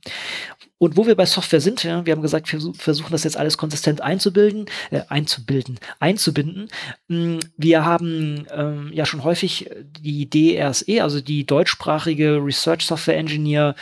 [0.80, 3.58] Und wo wir bei Software sind, ja, wir haben gesagt, wir versuchen das jetzt alles
[3.58, 6.70] konsistent einzubilden, äh, einzubilden, einzubinden.
[7.08, 9.70] Mm, wir haben ähm, ja schon häufig
[10.00, 13.76] die DRSE, also die deutschsprachige Research Software Engineer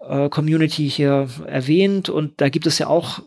[0.00, 3.20] äh, Community hier erwähnt und da gibt es ja auch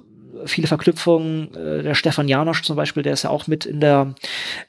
[0.45, 1.53] viele Verknüpfungen.
[1.55, 4.15] Äh, der Stefan Janosch zum Beispiel, der ist ja auch mit in der,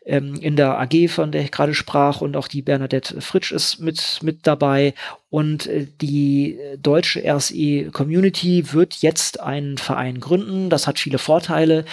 [0.04, 3.80] ähm, in der AG, von der ich gerade sprach, und auch die Bernadette Fritsch ist
[3.80, 4.94] mit, mit dabei.
[5.30, 10.70] Und äh, die deutsche RSE-Community wird jetzt einen Verein gründen.
[10.70, 11.84] Das hat viele Vorteile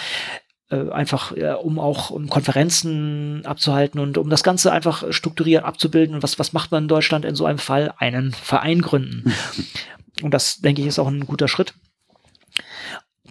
[0.70, 6.16] äh, einfach ja, um auch um Konferenzen abzuhalten und um das Ganze einfach strukturiert abzubilden.
[6.16, 7.92] Und was, was macht man in Deutschland in so einem Fall?
[7.98, 9.32] Einen Verein gründen.
[10.22, 11.74] und das, denke ich, ist auch ein guter Schritt.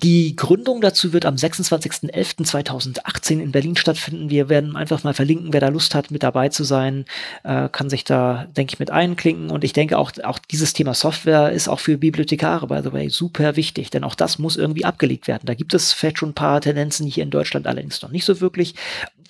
[0.03, 4.29] Die Gründung dazu wird am 26.11.2018 in Berlin stattfinden.
[4.29, 7.05] Wir werden einfach mal verlinken, wer da Lust hat, mit dabei zu sein,
[7.45, 9.49] äh, kann sich da, denke ich, mit einklinken.
[9.49, 13.09] Und ich denke auch, auch dieses Thema Software ist auch für Bibliothekare, by the way,
[13.09, 15.43] super wichtig, denn auch das muss irgendwie abgelegt werden.
[15.45, 18.41] Da gibt es vielleicht schon ein paar Tendenzen hier in Deutschland allerdings noch nicht so
[18.41, 18.75] wirklich.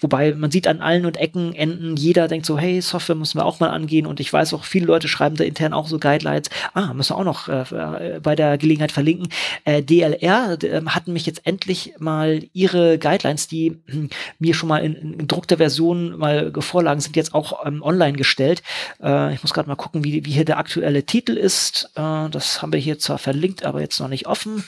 [0.03, 3.45] Wobei man sieht an allen und Ecken, Enden, jeder denkt so, hey, Software müssen wir
[3.45, 4.05] auch mal angehen.
[4.05, 6.49] Und ich weiß auch, viele Leute schreiben da intern auch so Guidelines.
[6.73, 9.29] Ah, müssen wir auch noch äh, bei der Gelegenheit verlinken.
[9.63, 14.09] Äh, DLR äh, hatten mich jetzt endlich mal ihre Guidelines, die äh,
[14.39, 18.61] mir schon mal in, in gedruckter Version mal vorlagen, sind jetzt auch ähm, online gestellt.
[19.01, 21.91] Äh, ich muss gerade mal gucken, wie, wie hier der aktuelle Titel ist.
[21.95, 24.65] Äh, das haben wir hier zwar verlinkt, aber jetzt noch nicht offen.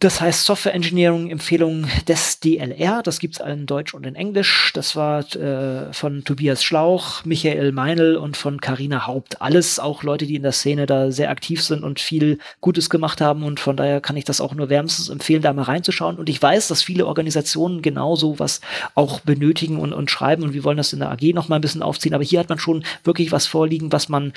[0.00, 3.02] Das heißt Software Engineering Empfehlung des DLR.
[3.02, 4.70] Das gibt's in Deutsch und in Englisch.
[4.74, 9.42] Das war äh, von Tobias Schlauch, Michael Meinl und von Karina Haupt.
[9.42, 13.20] Alles auch Leute, die in der Szene da sehr aktiv sind und viel Gutes gemacht
[13.20, 13.42] haben.
[13.42, 16.16] Und von daher kann ich das auch nur wärmstens empfehlen, da mal reinzuschauen.
[16.16, 18.60] Und ich weiß, dass viele Organisationen genauso was
[18.94, 20.44] auch benötigen und, und schreiben.
[20.44, 22.14] Und wir wollen das in der AG noch mal ein bisschen aufziehen.
[22.14, 24.32] Aber hier hat man schon wirklich was vorliegen, was man,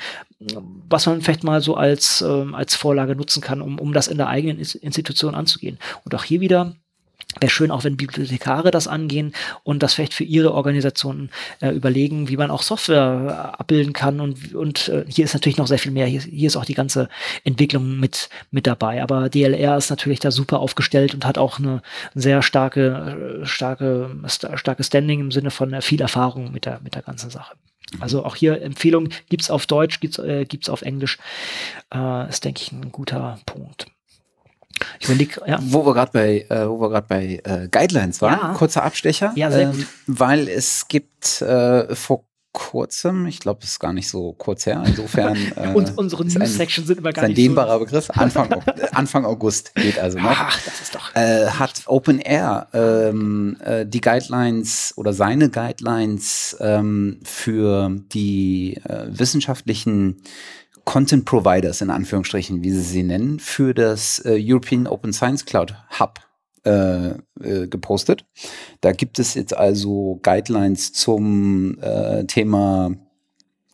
[0.88, 4.16] was man vielleicht mal so als, ähm, als Vorlage nutzen kann, um, um das in
[4.16, 5.78] der eigenen Institution anzunehmen anzugehen.
[6.04, 6.74] Und auch hier wieder
[7.40, 11.30] Wäre schön, auch wenn Bibliothekare das angehen und das vielleicht für ihre Organisationen
[11.62, 14.20] äh, überlegen, wie man auch Software abbilden kann.
[14.20, 16.06] Und, und äh, hier ist natürlich noch sehr viel mehr.
[16.06, 17.08] Hier, hier ist auch die ganze
[17.42, 19.02] Entwicklung mit, mit dabei.
[19.02, 21.80] Aber DLR ist natürlich da super aufgestellt und hat auch eine
[22.14, 26.96] sehr starke, äh, starke, starke Standing im Sinne von äh, viel Erfahrung mit der, mit
[26.96, 27.54] der ganzen Sache.
[27.98, 31.16] Also auch hier Empfehlung gibt's auf Deutsch, gibt's, äh, auf Englisch.
[31.94, 33.86] Äh, ist, denke ich, ein guter Punkt.
[35.00, 35.58] Ich überleg, ja.
[35.62, 38.54] Wo wir gerade bei, äh, wo wir gerade bei äh, Guidelines waren, ja.
[38.54, 43.78] kurzer Abstecher, ja, sehr ähm, weil es gibt äh, vor kurzem, ich glaube, es ist
[43.80, 45.36] gar nicht so kurz her, insofern.
[45.56, 47.42] Äh, Und unsere News-Section sind immer gar nicht so.
[47.42, 48.52] Ein dehnbarer Begriff, Anfang,
[48.92, 50.30] Anfang August geht also noch.
[50.30, 51.14] Ach, das ist doch.
[51.14, 59.06] Äh, hat Open Air ähm, äh, die Guidelines oder seine Guidelines ähm, für die äh,
[59.08, 60.22] wissenschaftlichen
[60.84, 65.74] Content Providers in Anführungsstrichen, wie sie sie nennen, für das äh, European Open Science Cloud
[65.98, 66.20] Hub
[66.64, 67.10] äh,
[67.40, 68.24] äh, gepostet.
[68.80, 72.92] Da gibt es jetzt also Guidelines zum äh, Thema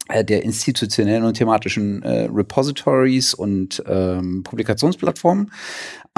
[0.09, 5.53] äh, der institutionellen und thematischen äh, Repositories und ähm, Publikationsplattformen,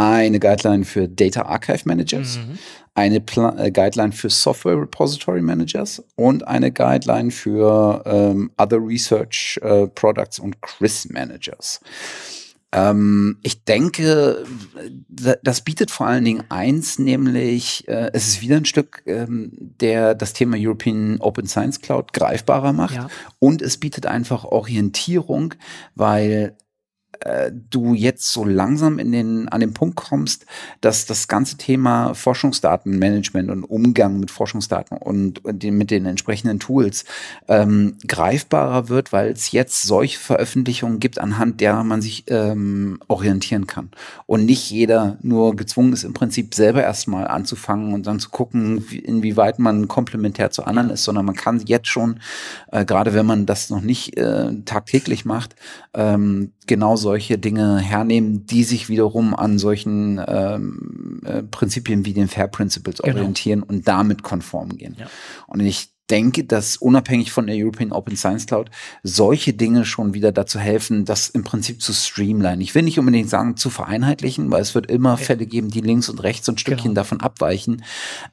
[0.00, 2.58] eine Guideline für Data Archive Managers, mhm.
[2.94, 9.60] eine Pla äh, Guideline für Software Repository Managers und eine Guideline für ähm, Other Research
[9.62, 11.80] äh, Products und CRIS Managers.
[12.72, 14.44] Ähm, ich denke,
[15.08, 20.14] das bietet vor allen Dingen eins, nämlich äh, es ist wieder ein Stück, ähm, der
[20.14, 23.08] das Thema European Open Science Cloud greifbarer macht ja.
[23.38, 25.54] und es bietet einfach Orientierung,
[25.94, 26.56] weil
[27.20, 30.46] äh, du jetzt so langsam in den, an den Punkt kommst,
[30.80, 36.60] dass das ganze Thema Forschungsdatenmanagement und Umgang mit Forschungsdaten und, und den, mit den entsprechenden
[36.60, 37.04] Tools
[37.48, 43.66] ähm, greifbarer wird, weil es jetzt solche Veröffentlichungen gibt, anhand derer man sich ähm, orientieren
[43.66, 43.90] kann.
[44.26, 48.84] Und nicht jeder nur gezwungen ist, im Prinzip selber erstmal anzufangen und dann zu gucken,
[48.88, 52.20] wie, inwieweit man komplementär zu anderen ist, sondern man kann jetzt schon,
[52.72, 55.54] äh, gerade wenn man das noch nicht äh, tagtäglich macht,
[55.92, 62.28] ähm, genau solche Dinge hernehmen, die sich wiederum an solchen ähm, äh, Prinzipien wie den
[62.28, 63.16] Fair Principles genau.
[63.16, 64.96] orientieren und damit konform gehen.
[64.98, 65.06] Ja.
[65.48, 68.70] Und ich denke, dass unabhängig von der European Open Science Cloud
[69.02, 72.62] solche Dinge schon wieder dazu helfen, das im Prinzip zu streamline.
[72.62, 76.08] Ich will nicht unbedingt sagen, zu vereinheitlichen, weil es wird immer Fälle geben, die links
[76.08, 77.00] und rechts ein Stückchen genau.
[77.00, 77.84] davon abweichen.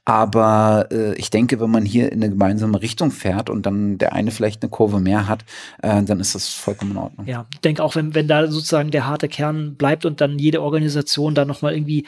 [0.06, 4.14] Aber äh, ich denke, wenn man hier in eine gemeinsame Richtung fährt und dann der
[4.14, 5.46] eine vielleicht eine Kurve mehr hat,
[5.82, 7.28] äh, dann ist das vollkommen in Ordnung.
[7.28, 10.62] Ja, ich denke auch, wenn, wenn da sozusagen der harte Kern bleibt und dann jede
[10.62, 12.06] Organisation da nochmal irgendwie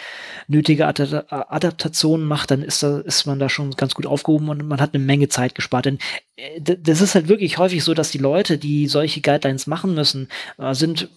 [0.48, 4.82] nötige Adaptationen macht, dann ist, da, ist man da schon ganz gut aufgehoben und man
[4.82, 5.86] hat eine Menge Zeit gespart.
[5.86, 6.00] Denn
[6.36, 10.28] äh, das ist halt wirklich häufig so, dass die Leute, die solche Guidelines machen müssen,
[10.58, 11.10] äh, sind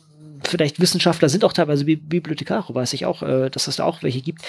[0.45, 4.21] vielleicht Wissenschaftler, sind auch teilweise Bibliothekare, weiß ich auch, äh, dass es da auch welche
[4.21, 4.43] gibt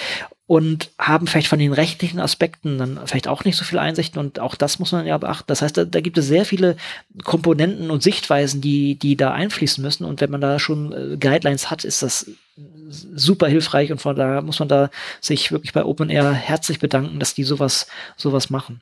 [0.46, 4.40] und haben vielleicht von den rechtlichen Aspekten dann vielleicht auch nicht so viel Einsichten und
[4.40, 5.44] auch das muss man ja beachten.
[5.46, 6.76] Das heißt, da, da gibt es sehr viele
[7.22, 11.84] Komponenten und Sichtweisen, die, die da einfließen müssen und wenn man da schon Guidelines hat,
[11.84, 14.90] ist das super hilfreich und von daher muss man da
[15.20, 18.80] sich wirklich bei OpenAir herzlich bedanken, dass die sowas, sowas machen.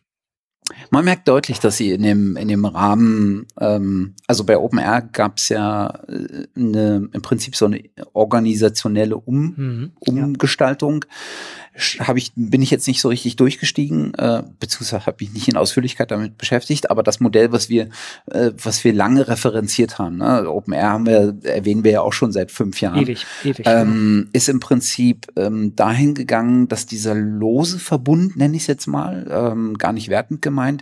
[0.93, 5.39] Man merkt deutlich, dass sie in dem, in dem Rahmen, ähm, also bei OpenR gab
[5.39, 7.82] es ja äh, eine, im Prinzip so eine
[8.12, 11.06] organisationelle um, mhm, Umgestaltung.
[11.09, 11.16] Ja
[12.01, 15.56] habe ich, bin ich jetzt nicht so richtig durchgestiegen, äh, beziehungsweise habe ich nicht in
[15.56, 17.89] Ausführlichkeit damit beschäftigt, aber das Modell, was wir,
[18.31, 22.31] äh, was wir lange referenziert haben, ne, OpenR haben wir, erwähnen wir ja auch schon
[22.31, 27.78] seit fünf Jahren, ewig, ewig, ähm, ist im Prinzip ähm, dahin gegangen, dass dieser lose
[27.78, 30.82] Verbund, nenne ich es jetzt mal, ähm, gar nicht wertend gemeint,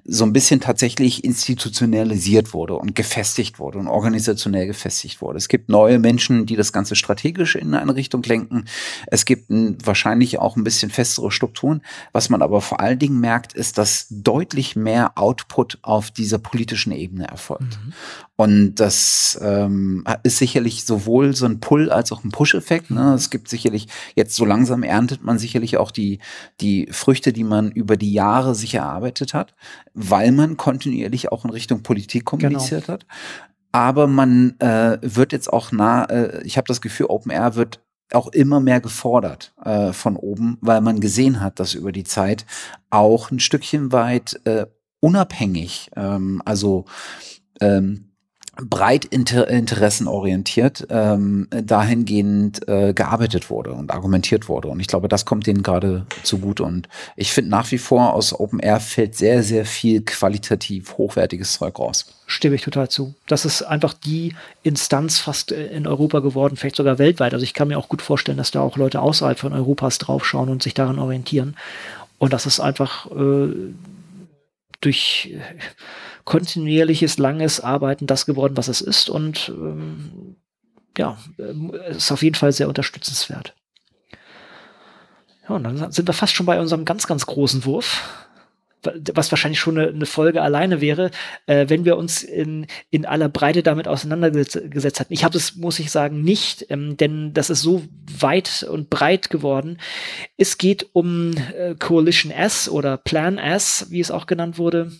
[0.03, 5.37] so ein bisschen tatsächlich institutionalisiert wurde und gefestigt wurde und organisationell gefestigt wurde.
[5.37, 8.65] Es gibt neue Menschen, die das Ganze strategisch in eine Richtung lenken.
[9.07, 11.81] Es gibt ein, wahrscheinlich auch ein bisschen festere Strukturen.
[12.13, 16.91] Was man aber vor allen Dingen merkt, ist, dass deutlich mehr Output auf dieser politischen
[16.91, 17.79] Ebene erfolgt.
[17.85, 17.93] Mhm.
[18.41, 22.89] Und das ähm, ist sicherlich sowohl so ein Pull als auch ein Push-Effekt.
[22.89, 23.13] Ne?
[23.13, 26.17] Es gibt sicherlich, jetzt so langsam erntet man sicherlich auch die,
[26.59, 29.53] die Früchte, die man über die Jahre sich erarbeitet hat,
[29.93, 32.93] weil man kontinuierlich auch in Richtung Politik kommuniziert genau.
[32.93, 33.05] hat.
[33.71, 37.79] Aber man äh, wird jetzt auch nah, äh, ich habe das Gefühl, OpenAir wird
[38.13, 42.45] auch immer mehr gefordert äh, von oben, weil man gesehen hat, dass über die Zeit
[42.89, 44.65] auch ein Stückchen weit äh,
[44.99, 46.85] unabhängig, ähm, also
[47.61, 48.10] ähm,
[48.57, 54.67] breit inter interessenorientiert ähm, dahingehend äh, gearbeitet wurde und argumentiert wurde.
[54.67, 56.63] Und ich glaube, das kommt denen gerade zugute.
[56.63, 61.53] Und ich finde nach wie vor aus Open Air fällt sehr, sehr viel qualitativ hochwertiges
[61.53, 62.13] Zeug raus.
[62.27, 63.15] Stimme ich total zu.
[63.25, 67.33] Das ist einfach die Instanz fast äh, in Europa geworden, vielleicht sogar weltweit.
[67.33, 70.49] Also ich kann mir auch gut vorstellen, dass da auch Leute außerhalb von Europas draufschauen
[70.49, 71.55] und sich daran orientieren.
[72.17, 73.47] Und das ist einfach äh,
[74.81, 75.33] durch
[76.31, 79.09] kontinuierliches, langes Arbeiten das geworden, was es ist.
[79.09, 80.37] Und ähm,
[80.97, 83.53] ja, äh, ist auf jeden Fall sehr unterstützenswert.
[85.43, 88.01] Ja, und dann sind wir fast schon bei unserem ganz, ganz großen Wurf
[89.13, 91.11] was wahrscheinlich schon eine, eine Folge alleine wäre,
[91.45, 95.13] äh, wenn wir uns in, in aller Breite damit auseinandergesetzt hatten.
[95.13, 97.83] Ich habe es, muss ich sagen, nicht, ähm, denn das ist so
[98.19, 99.77] weit und breit geworden.
[100.35, 104.91] Es geht um äh, Coalition S oder Plan S, wie es auch genannt wurde.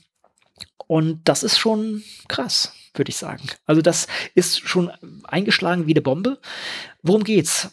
[0.92, 3.44] Und das ist schon krass, würde ich sagen.
[3.66, 4.92] Also das ist schon
[5.24, 6.38] eingeschlagen wie eine Bombe.
[7.02, 7.70] Worum geht's?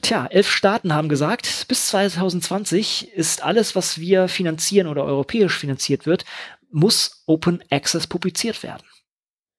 [0.00, 6.06] Tja, elf Staaten haben gesagt, bis 2020 ist alles, was wir finanzieren oder europäisch finanziert
[6.06, 6.24] wird,
[6.70, 8.86] muss Open Access publiziert werden.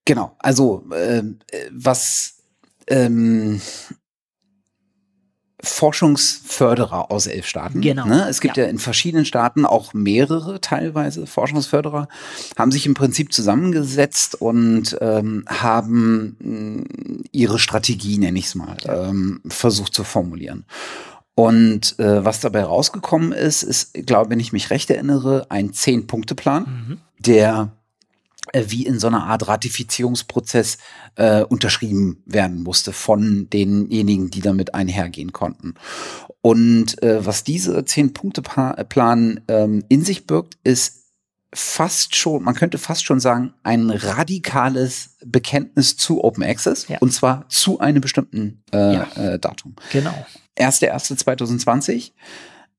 [0.05, 1.23] Genau, also äh,
[1.71, 2.37] was
[2.87, 3.61] ähm,
[5.63, 7.81] Forschungsförderer aus elf Staaten.
[7.81, 8.05] Genau.
[8.05, 8.27] Ne?
[8.29, 8.63] Es gibt ja.
[8.63, 8.69] ja.
[8.69, 12.07] in verschiedenen Staaten auch mehrere teilweise Forschungsförderer,
[12.57, 18.77] haben sich im Prinzip zusammengesetzt und ähm, haben mm, ihre Strategie, nenne ich es mal,
[18.83, 19.09] ja.
[19.09, 20.65] ähm, versucht zu formulieren.
[21.33, 26.63] Und äh, was dabei rausgekommen ist, ist, glaube wenn ich mich recht erinnere, ein Zehn-Punkte-Plan,
[26.63, 26.97] mhm.
[27.19, 27.76] der
[28.53, 30.77] wie in so einer Art Ratifizierungsprozess
[31.15, 35.75] äh, unterschrieben werden musste von denjenigen, die damit einhergehen konnten.
[36.41, 41.07] Und äh, was diese Zehn-Punkte-Plan ähm, in sich birgt, ist
[41.53, 46.97] fast schon, man könnte fast schon sagen, ein radikales Bekenntnis zu Open Access ja.
[46.99, 49.07] und zwar zu einem bestimmten äh, ja.
[49.15, 49.75] äh, Datum.
[49.91, 50.13] Genau.
[50.57, 52.11] 1.1.2020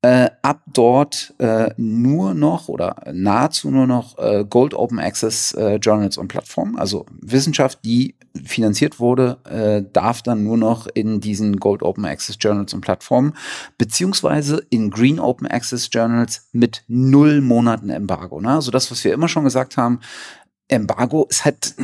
[0.02, 5.76] äh, ab dort äh, nur noch oder nahezu nur noch äh, Gold Open Access äh,
[5.76, 6.78] Journals und Plattformen.
[6.78, 8.14] Also Wissenschaft, die
[8.44, 13.34] finanziert wurde, äh, darf dann nur noch in diesen Gold Open Access Journals und Plattformen,
[13.76, 18.40] beziehungsweise in Green Open Access Journals mit null Monaten Embargo.
[18.40, 18.50] Ne?
[18.50, 19.98] Also das, was wir immer schon gesagt haben,
[20.68, 21.74] Embargo ist halt,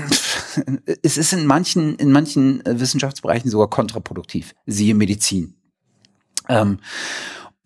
[1.03, 4.55] es ist in manchen, in manchen Wissenschaftsbereichen sogar kontraproduktiv.
[4.67, 5.55] Siehe Medizin.
[6.49, 6.79] Ähm,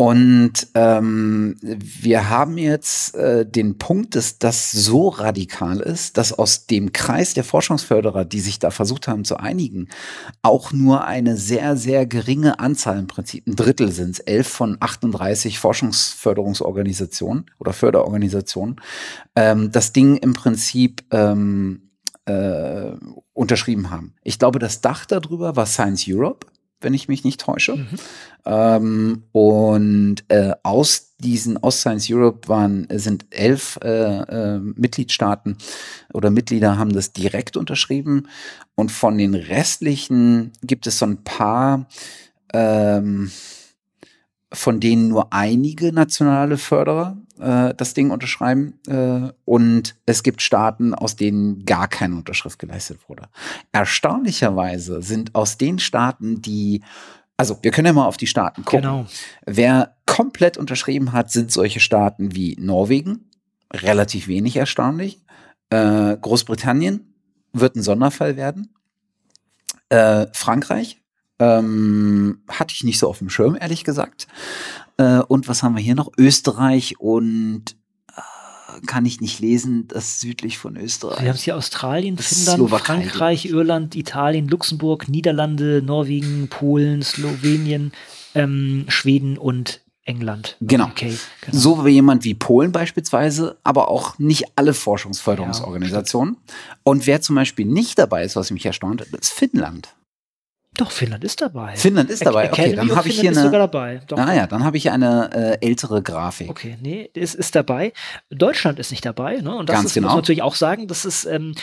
[0.00, 6.66] und ähm, wir haben jetzt äh, den Punkt, dass das so radikal ist, dass aus
[6.66, 9.88] dem Kreis der Forschungsförderer, die sich da versucht haben zu einigen,
[10.40, 14.76] auch nur eine sehr, sehr geringe Anzahl im Prinzip, ein Drittel sind es, elf von
[14.78, 18.76] 38 Forschungsförderungsorganisationen oder Förderorganisationen,
[19.34, 21.90] ähm, das Ding im Prinzip ähm,
[22.26, 22.92] äh,
[23.32, 24.14] unterschrieben haben.
[24.22, 26.46] Ich glaube, das Dach darüber war Science Europe
[26.80, 27.76] wenn ich mich nicht täusche.
[27.76, 27.88] Mhm.
[28.44, 35.58] Ähm, und äh, aus diesen, aus Science Europe waren, sind elf äh, äh, Mitgliedstaaten
[36.12, 38.28] oder Mitglieder haben das direkt unterschrieben.
[38.74, 41.86] Und von den restlichen gibt es so ein paar,
[42.52, 43.30] ähm,
[44.52, 50.94] von denen nur einige nationale Förderer äh, das Ding unterschreiben äh, und es gibt Staaten,
[50.94, 53.24] aus denen gar keine Unterschrift geleistet wurde.
[53.72, 56.82] Erstaunlicherweise sind aus den Staaten, die
[57.36, 58.80] also wir können ja mal auf die Staaten gucken.
[58.80, 59.06] Genau.
[59.46, 63.30] Wer komplett unterschrieben hat, sind solche Staaten wie Norwegen,
[63.72, 65.20] relativ wenig erstaunlich.
[65.70, 67.14] Äh, Großbritannien
[67.52, 68.74] wird ein Sonderfall werden.
[69.88, 70.97] Äh, Frankreich
[71.38, 74.26] ähm, hatte ich nicht so auf dem Schirm, ehrlich gesagt.
[74.96, 76.10] Äh, und was haben wir hier noch?
[76.16, 77.76] Österreich und
[78.16, 81.20] äh, kann ich nicht lesen, das südlich von Österreich.
[81.20, 82.84] Wir haben es hier Australien, Finnland, Slowakei.
[82.84, 87.92] Frankreich, Irland, Italien, Luxemburg, Niederlande, Norwegen, Polen, Slowenien,
[88.34, 90.56] ähm, Schweden und England.
[90.60, 90.86] Genau.
[90.86, 91.56] Okay, genau.
[91.56, 96.34] So wie jemand wie Polen beispielsweise, aber auch nicht alle Forschungsförderungsorganisationen.
[96.34, 99.94] Ja, und wer zum Beispiel nicht dabei ist, was mich erstaunt, ist Finnland.
[100.78, 101.74] Doch, Finnland ist dabei.
[101.74, 102.52] Finnland ist dabei.
[102.52, 103.42] Okay, dann habe ich hier eine.
[103.42, 104.00] Sogar dabei.
[104.06, 106.48] Doch, ah ja, dann habe ich eine äh, ältere Grafik.
[106.48, 107.92] Okay, nee, ist, ist dabei.
[108.30, 109.40] Deutschland ist nicht dabei.
[109.40, 109.56] Ne?
[109.56, 110.06] Und das Ganz ist, genau.
[110.06, 111.56] muss man natürlich auch sagen, das ist ähm,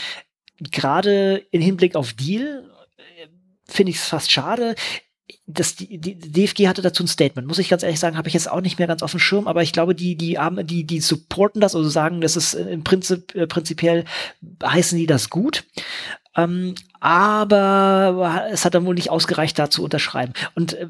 [0.60, 3.28] gerade im Hinblick auf Deal äh,
[3.66, 4.76] finde ich es fast schade.
[5.48, 8.34] Das, die, die DFG hatte dazu ein Statement, muss ich ganz ehrlich sagen, habe ich
[8.34, 11.00] jetzt auch nicht mehr ganz auf dem Schirm, aber ich glaube, die, die, die, die
[11.00, 14.04] supporten das, also sagen, das ist im Prinzip, äh, prinzipiell
[14.62, 15.64] heißen die das gut.
[16.36, 20.34] Ähm, aber es hat dann wohl nicht ausgereicht, da zu unterschreiben.
[20.56, 20.88] Und äh,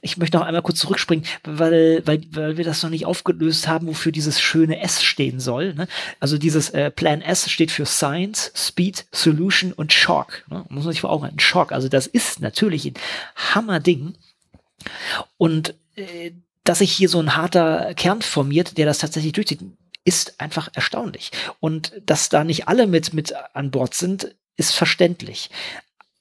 [0.00, 3.86] ich möchte noch einmal kurz zurückspringen, weil, weil, weil wir das noch nicht aufgelöst haben,
[3.86, 5.74] wofür dieses schöne S stehen soll.
[5.74, 5.88] Ne?
[6.20, 10.44] Also dieses äh, Plan S steht für Science, Speed, Solution und Shock.
[10.50, 10.64] Ne?
[10.68, 11.40] Muss man sich vor Augen halten.
[11.40, 11.72] Shock.
[11.72, 12.94] Also das ist natürlich ein
[13.36, 14.14] Hammerding.
[15.36, 16.32] Und äh,
[16.64, 19.60] dass sich hier so ein harter Kern formiert, der das tatsächlich durchzieht,
[20.04, 21.30] ist einfach erstaunlich.
[21.60, 25.50] Und dass da nicht alle mit, mit an Bord sind, ist verständlich.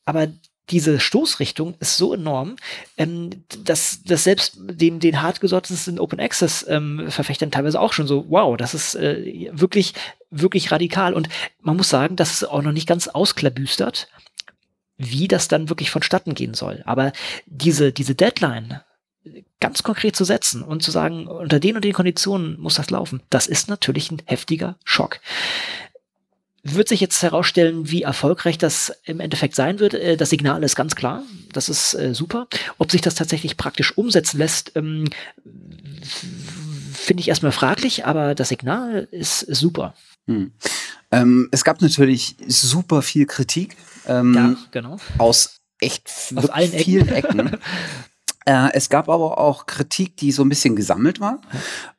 [0.06, 0.28] Aber
[0.70, 2.56] diese Stoßrichtung ist so enorm,
[2.98, 8.26] ähm, dass, dass selbst den, den hartgesottensten Open Access ähm, Verfechtern teilweise auch schon so,
[8.30, 9.94] wow, das ist äh, wirklich,
[10.30, 11.14] wirklich radikal.
[11.14, 11.30] Und
[11.62, 14.10] man muss sagen, das ist auch noch nicht ganz ausklabüstert,
[14.98, 16.84] wie das dann wirklich vonstatten gehen soll.
[16.86, 17.14] Aber
[17.46, 18.82] diese, diese Deadline
[19.60, 23.22] ganz konkret zu setzen und zu sagen, unter den und den Konditionen muss das laufen,
[23.30, 25.20] das ist natürlich ein heftiger Schock
[26.64, 29.94] wird sich jetzt herausstellen, wie erfolgreich das im Endeffekt sein wird.
[29.94, 31.24] Äh, das Signal ist ganz klar.
[31.54, 32.48] Das ist äh, super.
[32.78, 35.06] Ob sich das tatsächlich praktisch umsetzen lässt, ähm,
[36.94, 39.94] finde ich erstmal fraglich, aber das Signal ist super.
[40.28, 40.52] Hm.
[41.12, 43.78] Ähm, es gab natürlich super viel Kritik.
[44.06, 44.98] Ähm, ja, genau.
[45.18, 47.40] Aus echt aus allen vielen Ecken.
[47.40, 47.58] Ecken.
[48.50, 51.40] Äh, es gab aber auch Kritik, die so ein bisschen gesammelt war.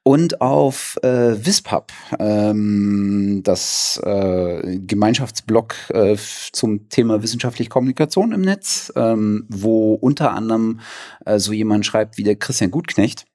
[0.02, 6.16] Und auf äh, Wispub, ähm, das äh, Gemeinschaftsblog äh,
[6.51, 10.81] zum Thema wissenschaftliche Kommunikation im Netz, ähm, wo unter anderem
[11.24, 13.27] äh, so jemand schreibt wie der Christian Gutknecht,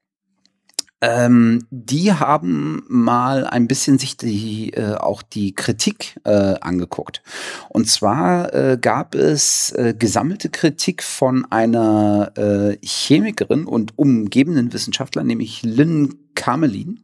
[1.01, 7.21] ähm, die haben mal ein bisschen sich die, äh, auch die Kritik äh, angeguckt.
[7.69, 15.23] Und zwar äh, gab es äh, gesammelte Kritik von einer äh, Chemikerin und umgebenden Wissenschaftler,
[15.23, 17.03] nämlich Lynn Kamelin,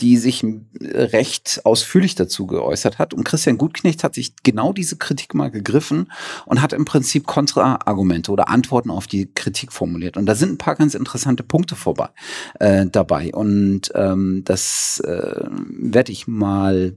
[0.00, 0.44] die sich
[0.80, 3.12] recht ausführlich dazu geäußert hat.
[3.12, 6.10] Und Christian Gutknecht hat sich genau diese Kritik mal gegriffen
[6.46, 10.16] und hat im Prinzip Kontraargumente oder Antworten auf die Kritik formuliert.
[10.16, 12.08] Und da sind ein paar ganz interessante Punkte vorbei
[12.58, 13.32] äh, dabei.
[13.34, 16.96] Und ähm, das äh, werde ich mal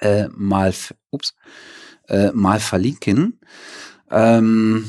[0.00, 0.74] äh, mal
[1.10, 1.34] ups,
[2.08, 3.40] äh, mal verlinken.
[4.10, 4.86] Ähm,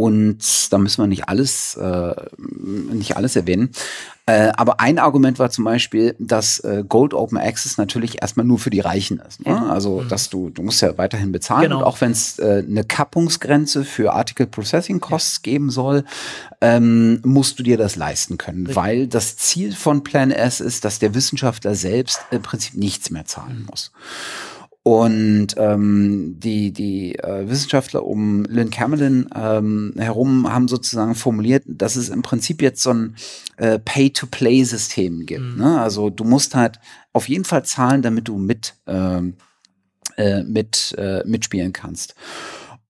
[0.00, 3.68] und da müssen wir nicht alles, äh, nicht alles erwähnen.
[4.24, 8.58] Äh, aber ein Argument war zum Beispiel, dass äh, Gold Open Access natürlich erstmal nur
[8.58, 9.44] für die Reichen ist.
[9.44, 9.70] Ne?
[9.70, 10.08] Also, mhm.
[10.08, 11.64] dass du, du musst ja weiterhin bezahlen.
[11.64, 11.80] Genau.
[11.80, 15.52] Und auch wenn es äh, eine Kappungsgrenze für Article Processing Costs ja.
[15.52, 16.04] geben soll,
[16.62, 18.68] ähm, musst du dir das leisten können.
[18.68, 18.76] Richtig.
[18.76, 23.26] Weil das Ziel von Plan S ist, dass der Wissenschaftler selbst im Prinzip nichts mehr
[23.26, 23.68] zahlen mhm.
[24.82, 31.96] Und ähm, die, die äh, Wissenschaftler um Lynn Camelin ähm, herum haben sozusagen formuliert, dass
[31.96, 33.16] es im Prinzip jetzt so ein
[33.58, 35.42] äh, Pay-to-Play-System gibt.
[35.42, 35.58] Mhm.
[35.58, 35.80] Ne?
[35.80, 36.80] Also du musst halt
[37.12, 39.34] auf jeden Fall zahlen, damit du mit, ähm,
[40.16, 42.14] äh, mit äh, mitspielen kannst.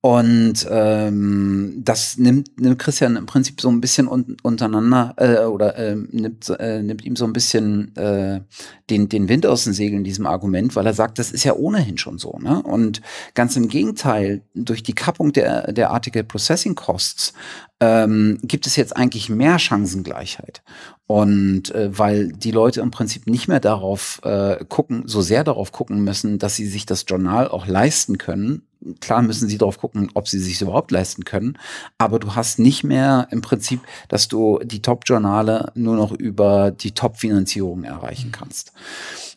[0.02, 5.76] Und ähm, das nimmt, nimmt Christian im Prinzip so ein bisschen un untereinander äh, oder
[5.76, 8.40] äh, nimmt, äh, nimmt ihm so ein bisschen äh,
[8.88, 11.52] den, den Wind aus den Segeln in diesem Argument, weil er sagt, das ist ja
[11.52, 12.38] ohnehin schon so.
[12.38, 12.62] Ne?
[12.62, 13.02] Und
[13.34, 17.34] ganz im Gegenteil, durch die Kappung der, der Article Processing Costs
[17.80, 20.62] ähm, gibt es jetzt eigentlich mehr Chancengleichheit.
[21.06, 25.72] Und äh, weil die Leute im Prinzip nicht mehr darauf äh, gucken, so sehr darauf
[25.72, 28.62] gucken müssen, dass sie sich das Journal auch leisten können.
[29.00, 31.58] Klar müssen sie darauf gucken, ob sie sich überhaupt leisten können.
[31.98, 36.92] Aber du hast nicht mehr im Prinzip, dass du die Top-Journale nur noch über die
[36.92, 38.32] Top-Finanzierung erreichen mhm.
[38.32, 38.72] kannst.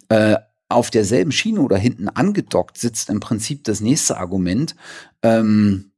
[0.09, 0.35] Äh,
[0.69, 4.75] auf derselben Schiene oder hinten angedockt sitzt im Prinzip das nächste Argument.
[5.21, 5.91] Ähm,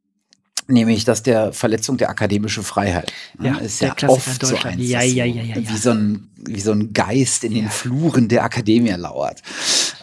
[0.67, 5.03] Nämlich, dass der Verletzung der akademischen Freiheit ne, ja, ist ja oft so ein, ja,
[5.03, 8.89] ja, ja, ja, wie, so ein, wie so ein Geist in den Fluren der Akademie
[8.89, 9.43] lauert.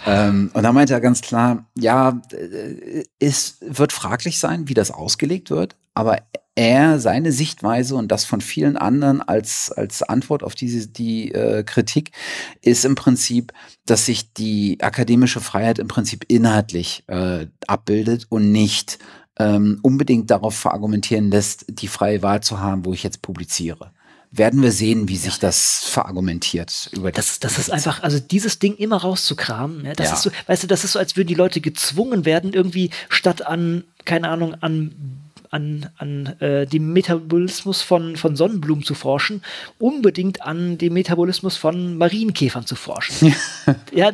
[0.06, 4.92] Ähm, und da meint er ganz klar, ja, äh, es wird fraglich sein, wie das
[4.92, 6.18] ausgelegt wird, aber
[6.54, 11.64] er, seine Sichtweise und das von vielen anderen als, als Antwort auf diese, die äh,
[11.64, 12.12] Kritik
[12.60, 13.52] ist im Prinzip,
[13.86, 18.98] dass sich die akademische Freiheit im Prinzip inhaltlich äh, abbildet und nicht
[19.38, 23.90] ähm, unbedingt darauf verargumentieren lässt, die freie Wahl zu haben, wo ich jetzt publiziere
[24.32, 27.38] werden wir sehen, wie sich das verargumentiert über das.
[27.38, 30.14] Das ist einfach, also dieses Ding immer rauszukramen, ja, das ja.
[30.14, 33.46] ist so, weißt du, das ist so, als würden die Leute gezwungen werden, irgendwie statt
[33.46, 39.42] an, keine Ahnung, an an, an äh, dem Metabolismus von, von Sonnenblumen zu forschen,
[39.78, 43.34] unbedingt an dem Metabolismus von Marienkäfern zu forschen.
[43.92, 44.12] ja,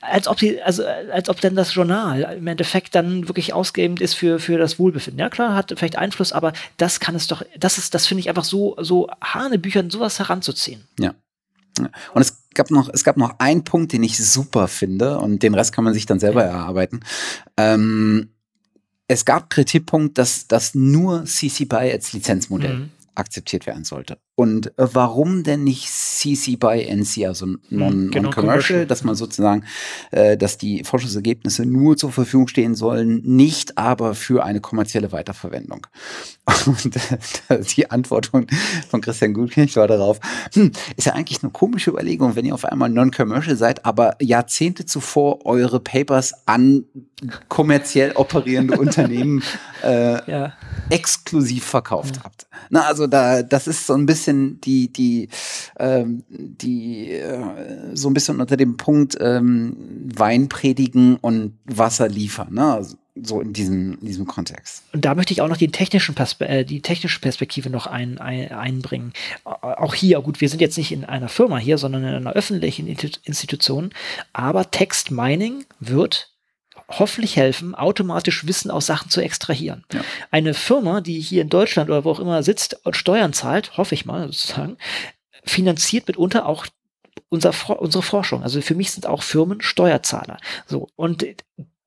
[0.00, 4.14] als ob sie, also als ob denn das Journal im Endeffekt dann wirklich ausgebend ist
[4.14, 5.20] für, für das Wohlbefinden.
[5.20, 8.28] Ja, klar, hat vielleicht Einfluss, aber das kann es doch, das ist, das finde ich
[8.28, 10.86] einfach so, so Hanebüchern, sowas heranzuziehen.
[10.98, 11.14] Ja.
[12.14, 15.54] Und es gab noch, es gab noch einen Punkt, den ich super finde, und den
[15.54, 17.00] Rest kann man sich dann selber erarbeiten.
[17.56, 18.30] Ähm,
[19.06, 22.90] es gab Kritikpunkt, dass, dass nur CC BY als Lizenzmodell mhm.
[23.14, 24.18] akzeptiert werden sollte.
[24.40, 29.64] Und äh, warum denn nicht CC by NC, also hm, non-commercial, genau, dass man sozusagen,
[30.12, 35.86] äh, dass die Forschungsergebnisse nur zur Verfügung stehen sollen, nicht aber für eine kommerzielle Weiterverwendung.
[36.64, 36.96] Und
[37.50, 38.46] äh, die Antwort von,
[38.88, 40.20] von Christian Gutkind war darauf,
[40.54, 44.86] hm, ist ja eigentlich eine komische Überlegung, wenn ihr auf einmal non-commercial seid, aber Jahrzehnte
[44.86, 46.86] zuvor eure Papers an
[47.50, 49.42] kommerziell operierende Unternehmen
[49.82, 50.52] äh, ja.
[50.88, 52.24] exklusiv verkauft ja.
[52.24, 52.46] habt.
[52.70, 55.28] Na, also da, das ist so ein bisschen bisschen die, die,
[55.78, 59.76] ähm, die äh, so ein bisschen unter dem Punkt ähm,
[60.14, 62.72] Wein predigen und Wasser liefern, ne?
[62.72, 64.84] Also so in diesem, in diesem Kontext.
[64.92, 68.18] Und da möchte ich auch noch die, technischen Perspe äh, die technische Perspektive noch ein,
[68.18, 69.12] ein, einbringen.
[69.44, 72.86] Auch hier, gut, wir sind jetzt nicht in einer Firma hier, sondern in einer öffentlichen
[72.86, 73.90] Institution,
[74.32, 76.29] aber Text Mining wird
[76.90, 79.84] hoffentlich helfen, automatisch Wissen aus Sachen zu extrahieren.
[79.92, 80.02] Ja.
[80.30, 83.94] Eine Firma, die hier in Deutschland oder wo auch immer sitzt und Steuern zahlt, hoffe
[83.94, 84.76] ich mal sozusagen,
[85.44, 86.66] finanziert mitunter auch
[87.28, 88.42] unser, unsere Forschung.
[88.42, 90.38] Also für mich sind auch Firmen Steuerzahler.
[90.66, 90.88] So.
[90.96, 91.24] Und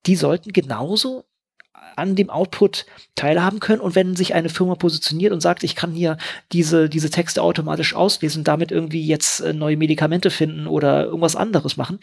[0.06, 1.26] die sollten genauso
[1.96, 2.86] an dem Output
[3.16, 3.82] teilhaben können.
[3.82, 6.18] Und wenn sich eine Firma positioniert und sagt, ich kann hier
[6.52, 11.78] diese, diese Texte automatisch auslesen, damit irgendwie jetzt äh, neue Medikamente finden oder irgendwas anderes
[11.78, 12.00] machen,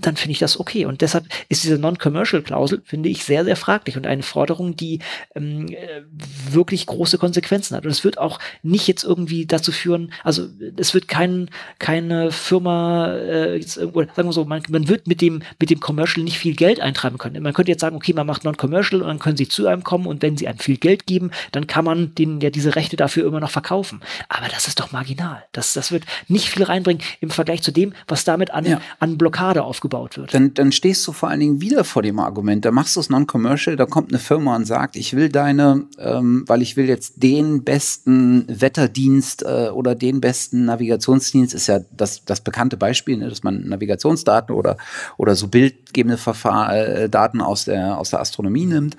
[0.00, 0.84] dann finde ich das okay.
[0.86, 5.00] Und deshalb ist diese Non-Commercial-Klausel, finde ich, sehr, sehr fraglich und eine Forderung, die
[5.34, 6.02] ähm, äh,
[6.50, 7.84] wirklich große Konsequenzen hat.
[7.84, 10.46] Und es wird auch nicht jetzt irgendwie dazu führen, also
[10.76, 15.20] es wird kein, keine Firma, äh, jetzt, oder sagen wir so, man, man wird mit
[15.20, 17.42] dem, mit dem Commercial nicht viel Geld eintreiben können.
[17.42, 20.06] Man könnte jetzt sagen, okay, man macht Non-Commercial und dann können sie zu einem kommen
[20.06, 23.26] und wenn sie einem viel Geld geben, dann kann man denen ja diese Rechte dafür
[23.26, 24.00] immer noch verkaufen.
[24.28, 25.44] Aber das ist doch marginal.
[25.52, 28.80] Das, das wird nicht viel reinbringen im Vergleich zu dem, was damit an, ja.
[28.98, 30.34] an Blockade aufgebaut aufgebaut wird.
[30.34, 32.64] Dann, dann stehst du vor allen Dingen wieder vor dem Argument.
[32.64, 36.44] Da machst du es non-commercial, da kommt eine Firma und sagt, ich will deine, ähm,
[36.46, 42.24] weil ich will jetzt den besten Wetterdienst äh, oder den besten Navigationsdienst, ist ja das,
[42.24, 44.76] das bekannte Beispiel, ne, dass man Navigationsdaten oder,
[45.16, 48.96] oder so bildgebende Verfahr äh, Daten aus der, aus der Astronomie nimmt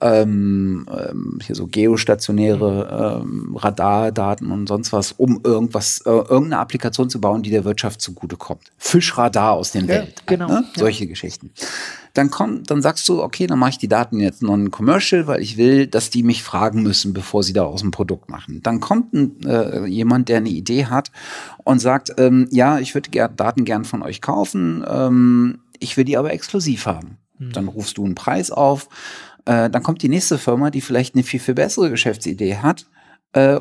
[0.00, 7.10] ähm, ähm, hier so geostationäre ähm, Radardaten und sonst was, um irgendwas, äh, irgendeine Applikation
[7.10, 8.62] zu bauen, die der Wirtschaft zugutekommt.
[8.76, 10.22] Fischradar aus den ja, Welt.
[10.26, 10.48] Genau.
[10.48, 10.64] Ne?
[10.76, 11.10] Solche ja.
[11.10, 11.50] Geschichten.
[12.14, 15.56] Dann kommt, dann sagst du, okay, dann mache ich die Daten jetzt non-commercial, weil ich
[15.56, 18.60] will, dass die mich fragen müssen, bevor sie daraus ein Produkt machen.
[18.62, 21.12] Dann kommt ein, äh, jemand, der eine Idee hat
[21.64, 26.04] und sagt, ähm, ja, ich würde ger Daten gern von euch kaufen, ähm, ich will
[26.04, 27.18] die aber exklusiv haben.
[27.38, 27.52] Mhm.
[27.52, 28.88] Dann rufst du einen Preis auf
[29.48, 32.86] äh, dann kommt die nächste Firma, die vielleicht eine viel, viel bessere Geschäftsidee hat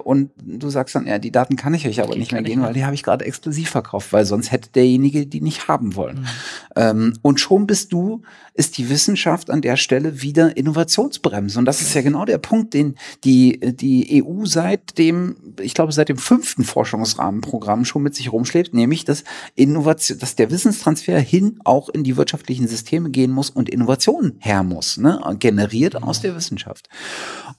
[0.04, 2.62] und du sagst dann, ja, die Daten kann ich euch aber die nicht mehr geben,
[2.62, 6.22] weil die habe ich gerade exklusiv verkauft, weil sonst hätte derjenige die nicht haben wollen.
[6.22, 6.28] Mhm.
[6.76, 8.22] Ähm, und schon bist du,
[8.54, 11.60] ist die Wissenschaft an der Stelle wieder Innovationsbremse.
[11.60, 15.92] Und das ist ja genau der Punkt, den die, die EU seit dem, ich glaube,
[15.92, 19.26] seit dem fünften Forschungsrahmenprogramm schon mit sich rumschlägt, nämlich, dass
[19.56, 24.64] Innovation, dass der Wissenstransfer hin auch in die wirtschaftlichen Systeme gehen muss und Innovation her
[24.64, 26.90] muss, ne, generiert aus der Wissenschaft.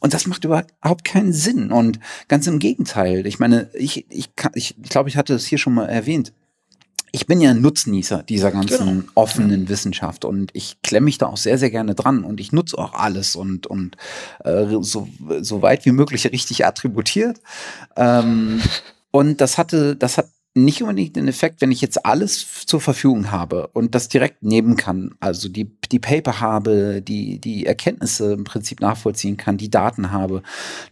[0.01, 1.71] Und das macht überhaupt keinen Sinn.
[1.71, 1.98] Und
[2.29, 3.27] ganz im Gegenteil.
[3.27, 6.33] Ich meine, ich, ich, ich, ich glaube, ich hatte es hier schon mal erwähnt.
[7.11, 9.13] Ich bin ja ein Nutznießer dieser ganzen genau.
[9.15, 12.77] offenen Wissenschaft und ich klemme mich da auch sehr, sehr gerne dran und ich nutze
[12.77, 13.97] auch alles und, und
[14.45, 15.09] äh, so,
[15.41, 17.41] so weit wie möglich richtig attributiert.
[17.97, 18.61] Ähm,
[19.11, 20.29] und das hatte, das hat
[20.65, 24.77] nicht unbedingt den Effekt, wenn ich jetzt alles zur Verfügung habe und das direkt nehmen
[24.77, 30.11] kann, also die, die Paper habe, die, die Erkenntnisse im Prinzip nachvollziehen kann, die Daten
[30.11, 30.43] habe,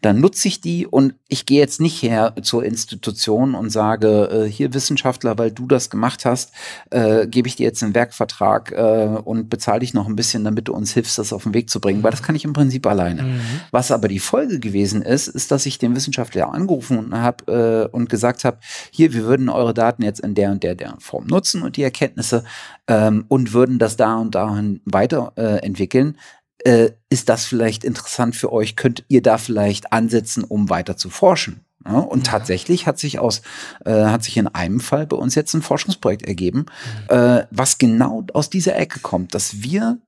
[0.02, 4.50] dann nutze ich die und ich gehe jetzt nicht her zur Institution und sage, äh,
[4.50, 6.52] hier Wissenschaftler, weil du das gemacht hast,
[6.90, 10.68] äh, gebe ich dir jetzt einen Werkvertrag äh, und bezahle dich noch ein bisschen, damit
[10.68, 12.86] du uns hilfst, das auf den Weg zu bringen, weil das kann ich im Prinzip
[12.86, 13.22] alleine.
[13.22, 13.40] Mhm.
[13.70, 18.08] Was aber die Folge gewesen ist, ist, dass ich den Wissenschaftler angerufen habe äh, und
[18.08, 18.58] gesagt habe,
[18.90, 21.82] hier, wir würden eure Daten jetzt in der und der, der Form nutzen und die
[21.82, 22.44] Erkenntnisse
[22.86, 26.16] ähm, und würden das da und dahin weiterentwickeln.
[26.62, 28.76] Äh, äh, ist das vielleicht interessant für euch?
[28.76, 31.60] Könnt ihr da vielleicht ansetzen, um weiter zu forschen?
[31.84, 32.32] Ja, und ja.
[32.32, 33.42] tatsächlich hat sich aus,
[33.84, 36.66] äh, hat sich in einem Fall bei uns jetzt ein Forschungsprojekt ergeben,
[37.08, 37.16] mhm.
[37.16, 39.98] äh, was genau aus dieser Ecke kommt, dass wir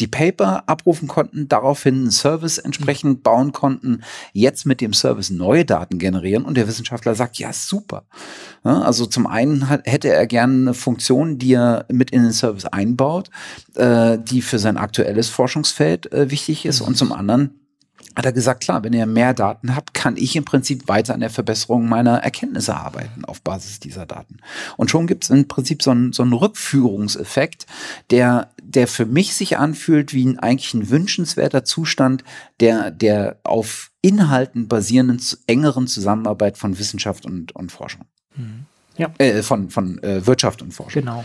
[0.00, 4.02] die Paper abrufen konnten, daraufhin einen Service entsprechend bauen konnten,
[4.32, 8.04] jetzt mit dem Service neue Daten generieren und der Wissenschaftler sagt, ja, super.
[8.64, 12.32] Ja, also zum einen hat, hätte er gerne eine Funktion, die er mit in den
[12.32, 13.30] Service einbaut,
[13.74, 16.88] äh, die für sein aktuelles Forschungsfeld äh, wichtig ist mhm.
[16.88, 17.60] und zum anderen
[18.16, 21.20] hat er gesagt, klar, wenn ihr mehr Daten habt, kann ich im Prinzip weiter an
[21.20, 24.36] der Verbesserung meiner Erkenntnisse arbeiten auf Basis dieser Daten.
[24.76, 27.66] Und schon gibt es im Prinzip so einen, so einen Rückführungseffekt,
[28.10, 32.24] der, der für mich sich anfühlt wie ein eigentlich ein wünschenswerter Zustand
[32.60, 38.06] der, der auf Inhalten basierenden engeren Zusammenarbeit von Wissenschaft und, und Forschung.
[38.36, 38.66] Mhm.
[38.96, 39.12] Ja.
[39.18, 41.02] Äh, von von äh, Wirtschaft und Forschung.
[41.02, 41.24] Genau.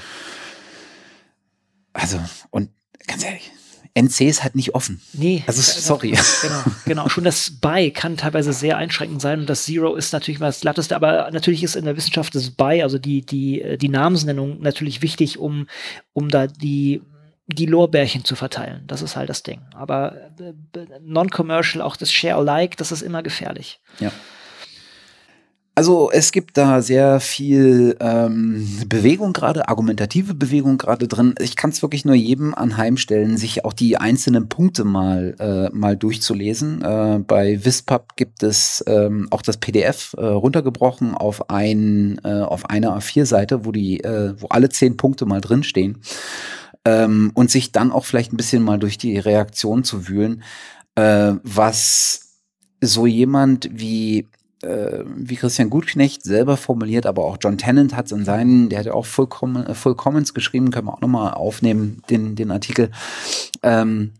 [1.94, 2.70] Also, und
[3.08, 3.52] ganz ehrlich,
[3.96, 5.02] NC ist halt nicht offen.
[5.14, 5.44] Nee.
[5.48, 6.12] Also sorry.
[6.42, 7.10] Genau, genau.
[7.10, 10.62] Schon das By kann teilweise sehr einschränkend sein und das Zero ist natürlich mal das
[10.62, 14.62] glatteste, aber natürlich ist in der Wissenschaft das By, also die, die, äh, die Namensnennung
[14.62, 15.68] natürlich wichtig, um,
[16.14, 17.02] um da die
[17.50, 18.84] die Lorbeerchen zu verteilen.
[18.88, 19.62] Das ist halt das Ding.
[19.74, 20.54] Aber äh,
[21.02, 23.80] non-commercial, auch das Share Alike, das ist immer gefährlich.
[24.00, 24.12] Ja.
[25.80, 31.36] Also es gibt da sehr viel ähm, Bewegung gerade, argumentative Bewegung gerade drin.
[31.40, 35.96] Ich kann es wirklich nur jedem anheimstellen, sich auch die einzelnen Punkte mal äh, mal
[35.96, 36.82] durchzulesen.
[36.82, 42.70] Äh, bei Wispub gibt es ähm, auch das PDF äh, runtergebrochen auf ein äh, auf
[42.70, 46.00] einer A4-Seite, wo die äh, wo alle zehn Punkte mal drinstehen
[46.90, 50.42] ähm, und sich dann auch vielleicht ein bisschen mal durch die Reaktion zu wühlen,
[50.96, 52.38] äh, was
[52.82, 54.28] so jemand wie
[54.64, 58.80] äh, wie Christian Gutknecht selber formuliert, aber auch John Tennant hat es in seinen, der
[58.80, 59.28] hat ja auch Full,
[59.74, 62.92] Full Comments geschrieben, können wir auch nochmal aufnehmen, den, den Artikel.
[63.64, 64.14] Ähm,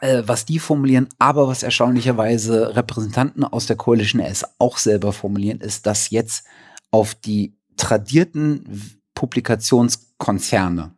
[0.00, 5.60] äh, was die formulieren, aber was erstaunlicherweise Repräsentanten aus der Coalition S auch selber formulieren,
[5.60, 6.44] ist, dass jetzt
[6.90, 10.92] auf die tradierten Publikationskonzerne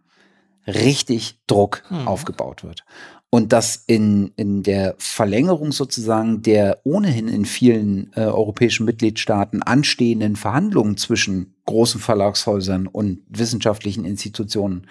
[0.75, 2.09] richtig Druck hm.
[2.09, 2.85] aufgebaut wird.
[3.33, 10.35] Und dass in, in der Verlängerung sozusagen der ohnehin in vielen äh, europäischen Mitgliedstaaten anstehenden
[10.35, 14.89] Verhandlungen zwischen großen Verlagshäusern und wissenschaftlichen Institutionen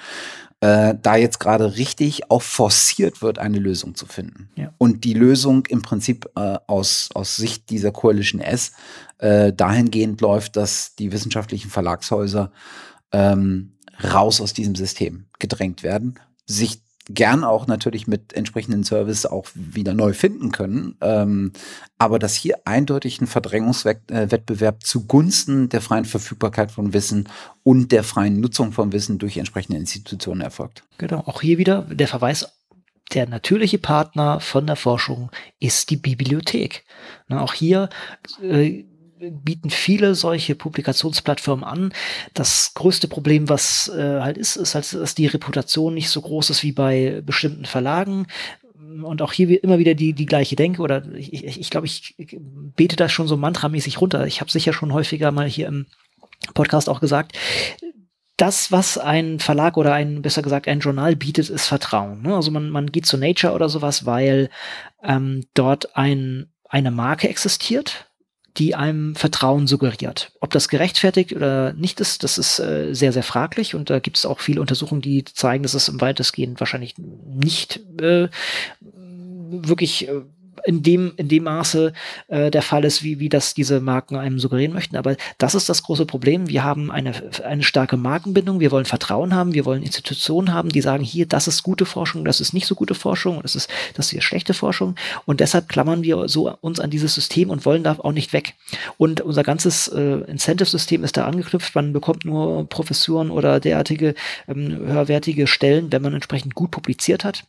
[0.62, 4.50] äh, da jetzt gerade richtig auch forciert wird, eine Lösung zu finden.
[4.56, 4.74] Ja.
[4.78, 8.74] Und die Lösung im Prinzip äh, aus, aus Sicht dieser Coalition S
[9.20, 12.52] äh, dahingehend läuft, dass die wissenschaftlichen Verlagshäuser
[13.12, 13.74] ähm,
[14.04, 19.94] raus aus diesem System gedrängt werden, sich gern auch natürlich mit entsprechenden Service auch wieder
[19.94, 20.96] neu finden können.
[21.02, 21.52] Ähm,
[21.98, 27.28] aber dass hier eindeutig ein Verdrängungswettbewerb zugunsten der freien Verfügbarkeit von Wissen
[27.64, 30.84] und der freien Nutzung von Wissen durch entsprechende Institutionen erfolgt.
[30.98, 32.48] Genau, auch hier wieder der Verweis
[33.14, 36.86] der natürliche Partner von der Forschung ist die Bibliothek.
[37.28, 37.90] Na, auch hier
[38.42, 38.84] äh,
[39.20, 41.94] bieten viele solche Publikationsplattformen an.
[42.34, 46.50] Das größte Problem, was äh, halt ist, ist halt, dass die Reputation nicht so groß
[46.50, 48.28] ist wie bei bestimmten Verlagen.
[49.04, 52.16] Und auch hier immer wieder die, die gleiche Denke, oder ich glaube, ich, glaub, ich
[52.76, 54.26] bete das schon so mantramäßig runter.
[54.26, 55.86] Ich habe sicher schon häufiger mal hier im
[56.54, 57.38] Podcast auch gesagt,
[58.40, 62.22] das, was ein Verlag oder ein, besser gesagt, ein Journal bietet, ist Vertrauen.
[62.22, 62.34] Ne?
[62.34, 64.50] Also man, man geht zu Nature oder sowas, weil
[65.04, 68.09] ähm, dort ein, eine Marke existiert,
[68.58, 70.32] die einem Vertrauen suggeriert.
[70.40, 74.18] Ob das gerechtfertigt oder nicht ist, das ist äh, sehr, sehr fraglich und da gibt
[74.18, 78.30] es auch viele Untersuchungen, die zeigen, dass es im weitestgehend wahrscheinlich nicht äh,
[78.82, 80.22] wirklich äh,
[80.66, 81.94] in dem, in dem Maße
[82.28, 84.96] äh, der Fall ist, wie, wie das diese Marken einem suggerieren möchten.
[84.96, 86.48] Aber das ist das große Problem.
[86.48, 87.14] Wir haben eine,
[87.44, 91.48] eine starke Markenbindung, wir wollen Vertrauen haben, wir wollen Institutionen haben, die sagen, hier, das
[91.48, 94.54] ist gute Forschung, das ist nicht so gute Forschung, das ist, das ist hier schlechte
[94.54, 94.96] Forschung.
[95.26, 98.56] Und deshalb klammern wir so uns an dieses System und wollen da auch nicht weg.
[98.98, 101.76] Und unser ganzes äh, Incentive-System ist da angeknüpft.
[101.76, 104.16] Man bekommt nur Professuren oder derartige
[104.48, 107.46] ähm, höherwertige Stellen, wenn man entsprechend gut publiziert hat.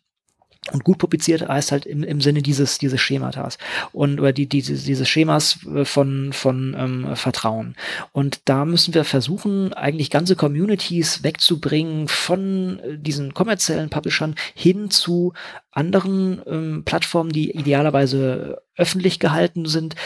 [0.72, 3.56] Und gut publiziert heißt halt im, im Sinne dieses, dieses Schematas
[3.92, 7.76] und oder die, diese, dieses Schemas von, von ähm, Vertrauen.
[8.12, 14.90] Und da müssen wir versuchen, eigentlich ganze Communities wegzubringen von äh, diesen kommerziellen Publishern hin
[14.90, 15.32] zu
[15.72, 19.96] anderen ähm, Plattformen, die idealerweise öffentlich gehalten sind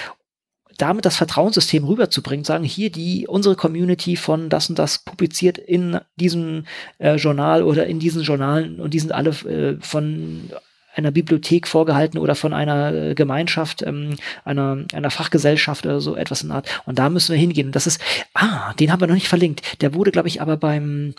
[0.78, 6.00] damit das Vertrauenssystem rüberzubringen, sagen hier die unsere Community von das und das publiziert in
[6.16, 6.64] diesem
[6.98, 10.50] äh, Journal oder in diesen Journalen und die sind alle äh, von
[10.96, 16.42] einer Bibliothek vorgehalten oder von einer äh, Gemeinschaft, ähm, einer, einer Fachgesellschaft oder so etwas
[16.42, 16.82] in der Art.
[16.86, 17.72] Und da müssen wir hingehen.
[17.72, 18.00] Das ist,
[18.34, 19.82] ah, den haben wir noch nicht verlinkt.
[19.82, 21.14] Der wurde, glaube ich, aber beim,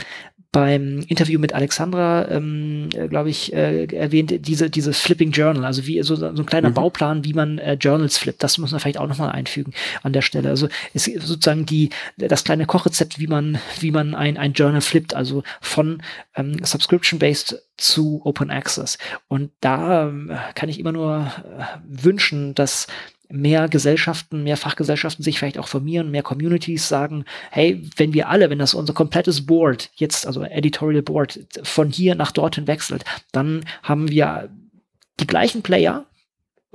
[0.56, 5.86] beim Interview mit Alexandra, ähm, äh, glaube ich, äh, erwähnt, diese, dieses Flipping Journal, also
[5.86, 6.76] wie so, so ein kleiner mhm.
[6.76, 8.42] Bauplan, wie man äh, Journals flippt.
[8.42, 10.48] Das muss man vielleicht auch nochmal einfügen an der Stelle.
[10.48, 14.80] Also es ist sozusagen die, das kleine Kochrezept, wie man, wie man ein, ein Journal
[14.80, 16.02] flippt, also von
[16.38, 18.98] ähm, Subscription-based zu Open Access.
[19.28, 22.88] Und da ähm, kann ich immer nur äh, wünschen, dass
[23.36, 28.50] mehr Gesellschaften, mehr Fachgesellschaften sich vielleicht auch formieren, mehr Communities sagen, hey, wenn wir alle,
[28.50, 33.66] wenn das unser komplettes Board jetzt, also Editorial Board, von hier nach dorthin wechselt, dann
[33.84, 34.50] haben wir
[35.20, 36.06] die gleichen Player,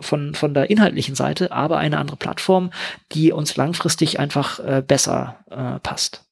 [0.02, 2.70] von, von der inhaltlichen Seite, aber eine andere Plattform,
[3.12, 6.24] die uns langfristig einfach äh, besser äh, passt.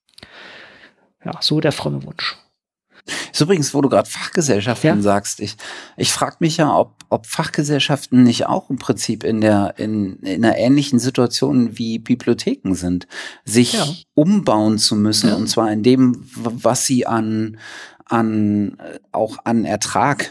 [1.24, 2.36] Ja, so der fromme Wunsch.
[3.32, 5.00] Ist übrigens, wo du gerade Fachgesellschaften ja.
[5.00, 5.56] sagst, ich,
[5.96, 10.44] ich frage mich ja, ob, ob Fachgesellschaften nicht auch im Prinzip in der in, in
[10.44, 13.06] einer ähnlichen Situation wie Bibliotheken sind,
[13.44, 13.86] sich ja.
[14.14, 15.36] umbauen zu müssen, ja.
[15.36, 17.58] und zwar in dem, was sie an,
[18.04, 18.76] an
[19.12, 20.30] auch an Ertrag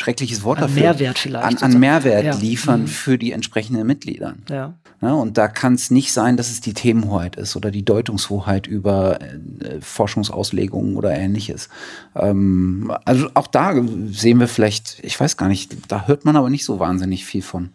[0.00, 0.82] schreckliches Wort an dafür.
[0.82, 1.44] Mehrwert vielleicht.
[1.44, 2.34] An, an Mehrwert ja.
[2.34, 2.88] liefern mhm.
[2.88, 4.34] für die entsprechenden Mitglieder.
[4.48, 4.74] Ja.
[5.00, 8.66] ja und da kann es nicht sein, dass es die Themenhoheit ist oder die Deutungshoheit
[8.66, 11.68] über äh, Forschungsauslegungen oder ähnliches.
[12.16, 13.74] Ähm, also auch da
[14.06, 17.42] sehen wir vielleicht, ich weiß gar nicht, da hört man aber nicht so wahnsinnig viel
[17.42, 17.70] von.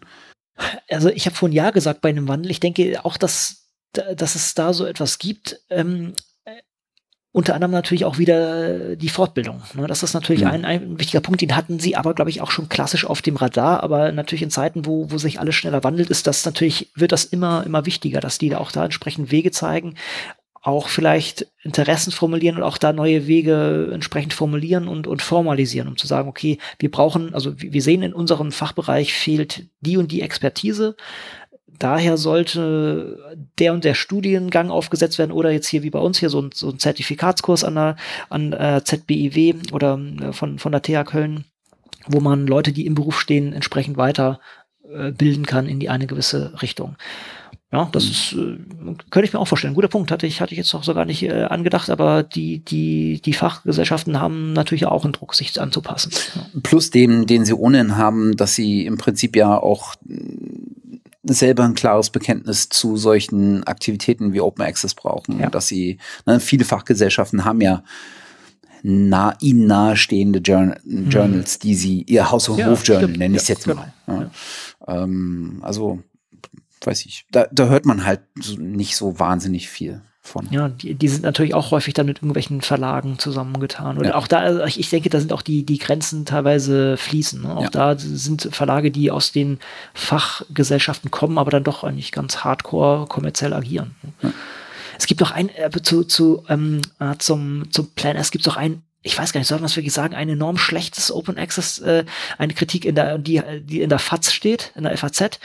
[0.90, 4.34] Also ich habe vor ein Jahr gesagt bei einem Wandel, ich denke auch, dass, dass
[4.34, 5.60] es da so etwas gibt.
[5.70, 6.14] Ähm,
[7.36, 9.60] unter anderem natürlich auch wieder die Fortbildung.
[9.74, 9.86] Ne?
[9.86, 10.50] Das ist natürlich mhm.
[10.52, 13.36] ein, ein wichtiger Punkt, den hatten sie aber, glaube ich, auch schon klassisch auf dem
[13.36, 17.12] Radar, aber natürlich in Zeiten, wo, wo sich alles schneller wandelt, ist das natürlich, wird
[17.12, 19.96] das immer, immer wichtiger, dass die da auch da entsprechend Wege zeigen,
[20.62, 25.98] auch vielleicht Interessen formulieren und auch da neue Wege entsprechend formulieren und, und formalisieren, um
[25.98, 30.22] zu sagen, okay, wir brauchen, also wir sehen in unserem Fachbereich fehlt die und die
[30.22, 30.96] Expertise
[31.78, 36.30] daher sollte der und der Studiengang aufgesetzt werden oder jetzt hier wie bei uns hier
[36.30, 37.96] so ein, so ein Zertifikatskurs an der
[38.28, 41.44] an äh, ZBIW oder äh, von, von der TH Köln
[42.06, 44.40] wo man Leute, die im Beruf stehen, entsprechend weiter
[44.92, 46.96] äh, bilden kann in die eine gewisse Richtung.
[47.72, 48.10] Ja, das mhm.
[48.10, 49.74] ist, äh, könnte ich mir auch vorstellen.
[49.74, 52.60] Guter Punkt, hatte ich, hatte ich jetzt noch so gar nicht äh, angedacht, aber die,
[52.60, 56.12] die, die Fachgesellschaften haben natürlich auch einen Druck, sich anzupassen.
[56.62, 59.94] Plus dem, den sie ohnehin haben, dass sie im Prinzip ja auch
[61.28, 65.40] selber ein klares Bekenntnis zu solchen Aktivitäten wie Open Access brauchen.
[65.40, 65.50] Ja.
[65.50, 67.82] Dass sie, ne, viele Fachgesellschaften haben ja
[68.82, 71.08] nah, ihnen nahestehende Journal, mhm.
[71.10, 73.92] Journals, die sie ihr Haus- und ja, Hof-Journal nennen, ich ja, jetzt mal.
[74.06, 74.22] Genau.
[74.86, 75.02] Ja.
[75.02, 76.00] Ähm, also,
[76.82, 78.20] weiß ich, da, da hört man halt
[78.58, 80.48] nicht so wahnsinnig viel von.
[80.50, 83.98] Ja, die, die sind natürlich auch häufig dann mit irgendwelchen Verlagen zusammengetan.
[83.98, 84.14] Und ja.
[84.14, 87.42] auch da, also ich denke, da sind auch die, die Grenzen teilweise fließen.
[87.42, 87.56] Ne?
[87.56, 87.70] Auch ja.
[87.70, 89.58] da sind Verlage, die aus den
[89.94, 93.94] Fachgesellschaften kommen, aber dann doch eigentlich ganz hardcore kommerziell agieren.
[94.22, 94.32] Ja.
[94.98, 98.56] Es gibt noch ein, äh, zu, zu, ähm, äh, zum, zum Plan, es gibt noch
[98.56, 101.78] ein ich weiß gar nicht, soll man es wirklich sagen, ein enorm schlechtes Open Access,
[101.78, 102.04] äh,
[102.38, 105.38] eine Kritik in der, die, die in der FAZ steht, in der FAZ,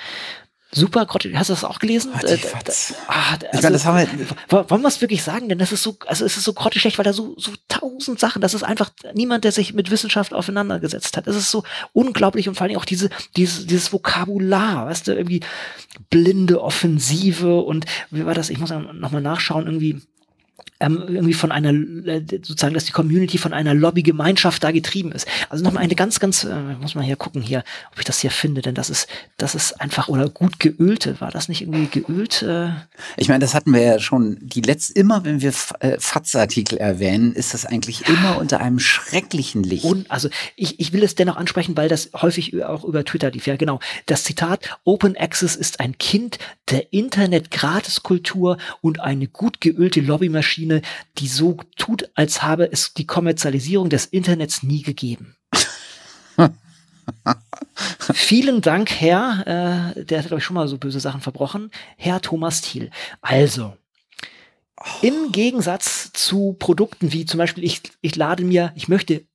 [0.74, 2.14] Super, hast du das auch gelesen?
[2.16, 2.38] Oh, äh,
[3.08, 4.70] ah, also, ich meine, das haben wir.
[4.70, 5.50] Wollen wir es wirklich sagen?
[5.50, 8.42] Denn das ist so, also es ist so grottig weil da so, so tausend Sachen,
[8.42, 11.28] das ist einfach niemand, der sich mit Wissenschaft auseinandergesetzt hat.
[11.28, 15.42] Es ist so unglaublich und vor allem auch diese, dieses, dieses Vokabular, weißt du, irgendwie
[16.10, 18.50] blinde Offensive und wie war das?
[18.50, 20.02] Ich muss nochmal nachschauen, irgendwie
[20.82, 25.28] ähm, irgendwie von einer, äh, sozusagen, dass die Community von einer Lobbygemeinschaft da getrieben ist.
[25.50, 28.32] Also nochmal eine ganz, ganz, äh, muss man hier gucken hier, ob ich das hier
[28.32, 32.42] finde, denn das ist, das ist einfach, oder gut geölte, war das nicht irgendwie geölt?
[32.42, 32.70] Äh?
[33.18, 37.34] Ich meine, das hatten wir ja schon, die letzte, immer wenn wir äh, FATS-Artikel erwähnen,
[37.34, 39.86] ist das eigentlich immer unter einem schrecklichen Licht.
[39.86, 43.46] Und also ich, ich will es dennoch ansprechen, weil das häufig auch über Twitter lief.
[43.46, 43.80] Ja, genau.
[44.08, 46.40] Das Zitat, Open Access ist ein Kind
[46.72, 50.82] der Internet-Gratiskultur und eine gut geölte Lobbymaschine Maschine,
[51.18, 55.36] die so tut, als habe es die Kommerzialisierung des Internets nie gegeben.
[58.14, 62.22] Vielen Dank, Herr, äh, der hat, glaube ich, schon mal so böse Sachen verbrochen, Herr
[62.22, 62.90] Thomas Thiel.
[63.22, 63.76] Also,
[65.02, 69.26] im Gegensatz zu Produkten wie zum Beispiel, ich, ich lade mir, ich möchte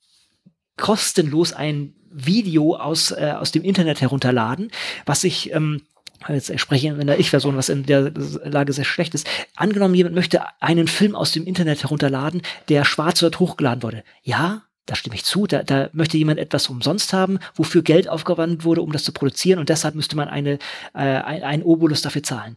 [0.76, 4.70] kostenlos ein Video aus, äh, aus dem Internet herunterladen,
[5.04, 5.82] was ich ähm,
[6.28, 8.12] jetzt spreche ich in der Ich-Version, was in der
[8.44, 9.26] Lage sehr schlecht ist.
[9.54, 14.04] Angenommen, jemand möchte einen Film aus dem Internet herunterladen, der schwarz oder hochgeladen wurde.
[14.22, 18.64] Ja, da stimme ich zu, da, da möchte jemand etwas umsonst haben, wofür Geld aufgewandt
[18.64, 20.58] wurde, um das zu produzieren und deshalb müsste man eine,
[20.94, 22.56] äh, ein, einen Obolus dafür zahlen.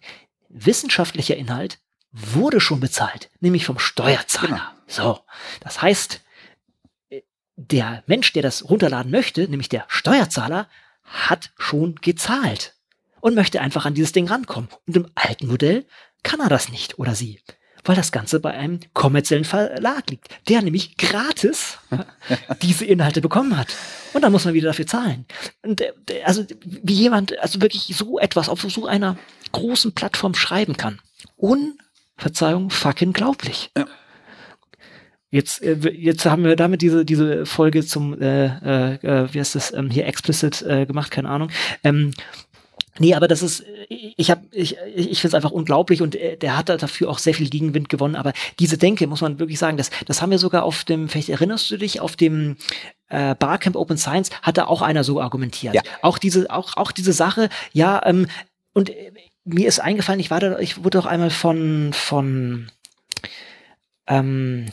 [0.50, 1.80] Wissenschaftlicher Inhalt
[2.12, 4.48] wurde schon bezahlt, nämlich vom Steuerzahler.
[4.48, 4.62] Genau.
[4.88, 5.20] So,
[5.62, 6.22] das heißt,
[7.56, 10.68] der Mensch, der das runterladen möchte, nämlich der Steuerzahler,
[11.04, 12.76] hat schon gezahlt
[13.22, 14.70] und möchte einfach an dieses Ding rankommen.
[14.88, 15.86] Und im alten Modell
[16.24, 17.40] kann er das nicht oder sie,
[17.84, 21.78] weil das Ganze bei einem kommerziellen Verlag liegt, der nämlich gratis
[22.62, 23.68] diese Inhalte bekommen hat.
[24.14, 25.26] Und dann muss man wieder dafür zahlen.
[25.62, 25.94] Und äh,
[26.24, 29.18] also wie jemand also wirklich so etwas auf so einer
[29.52, 31.00] großen Plattform schreiben kann.
[31.38, 31.78] Un,
[32.18, 33.72] Verzeihung, fucking glaublich.
[33.78, 33.86] Ja.
[35.32, 39.72] Jetzt, äh, jetzt haben wir damit diese, diese Folge zum, äh, äh, wie heißt das,
[39.74, 41.52] ähm, hier explicit äh, gemacht, keine Ahnung.
[41.84, 42.14] Ähm,
[43.00, 46.58] Nee, aber das ist, ich habe, ich, ich finde es einfach unglaublich und äh, der
[46.58, 48.16] hat dafür auch sehr viel Gegenwind gewonnen.
[48.16, 51.30] Aber diese Denke, muss man wirklich sagen, das, das haben wir sogar auf dem, vielleicht
[51.30, 52.58] erinnerst du dich, auf dem
[53.08, 55.76] äh, Barcamp Open Science hat da auch einer so argumentiert.
[55.76, 55.82] Ja.
[56.02, 58.28] Auch diese, auch, auch diese Sache, ja, ähm,
[58.74, 59.12] und äh,
[59.46, 62.72] mir ist eingefallen, ich war da, ich wurde auch einmal von, von,
[64.08, 64.68] ähm,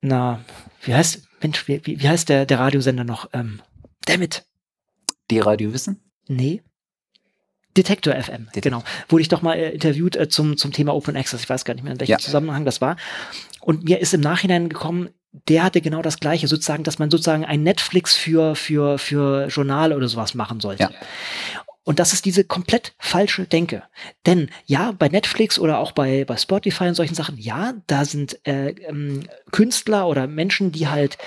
[0.00, 0.44] na,
[0.82, 3.28] wie heißt, Mensch, wie, wie heißt der, der Radiosender noch?
[3.32, 3.60] Ähm,
[4.04, 4.44] damit.
[5.30, 6.00] Die Radio Wissen?
[6.28, 6.62] Nee.
[7.76, 8.62] Detektor FM, Detektor.
[8.62, 8.84] genau.
[9.08, 11.42] Wurde ich doch mal äh, interviewt äh, zum, zum Thema Open Access.
[11.42, 12.18] Ich weiß gar nicht mehr, in welchem ja.
[12.18, 12.96] Zusammenhang das war.
[13.60, 15.08] Und mir ist im Nachhinein gekommen,
[15.48, 19.96] der hatte genau das Gleiche, sozusagen, dass man sozusagen ein Netflix für, für, für Journale
[19.96, 20.82] oder sowas machen sollte.
[20.82, 20.90] Ja.
[21.84, 23.82] Und das ist diese komplett falsche Denke.
[24.24, 28.38] Denn ja, bei Netflix oder auch bei, bei Spotify und solchen Sachen, ja, da sind
[28.46, 31.18] äh, ähm, Künstler oder Menschen, die halt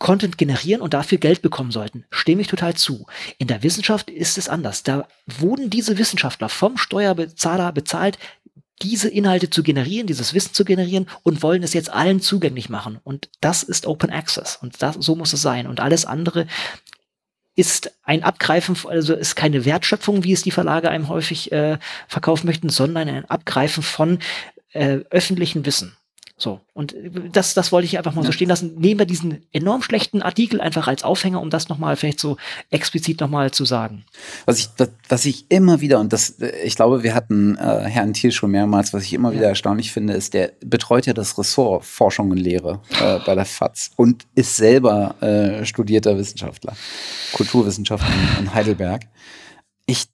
[0.00, 2.04] Content generieren und dafür Geld bekommen sollten.
[2.10, 3.06] Stimme ich total zu.
[3.38, 4.82] In der Wissenschaft ist es anders.
[4.82, 8.18] Da wurden diese Wissenschaftler vom Steuerbezahler bezahlt,
[8.82, 12.98] diese Inhalte zu generieren, dieses Wissen zu generieren und wollen es jetzt allen zugänglich machen.
[13.04, 14.56] Und das ist Open Access.
[14.56, 15.66] Und das, so muss es sein.
[15.66, 16.46] Und alles andere
[17.54, 21.78] ist ein Abgreifen, also ist keine Wertschöpfung, wie es die Verlage einem häufig äh,
[22.08, 24.18] verkaufen möchten, sondern ein Abgreifen von
[24.72, 25.94] äh, öffentlichem Wissen.
[26.40, 26.94] So, und
[27.32, 28.28] das, das wollte ich einfach mal ja.
[28.28, 28.74] so stehen lassen.
[28.78, 32.38] Nehmen wir diesen enorm schlechten Artikel einfach als Aufhänger, um das nochmal vielleicht so
[32.70, 34.06] explizit nochmal zu sagen.
[34.46, 38.14] Was ich, das, was ich immer wieder, und das, ich glaube, wir hatten äh, Herrn
[38.14, 39.36] Thiel schon mehrmals, was ich immer ja.
[39.36, 43.44] wieder erstaunlich finde, ist, der betreut ja das Ressort Forschung und Lehre äh, bei der
[43.44, 46.74] FAZ und ist selber äh, studierter Wissenschaftler,
[47.34, 49.02] Kulturwissenschaftler in Heidelberg.
[49.84, 50.08] Ich,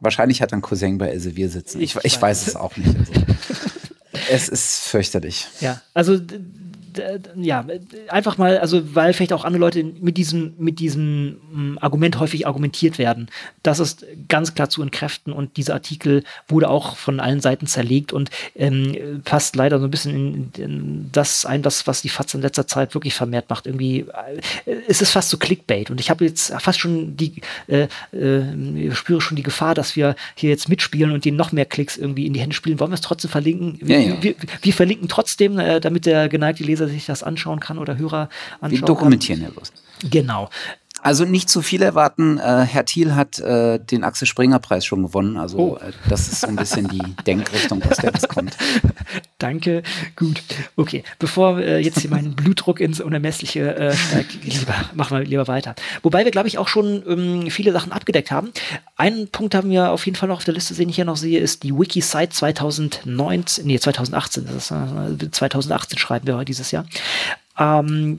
[0.00, 1.80] Wahrscheinlich hat ein Cousin bei Elsevier sitzen.
[1.80, 2.96] Ich, ich, ich weiß es auch nicht.
[2.96, 3.12] Also.
[4.30, 5.46] es ist fürchterlich.
[5.60, 6.18] Ja, also
[7.36, 7.64] ja,
[8.08, 12.46] einfach mal, also weil vielleicht auch andere Leute mit diesem, mit diesem hm, Argument häufig
[12.46, 13.28] argumentiert werden.
[13.62, 18.12] Das ist ganz klar zu entkräften und dieser Artikel wurde auch von allen Seiten zerlegt
[18.12, 22.34] und ähm, passt leider so ein bisschen in, in das ein, das, was die FATS
[22.34, 23.66] in letzter Zeit wirklich vermehrt macht.
[23.66, 24.06] Irgendwie
[24.66, 28.94] äh, es ist fast so Clickbait und ich habe jetzt fast schon die, äh, äh,
[28.94, 32.26] spüre schon die Gefahr, dass wir hier jetzt mitspielen und denen noch mehr Klicks irgendwie
[32.26, 32.80] in die Hände spielen.
[32.80, 33.78] Wollen wir es trotzdem verlinken?
[33.86, 34.22] Ja, ja.
[34.22, 38.28] Wir, wir, verlinken trotzdem, äh, damit der geneigte Leser sich das anschauen kann oder Hörer
[38.60, 39.48] anschauen Wir dokumentieren kann.
[39.50, 39.72] ja bloß.
[40.10, 40.48] Genau.
[41.02, 42.38] Also nicht zu viel erwarten.
[42.38, 45.36] Äh, Herr Thiel hat äh, den Axel Springer Preis schon gewonnen.
[45.36, 45.76] Also oh.
[45.76, 48.56] äh, das ist so ein bisschen die Denkrichtung, aus der das kommt.
[49.38, 49.82] Danke.
[50.16, 50.42] Gut.
[50.76, 51.02] Okay.
[51.18, 55.74] Bevor äh, jetzt hier mein Blutdruck ins Unermessliche äh, steigt, lieber, machen wir lieber weiter.
[56.02, 58.50] Wobei wir, glaube ich, auch schon ähm, viele Sachen abgedeckt haben.
[58.96, 61.16] Einen Punkt haben wir auf jeden Fall noch auf der Liste, den ich hier noch
[61.16, 64.46] sehe, ist die Wiki-Site 2019, nee, 2018.
[64.46, 66.84] Das ist, äh, 2018 schreiben wir heute dieses Jahr.
[67.58, 68.18] Ähm,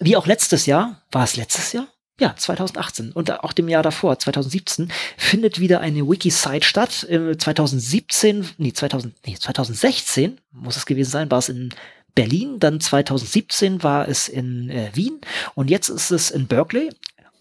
[0.00, 1.86] wie auch letztes Jahr, war es letztes Jahr?
[2.18, 6.90] Ja, 2018 und auch dem Jahr davor, 2017, findet wieder eine Wiki-Site statt.
[6.90, 11.70] 2017, nee, 2000, nee, 2016 muss es gewesen sein, war es in
[12.14, 15.20] Berlin, dann 2017 war es in äh, Wien
[15.54, 16.90] und jetzt ist es in Berkeley.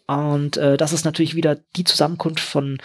[0.08, 2.78] Und äh, das ist natürlich wieder die Zusammenkunft von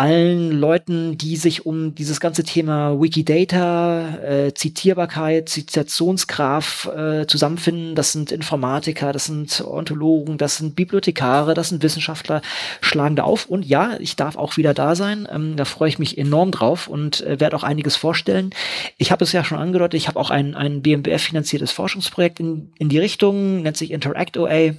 [0.00, 7.94] allen Leuten, die sich um dieses ganze Thema Wikidata, äh, Zitierbarkeit, Zitationsgraph äh, zusammenfinden.
[7.94, 12.40] Das sind Informatiker, das sind Ontologen, das sind Bibliothekare, das sind Wissenschaftler,
[12.80, 13.44] schlagen da auf.
[13.44, 15.28] Und ja, ich darf auch wieder da sein.
[15.30, 18.54] Ähm, da freue ich mich enorm drauf und äh, werde auch einiges vorstellen.
[18.96, 22.88] Ich habe es ja schon angedeutet, ich habe auch ein, ein BMBF-finanziertes Forschungsprojekt in, in
[22.88, 24.72] die Richtung, nennt sich Interact OA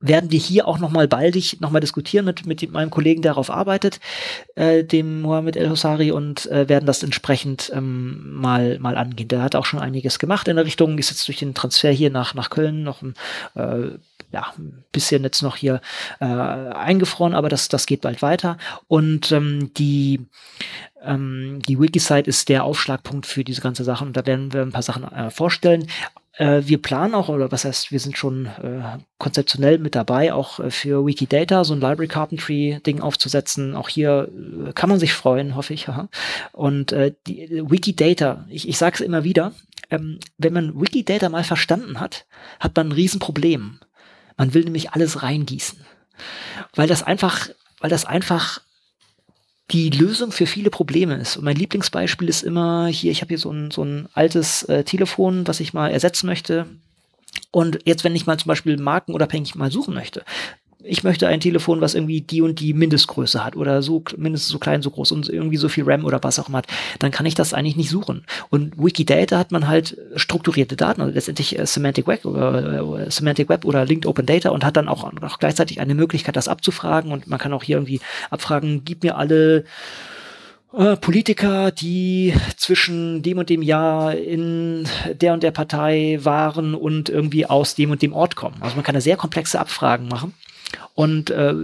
[0.00, 4.00] werden wir hier auch nochmal baldig nochmal diskutieren mit, mit meinem Kollegen, der darauf arbeitet,
[4.54, 9.28] äh, dem Mohamed El Hosari und äh, werden das entsprechend ähm, mal, mal angehen.
[9.28, 12.10] Der hat auch schon einiges gemacht in der Richtung, ist jetzt durch den Transfer hier
[12.10, 13.14] nach, nach Köln noch ein,
[13.54, 13.98] äh,
[14.32, 15.80] ja, ein bisschen jetzt noch hier
[16.20, 18.58] äh, eingefroren, aber das, das geht bald weiter.
[18.88, 20.26] Und ähm, die
[21.02, 24.72] ähm, die Wikisite ist der Aufschlagpunkt für diese ganze Sache und da werden wir ein
[24.72, 25.86] paar Sachen äh, vorstellen.
[26.36, 30.60] Äh, wir planen auch, oder was heißt, wir sind schon äh, konzeptionell mit dabei, auch
[30.60, 33.74] äh, für Wikidata so ein Library Carpentry Ding aufzusetzen.
[33.74, 34.28] Auch hier
[34.68, 35.88] äh, kann man sich freuen, hoffe ich.
[35.88, 36.08] Aha.
[36.52, 39.52] Und äh, die Wikidata, ich, ich sage es immer wieder,
[39.90, 42.26] ähm, wenn man Wikidata mal verstanden hat,
[42.60, 43.80] hat man ein Riesenproblem.
[44.36, 45.78] Man will nämlich alles reingießen.
[46.74, 47.48] Weil das einfach,
[47.80, 48.60] weil das einfach
[49.70, 51.36] die Lösung für viele Probleme ist.
[51.36, 54.84] Und mein Lieblingsbeispiel ist immer hier, ich habe hier so ein, so ein altes äh,
[54.84, 56.66] Telefon, was ich mal ersetzen möchte.
[57.50, 60.24] Und jetzt, wenn ich mal zum Beispiel markenunabhängig mal suchen möchte,
[60.86, 64.58] ich möchte ein Telefon, was irgendwie die und die Mindestgröße hat oder so mindestens so
[64.58, 66.66] klein, so groß und irgendwie so viel RAM oder was auch immer hat,
[66.98, 68.24] dann kann ich das eigentlich nicht suchen.
[68.50, 73.48] Und Wikidata hat man halt strukturierte Daten, also letztendlich äh, Semantic Web oder äh, Semantic
[73.48, 77.12] Web oder Linked Open Data und hat dann auch, auch gleichzeitig eine Möglichkeit, das abzufragen
[77.12, 78.00] und man kann auch hier irgendwie
[78.30, 79.64] abfragen, gib mir alle
[80.76, 87.08] äh, Politiker, die zwischen dem und dem Jahr in der und der Partei waren und
[87.08, 88.56] irgendwie aus dem und dem Ort kommen.
[88.60, 90.34] Also man kann da sehr komplexe Abfragen machen.
[90.94, 91.54] Und äh,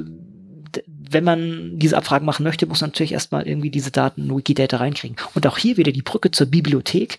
[1.11, 4.79] wenn man diese Abfragen machen möchte, muss man natürlich erstmal irgendwie diese Daten in Wikidata
[4.79, 5.17] reinkriegen.
[5.35, 7.19] Und auch hier wieder die Brücke zur Bibliothek.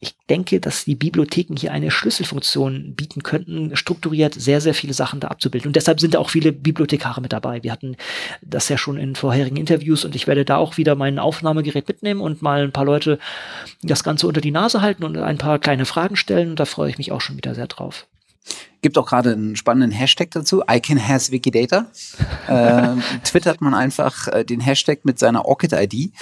[0.00, 5.18] Ich denke, dass die Bibliotheken hier eine Schlüsselfunktion bieten könnten, strukturiert sehr, sehr viele Sachen
[5.18, 5.68] da abzubilden.
[5.68, 7.64] Und deshalb sind da auch viele Bibliothekare mit dabei.
[7.64, 7.96] Wir hatten
[8.40, 12.20] das ja schon in vorherigen Interviews und ich werde da auch wieder mein Aufnahmegerät mitnehmen
[12.20, 13.18] und mal ein paar Leute
[13.82, 16.50] das Ganze unter die Nase halten und ein paar kleine Fragen stellen.
[16.50, 18.06] Und da freue ich mich auch schon wieder sehr drauf.
[18.80, 20.62] Gibt auch gerade einen spannenden Hashtag dazu.
[20.70, 21.86] I can has Wikidata.
[22.46, 26.12] äh, twittert man einfach äh, den Hashtag mit seiner Orchid-ID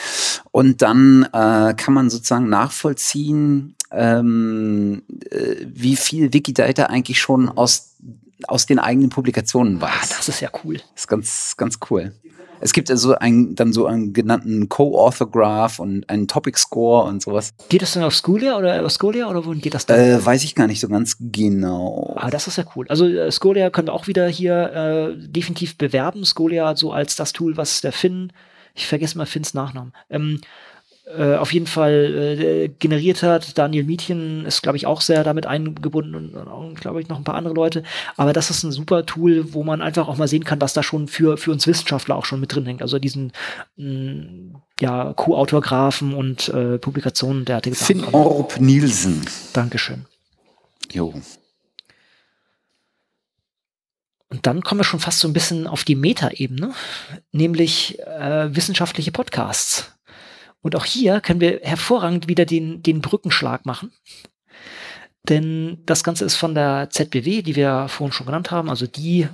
[0.52, 7.96] und dann äh, kann man sozusagen nachvollziehen, ähm, äh, wie viel Wikidata eigentlich schon aus,
[8.48, 9.90] aus den eigenen Publikationen weiß.
[9.92, 10.76] Ah, das ist ja cool.
[10.76, 12.14] Das ist ganz, ganz cool.
[12.60, 17.22] Es gibt also ein, dann so einen genannten Co-Author Graph und einen Topic Score und
[17.22, 17.52] sowas.
[17.68, 19.98] Geht das dann auf Scholia oder auf Scholia oder wohin geht das dann?
[19.98, 22.14] Äh, weiß ich gar nicht so ganz genau.
[22.16, 22.86] Ah, das ist ja cool.
[22.88, 26.24] Also äh, Scholia können wir auch wieder hier äh, definitiv bewerben.
[26.24, 28.32] Scholia so als das Tool, was der Finn,
[28.74, 30.40] ich vergesse mal Finns Nachnamen, ähm,
[31.06, 33.56] äh, auf jeden Fall äh, generiert hat.
[33.56, 37.24] Daniel Mietchen ist, glaube ich, auch sehr damit eingebunden und, und glaube ich, noch ein
[37.24, 37.84] paar andere Leute.
[38.16, 40.82] Aber das ist ein super Tool, wo man einfach auch mal sehen kann, was da
[40.82, 42.82] schon für, für uns Wissenschaftler auch schon mit drin hängt.
[42.82, 43.32] Also diesen
[43.76, 48.00] mh, mm, ja, Co-Autor Graphen und äh, Publikationen derartige Sachen.
[48.00, 49.24] Finn Orb Nielsen.
[49.52, 50.06] Dankeschön.
[50.92, 51.14] Jo.
[54.28, 56.74] Und dann kommen wir schon fast so ein bisschen auf die Metaebene,
[57.30, 59.95] nämlich äh, wissenschaftliche Podcasts.
[60.62, 63.92] Und auch hier können wir hervorragend wieder den, den Brückenschlag machen.
[65.28, 69.28] Denn das Ganze ist von der ZBW, die wir vorhin schon genannt haben, also die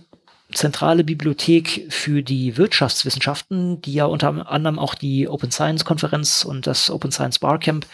[0.52, 6.66] zentrale Bibliothek für die Wirtschaftswissenschaften, die ja unter anderem auch die Open Science Konferenz und
[6.66, 7.86] das Open Science Barcamp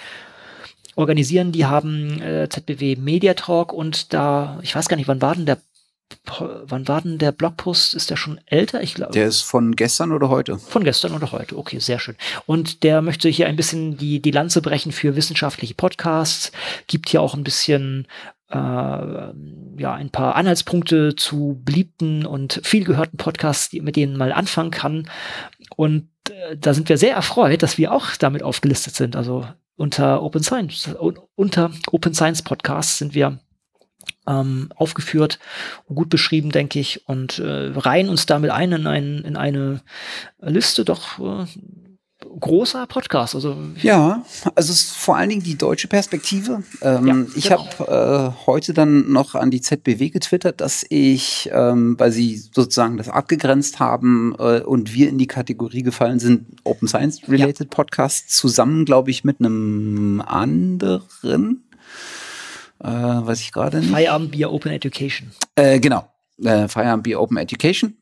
[0.97, 1.53] organisieren.
[1.53, 5.47] Die haben äh, ZBW Media Talk und da, ich weiß gar nicht, wann war denn
[5.47, 5.59] der
[6.65, 7.95] wann war denn der Blogpost?
[7.95, 8.83] Ist der schon älter?
[8.83, 9.13] Ich glaube.
[9.13, 10.59] Der ist von gestern oder heute?
[10.59, 11.57] Von gestern oder heute.
[11.57, 12.17] Okay, sehr schön.
[12.47, 16.53] Und der möchte hier ein bisschen die, die Lanze brechen für wissenschaftliche Podcasts,
[16.87, 18.07] gibt hier auch ein bisschen
[18.51, 24.31] äh, ja, ein paar Anhaltspunkte zu beliebten und viel gehörten Podcasts, die, mit denen man
[24.31, 25.09] mal anfangen kann.
[25.77, 29.17] Und äh, da sind wir sehr erfreut, dass wir auch damit aufgelistet sind.
[29.17, 30.91] Also unter Open Science,
[31.37, 33.39] unter Open Science Podcasts sind wir
[34.27, 35.39] ähm, aufgeführt
[35.87, 39.81] und gut beschrieben, denke ich, und äh, reihen uns damit ein in, ein, in eine
[40.41, 41.47] Liste doch äh,
[42.41, 43.35] großer Podcast.
[43.35, 44.25] Also ja,
[44.55, 46.63] also es ist vor allen Dingen die deutsche Perspektive.
[46.83, 47.67] Ähm, ja, ich genau.
[47.79, 52.97] habe äh, heute dann noch an die ZBW getwittert, dass ich, ähm, weil sie sozusagen
[52.97, 57.67] das abgegrenzt haben äh, und wir in die Kategorie gefallen sind, Open Science Related ja.
[57.71, 61.63] Podcast zusammen, glaube ich, mit einem anderen
[62.83, 63.91] äh, weiß ich gerade nicht.
[63.91, 65.31] Feierabend Bier Open Education.
[65.55, 66.09] Äh, genau,
[66.43, 67.97] äh, Feierabend Bier Open Education.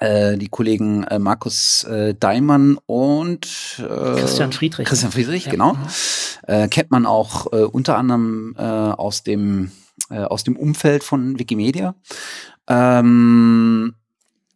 [0.00, 3.46] Äh, die Kollegen äh, Markus äh, Daimann und
[3.78, 4.88] äh, Christian Friedrich.
[4.88, 5.52] Christian Friedrich, ja.
[5.52, 5.76] genau.
[6.46, 9.70] Äh, kennt man auch äh, unter anderem aus dem
[10.08, 11.94] aus dem Umfeld von Wikimedia.
[12.68, 13.94] Ähm,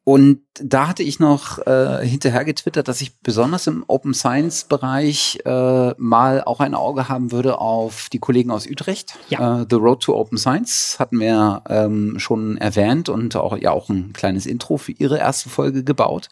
[0.09, 5.39] und da hatte ich noch äh, hinterher getwittert, dass ich besonders im Open Science Bereich
[5.44, 9.18] äh, mal auch ein Auge haben würde auf die Kollegen aus Utrecht.
[9.28, 9.60] Ja.
[9.60, 13.90] Äh, The Road to Open Science hatten wir ähm, schon erwähnt und auch ja auch
[13.90, 16.30] ein kleines Intro für ihre erste Folge gebaut.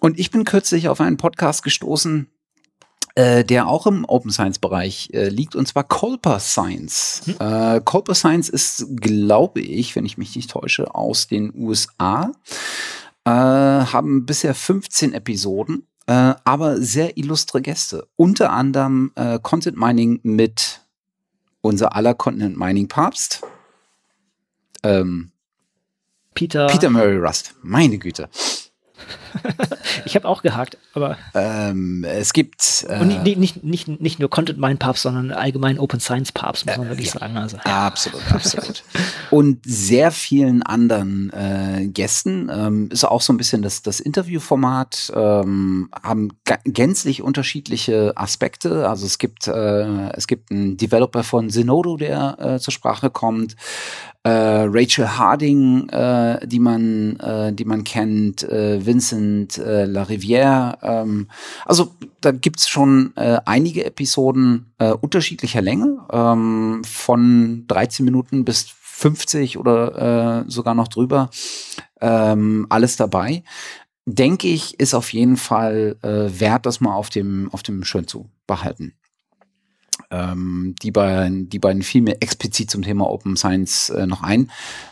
[0.00, 2.28] Und ich bin kürzlich auf einen Podcast gestoßen,
[3.16, 7.22] äh, der auch im Open Science Bereich äh, liegt, und zwar Colper Science.
[7.24, 7.34] Hm.
[7.40, 12.30] Äh, Colper Science ist, glaube ich, wenn ich mich nicht täusche, aus den USA.
[13.24, 18.06] Äh, haben bisher 15 Episoden, äh, aber sehr illustre Gäste.
[18.16, 19.12] Unter anderem
[19.42, 20.82] Content Mining mit
[21.62, 23.42] unser aller Content Mining Papst.
[24.82, 25.32] Ähm,
[26.34, 26.66] Peter.
[26.66, 27.54] Peter Murray Rust.
[27.62, 28.28] Meine Güte
[30.04, 31.16] ich habe auch gehakt, aber.
[31.34, 32.86] Ähm, es gibt.
[32.88, 36.66] Äh, und nicht, nicht, nicht, nicht nur Content Mind Papst, sondern allgemein Open Science Papst,
[36.66, 37.36] muss man äh, wirklich ja, sagen.
[37.36, 37.86] Also, ja.
[37.86, 38.82] Absolut, absolut.
[39.30, 42.50] und sehr vielen anderen äh, Gästen.
[42.52, 46.30] Ähm, ist auch so ein bisschen das, das Interviewformat, ähm, haben
[46.64, 48.88] gänzlich unterschiedliche Aspekte.
[48.88, 53.54] Also es gibt, äh, es gibt einen Developer von Zenodo, der äh, zur Sprache kommt
[53.54, 53.56] äh,
[54.28, 60.78] Rachel Harding, äh, die man, äh, die man kennt, äh, Vincent äh, Larivière.
[60.82, 61.28] Ähm,
[61.64, 68.66] also da gibt's schon äh, einige Episoden äh, unterschiedlicher Länge, ähm, von 13 Minuten bis
[68.68, 71.30] 50 oder äh, sogar noch drüber.
[72.00, 73.44] Ähm, alles dabei.
[74.06, 78.06] Denke ich, ist auf jeden Fall äh, wert, das mal auf dem, auf dem Schirm
[78.06, 78.94] zu behalten.
[80.10, 84.50] Ähm, die, beiden, die beiden fielen mir explizit zum Thema Open Science äh, noch ein,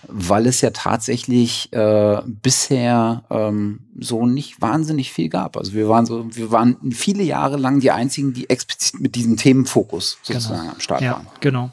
[0.08, 5.56] weil es ja tatsächlich äh, bisher ähm, so nicht wahnsinnig viel gab.
[5.56, 9.36] Also wir waren so, wir waren viele Jahre lang die einzigen, die explizit mit diesem
[9.36, 10.40] Themenfokus genau.
[10.40, 10.74] sozusagen genau.
[10.74, 11.26] am Start ja, waren.
[11.40, 11.70] Genau.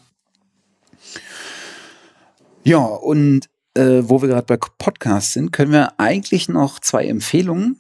[2.64, 7.80] Ja, und äh, wo wir gerade bei Podcasts sind, können wir eigentlich noch zwei Empfehlungen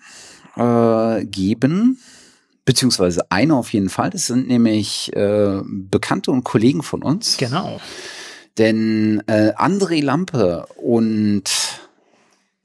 [0.55, 1.99] äh, geben
[2.65, 4.09] beziehungsweise eine auf jeden Fall.
[4.09, 7.37] Das sind nämlich äh, Bekannte und Kollegen von uns.
[7.37, 7.79] Genau.
[8.57, 11.43] Denn äh, André Lampe und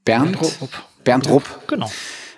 [0.05, 0.71] Bernd, Bernd Rupp,
[1.05, 1.91] Bernd Rupp genau.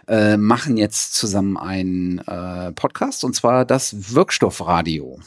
[0.06, 5.18] äh, machen jetzt zusammen einen äh, Podcast und zwar das Wirkstoffradio.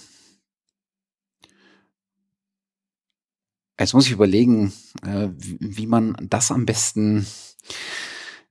[3.80, 7.26] Jetzt muss ich überlegen, äh, wie, wie man das am besten.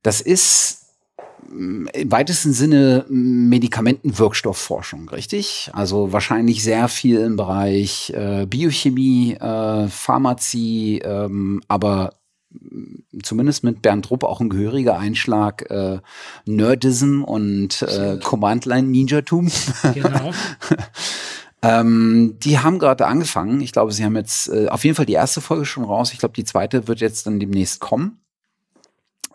[0.03, 0.80] Das ist
[1.51, 5.69] im weitesten Sinne Medikamentenwirkstoffforschung, richtig?
[5.73, 12.13] Also wahrscheinlich sehr viel im Bereich äh, Biochemie, äh, Pharmazie, ähm, aber
[13.23, 15.99] zumindest mit Bernd Rupp auch ein gehöriger Einschlag äh,
[16.45, 19.51] Nerdism und äh, Command-Line-Ninjatum.
[19.93, 20.31] Genau.
[21.61, 23.61] ähm, die haben gerade angefangen.
[23.61, 26.13] Ich glaube, sie haben jetzt äh, auf jeden Fall die erste Folge schon raus.
[26.13, 28.19] Ich glaube, die zweite wird jetzt dann demnächst kommen.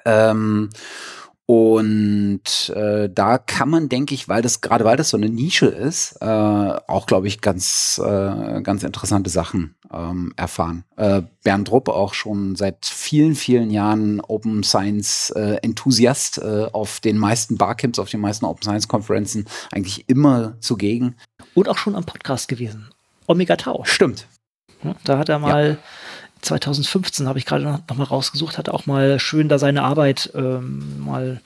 [0.05, 0.70] Ähm,
[1.47, 5.66] und äh, da kann man, denke ich, weil das gerade weil das so eine Nische
[5.66, 10.82] ist, äh, auch glaube ich ganz äh, ganz interessante Sachen ähm, erfahren.
[10.97, 16.98] Äh, Bernd Rupp auch schon seit vielen vielen Jahren Open Science äh, Enthusiast äh, auf
[16.98, 21.14] den meisten Barcamps, auf den meisten Open Science Konferenzen eigentlich immer zugegen.
[21.55, 22.90] Und auch schon am Podcast gewesen.
[23.28, 23.85] Omega Tau.
[23.85, 24.27] Stimmt.
[25.05, 25.77] Da hat er mal ja
[26.43, 30.31] 2015 habe ich gerade noch, noch, mal rausgesucht, hat auch mal schön da seine Arbeit
[30.35, 31.41] ähm, mal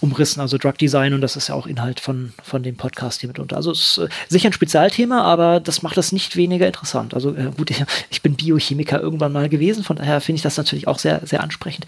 [0.00, 3.28] umrissen, also Drug Design und das ist ja auch Inhalt von, von dem Podcast hier
[3.28, 3.56] mitunter.
[3.56, 7.14] Also es ist äh, sicher ein Spezialthema, aber das macht es nicht weniger interessant.
[7.14, 10.56] Also äh, gut, ich, ich, bin Biochemiker irgendwann mal gewesen, von daher finde ich das
[10.56, 11.86] natürlich auch sehr, sehr ansprechend.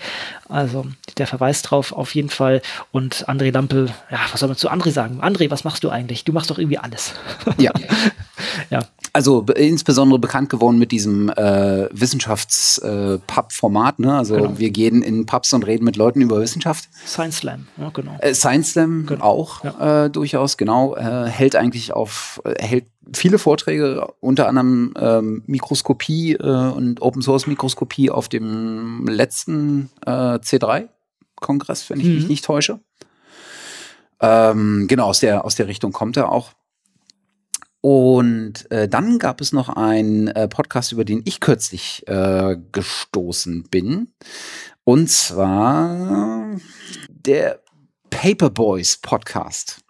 [0.49, 0.87] Also
[1.19, 4.91] der Verweis drauf auf jeden Fall und André Lampe, ja, was soll man zu André
[4.91, 5.21] sagen?
[5.23, 6.25] André, was machst du eigentlich?
[6.25, 7.15] Du machst doch irgendwie alles.
[7.59, 7.73] Ja.
[8.71, 8.81] ja.
[9.15, 13.99] Also insbesondere bekannt geworden mit diesem äh, Wissenschafts-Pub-Format.
[13.99, 14.17] Äh, ne?
[14.17, 14.59] Also genau.
[14.59, 16.89] wir gehen in Pubs und reden mit Leuten über Wissenschaft.
[17.07, 18.19] Science Slam, ja, genau.
[18.21, 19.25] Äh, Science Slam genau.
[19.25, 20.05] auch ja.
[20.05, 20.97] äh, durchaus, genau.
[20.97, 27.23] Äh, hält eigentlich auf, äh, hält viele Vorträge, unter anderem ähm, Mikroskopie äh, und Open
[27.23, 32.15] Source Mikroskopie auf dem letzten äh, C3-Kongress, wenn ich mhm.
[32.15, 32.81] mich nicht täusche.
[34.21, 36.53] Ähm, genau, aus der, aus der Richtung kommt er auch.
[37.81, 43.65] Und äh, dann gab es noch einen äh, Podcast, über den ich kürzlich äh, gestoßen
[43.65, 44.13] bin.
[44.85, 46.57] Und zwar
[47.09, 47.62] der
[48.13, 49.81] Paperboys Podcast.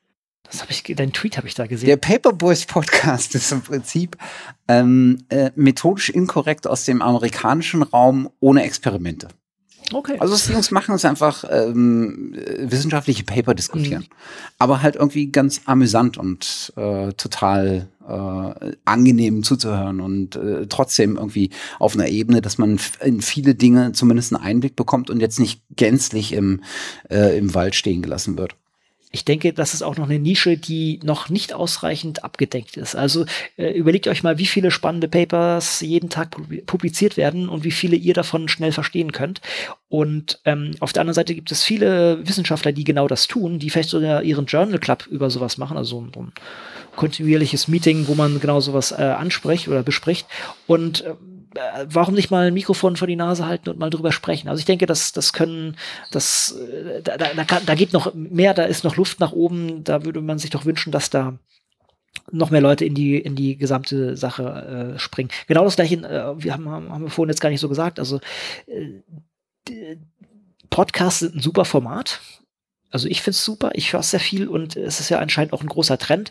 [0.44, 1.86] Das habe ich, deinen Tweet habe ich da gesehen.
[1.86, 4.16] Der Paperboys Podcast ist im Prinzip
[4.68, 9.28] ähm, äh, methodisch inkorrekt aus dem amerikanischen Raum ohne Experimente.
[9.92, 10.16] Okay.
[10.18, 14.02] Also was die Jungs machen, ist einfach ähm, wissenschaftliche Paper diskutieren.
[14.02, 14.16] Mhm.
[14.58, 21.50] Aber halt irgendwie ganz amüsant und äh, total äh, angenehm zuzuhören und äh, trotzdem irgendwie
[21.78, 25.62] auf einer Ebene, dass man in viele Dinge zumindest einen Einblick bekommt und jetzt nicht
[25.76, 26.62] gänzlich im,
[27.10, 28.56] äh, im Wald stehen gelassen wird
[29.14, 32.96] ich denke, das ist auch noch eine Nische, die noch nicht ausreichend abgedeckt ist.
[32.96, 33.26] Also
[33.58, 36.34] äh, überlegt euch mal, wie viele spannende Papers jeden Tag
[36.64, 39.42] publiziert werden und wie viele ihr davon schnell verstehen könnt.
[39.90, 43.68] Und ähm, auf der anderen Seite gibt es viele Wissenschaftler, die genau das tun, die
[43.68, 46.32] vielleicht sogar ihren Journal Club über sowas machen, also so ein
[46.96, 50.26] kontinuierliches Meeting, wo man genau sowas äh, anspricht oder bespricht.
[50.66, 51.14] Und äh,
[51.86, 54.48] warum nicht mal ein Mikrofon vor die Nase halten und mal drüber sprechen?
[54.48, 55.76] Also ich denke, das, das können,
[56.10, 59.84] das, äh, da, da, kann, da geht noch mehr, da ist noch Luft nach oben.
[59.84, 61.38] Da würde man sich doch wünschen, dass da
[62.30, 65.30] noch mehr Leute in die in die gesamte Sache äh, springen.
[65.46, 67.98] Genau das gleiche, äh, wir haben, haben wir vorhin jetzt gar nicht so gesagt.
[67.98, 68.20] Also
[68.66, 69.96] äh,
[70.70, 72.20] Podcasts sind ein super Format.
[72.92, 75.62] Also ich finde es super, ich höre sehr viel und es ist ja anscheinend auch
[75.62, 76.30] ein großer Trend,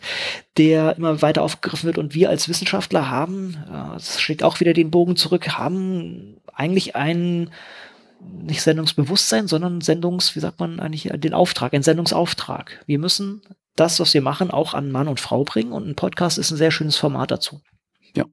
[0.57, 1.97] der immer weiter aufgegriffen wird.
[1.97, 3.57] Und wir als Wissenschaftler haben,
[3.93, 7.49] das schlägt auch wieder den Bogen zurück, haben eigentlich ein
[8.43, 12.83] nicht Sendungsbewusstsein, sondern Sendungs, wie sagt man eigentlich, den Auftrag, ein Sendungsauftrag.
[12.85, 13.41] Wir müssen
[13.75, 16.57] das, was wir machen, auch an Mann und Frau bringen und ein Podcast ist ein
[16.57, 17.61] sehr schönes Format dazu.
[18.15, 18.25] Ja.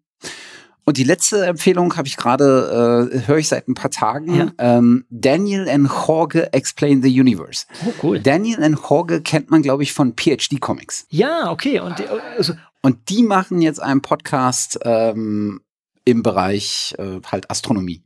[0.88, 4.34] Und die letzte Empfehlung habe ich gerade, äh, höre ich seit ein paar Tagen.
[4.34, 4.52] Ja.
[4.56, 7.66] Ähm, Daniel and Jorge Explain the Universe.
[7.84, 8.20] Oh, cool.
[8.20, 11.04] Daniel and Jorge kennt man, glaube ich, von PhD Comics.
[11.10, 11.80] Ja, okay.
[11.80, 12.02] Und,
[12.38, 15.60] also und die machen jetzt einen Podcast ähm,
[16.06, 18.02] im Bereich äh, halt Astronomie.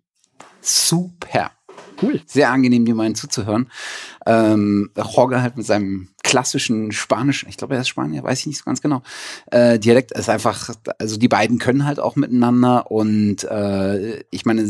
[0.60, 1.52] Super.
[2.02, 2.20] Cool.
[2.26, 3.70] Sehr angenehm, die meinen zuzuhören.
[4.26, 8.56] Ähm, Jorge halt mit seinem klassischen spanischen, ich glaube, er ist Spanier, weiß ich nicht
[8.56, 9.02] so ganz genau.
[9.50, 14.64] Äh, Dialekt ist einfach, also die beiden können halt auch miteinander und äh, ich meine,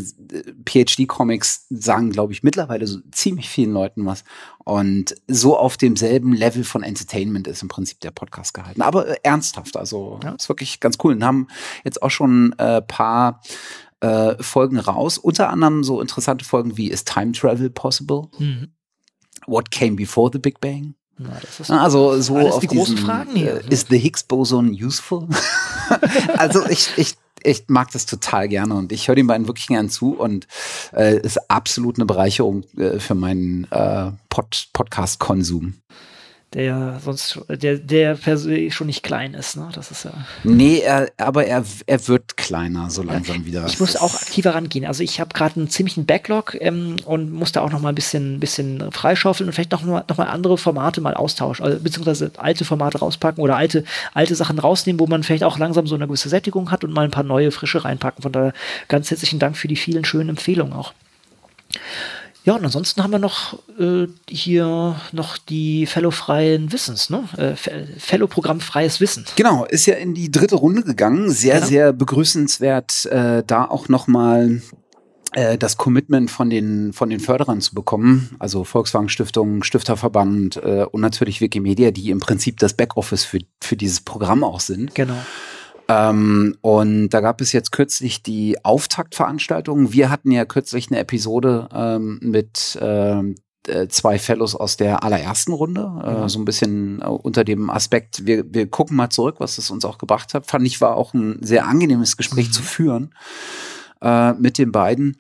[0.67, 4.25] PhD-Comics sagen, glaube ich, mittlerweile so ziemlich vielen Leuten was.
[4.65, 8.83] Und so auf demselben Level von Entertainment ist im Prinzip der Podcast gehalten.
[8.83, 10.33] Aber äh, ernsthaft, also ja.
[10.33, 11.13] ist wirklich ganz cool.
[11.13, 11.47] Und haben
[11.85, 13.41] jetzt auch schon äh, paar
[14.01, 15.17] äh, Folgen raus.
[15.17, 18.23] Unter anderem so interessante Folgen wie Is Time Travel Possible?
[18.41, 18.73] Mhm.
[19.47, 20.97] What Came Before the Big Bang?
[21.69, 23.57] Na, also so auf die diesen, Fragen hier.
[23.65, 25.29] Äh, ist the Higgs Boson useful?
[26.37, 29.91] also ich, ich, ich mag das total gerne und ich höre den beiden wirklich gern
[29.91, 30.47] zu und
[30.93, 35.75] äh, ist absolut eine Bereicherung äh, für meinen äh, Pod Podcast-Konsum
[36.55, 38.19] der sonst, der, der
[38.71, 39.69] schon nicht klein ist, ne?
[39.75, 40.13] Das ist ja.
[40.45, 43.65] Nee, er, aber er, er wird kleiner, so langsam wieder.
[43.67, 44.85] Ich muss auch aktiver rangehen.
[44.85, 47.95] Also ich habe gerade einen ziemlichen Backlog ähm, und muss da auch noch mal ein
[47.95, 52.31] bisschen, bisschen freischaufeln und vielleicht noch mal, noch mal andere Formate mal austauschen, also, beziehungsweise
[52.37, 56.07] alte Formate rauspacken oder alte, alte Sachen rausnehmen, wo man vielleicht auch langsam so eine
[56.07, 58.23] gewisse Sättigung hat und mal ein paar neue, frische reinpacken.
[58.23, 58.53] Von daher
[58.89, 60.93] ganz herzlichen Dank für die vielen schönen Empfehlungen auch.
[62.45, 67.25] Ja, und ansonsten haben wir noch äh, hier noch die Fellow-freien Wissens, ne?
[67.37, 67.55] Äh,
[67.99, 69.25] Fellow-Programm Freies Wissen.
[69.37, 71.31] Genau, ist ja in die dritte Runde gegangen.
[71.31, 71.67] Sehr, ja.
[71.67, 74.61] sehr begrüßenswert, äh, da auch nochmal
[75.33, 80.85] äh, das Commitment von den von den Förderern zu bekommen, also Volkswagen Stiftung, Stifterverband äh,
[80.91, 84.95] und natürlich Wikimedia, die im Prinzip das Backoffice für für dieses Programm auch sind.
[84.95, 85.17] Genau.
[85.93, 89.93] Ähm, und da gab es jetzt kürzlich die Auftaktveranstaltung.
[89.93, 93.35] Wir hatten ja kürzlich eine Episode ähm, mit ähm,
[93.67, 96.29] äh, zwei Fellows aus der allerersten Runde, äh, mhm.
[96.29, 99.85] so ein bisschen äh, unter dem Aspekt, wir, wir gucken mal zurück, was es uns
[99.85, 100.47] auch gebracht hat.
[100.47, 102.53] Fand ich, war auch ein sehr angenehmes Gespräch mhm.
[102.53, 103.15] zu führen
[104.01, 105.17] äh, mit den beiden.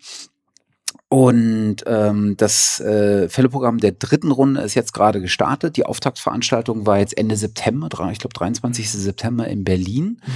[1.12, 5.76] Und ähm, das äh, Fellow-Programm der dritten Runde ist jetzt gerade gestartet.
[5.76, 8.90] Die Auftaktveranstaltung war jetzt Ende September, ich glaube 23.
[8.90, 10.22] September in Berlin.
[10.24, 10.32] Mhm.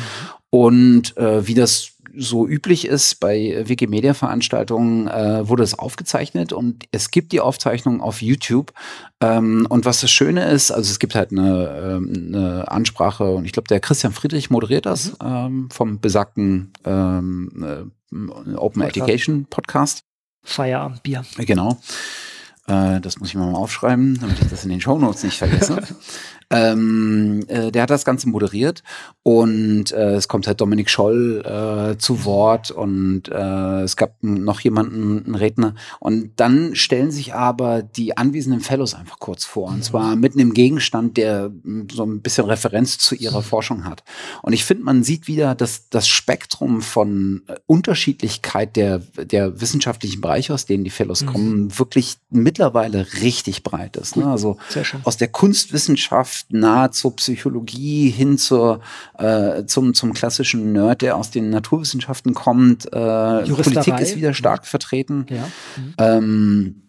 [0.51, 7.11] Und äh, wie das so üblich ist bei Wikimedia-Veranstaltungen, äh, wurde es aufgezeichnet und es
[7.11, 8.74] gibt die Aufzeichnung auf YouTube.
[9.23, 13.47] Ähm, und was das Schöne ist, also es gibt halt eine, ähm, eine Ansprache und
[13.47, 15.27] ich glaube, der Christian Friedrich moderiert das mhm.
[15.27, 20.06] ähm, vom besagten ähm, äh, Open Education Podcast.
[20.47, 21.24] Feierabendbier.
[21.39, 21.78] Genau.
[22.66, 25.82] Äh, das muss ich mal aufschreiben, damit ich das in den Show Notes nicht vergesse.
[26.51, 28.85] Ähm, äh, der hat das Ganze moderiert
[29.24, 34.60] und äh, es kommt halt Dominik Scholl äh, zu Wort und äh, es gab noch
[34.60, 35.74] jemanden, einen Redner.
[35.98, 39.70] Und dann stellen sich aber die anwesenden Fellows einfach kurz vor.
[39.70, 41.51] Und zwar mitten im Gegenstand, der
[41.90, 44.05] so ein bisschen Referenz zu ihrer Forschung hat.
[44.43, 50.55] Und ich finde, man sieht wieder, dass das Spektrum von Unterschiedlichkeit der, der wissenschaftlichen Bereiche,
[50.55, 51.27] aus denen die Fellows mhm.
[51.27, 54.16] kommen, wirklich mittlerweile richtig breit ist.
[54.16, 54.27] Ne?
[54.27, 54.56] Also
[55.02, 58.81] aus der Kunstwissenschaft Wissenschaft nahe zur Psychologie hin zur,
[59.19, 62.87] äh, zum, zum klassischen Nerd, der aus den Naturwissenschaften kommt.
[62.87, 65.27] Äh, Politik ist wieder stark vertreten.
[65.29, 65.49] Ja.
[65.77, 65.95] Mhm.
[65.99, 66.83] Ähm,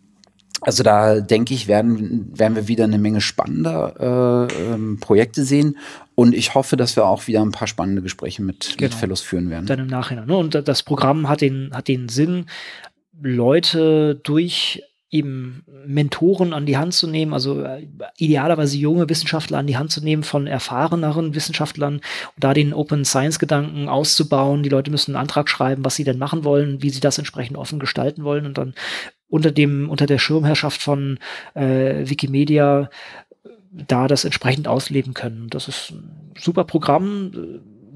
[0.61, 5.77] also da denke ich, werden, werden wir wieder eine Menge spannender äh, ähm, Projekte sehen.
[6.15, 8.89] Und ich hoffe, dass wir auch wieder ein paar spannende Gespräche mit, genau.
[8.89, 9.67] mit Fellows führen werden.
[9.67, 10.25] Dann im Nachhinein.
[10.25, 10.35] Ne?
[10.35, 12.47] Und das Programm hat den, hat den Sinn,
[13.21, 19.67] Leute durch eben Mentoren an die Hand zu nehmen, also äh, idealerweise junge Wissenschaftler an
[19.67, 22.03] die Hand zu nehmen von erfahreneren Wissenschaftlern und
[22.43, 24.63] da den Open Science Gedanken auszubauen.
[24.63, 27.57] Die Leute müssen einen Antrag schreiben, was sie denn machen wollen, wie sie das entsprechend
[27.57, 28.73] offen gestalten wollen und dann
[29.29, 31.19] unter dem unter der Schirmherrschaft von
[31.53, 32.89] äh, Wikimedia
[33.71, 35.47] da das entsprechend ausleben können.
[35.49, 37.31] Das ist ein super Programm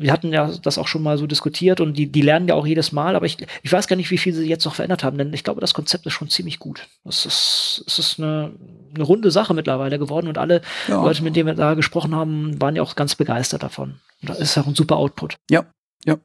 [0.01, 2.65] wir hatten ja das auch schon mal so diskutiert und die, die lernen ja auch
[2.65, 5.17] jedes Mal, aber ich, ich weiß gar nicht, wie viel sie jetzt noch verändert haben,
[5.17, 6.87] denn ich glaube, das Konzept ist schon ziemlich gut.
[7.05, 8.51] Es ist, es ist eine,
[8.95, 11.01] eine runde Sache mittlerweile geworden und alle ja.
[11.01, 13.99] Leute, mit denen wir da gesprochen haben, waren ja auch ganz begeistert davon.
[14.21, 15.37] Und das ist auch ein super Output.
[15.49, 15.65] Ja,
[16.05, 16.17] ja.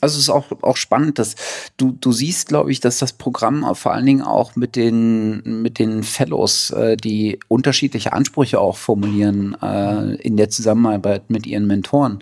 [0.00, 1.34] Also es ist auch, auch spannend, dass
[1.76, 5.78] du, du siehst, glaube ich, dass das Programm vor allen Dingen auch mit den, mit
[5.78, 12.20] den Fellows, äh, die unterschiedliche Ansprüche auch formulieren äh, in der Zusammenarbeit mit ihren Mentoren,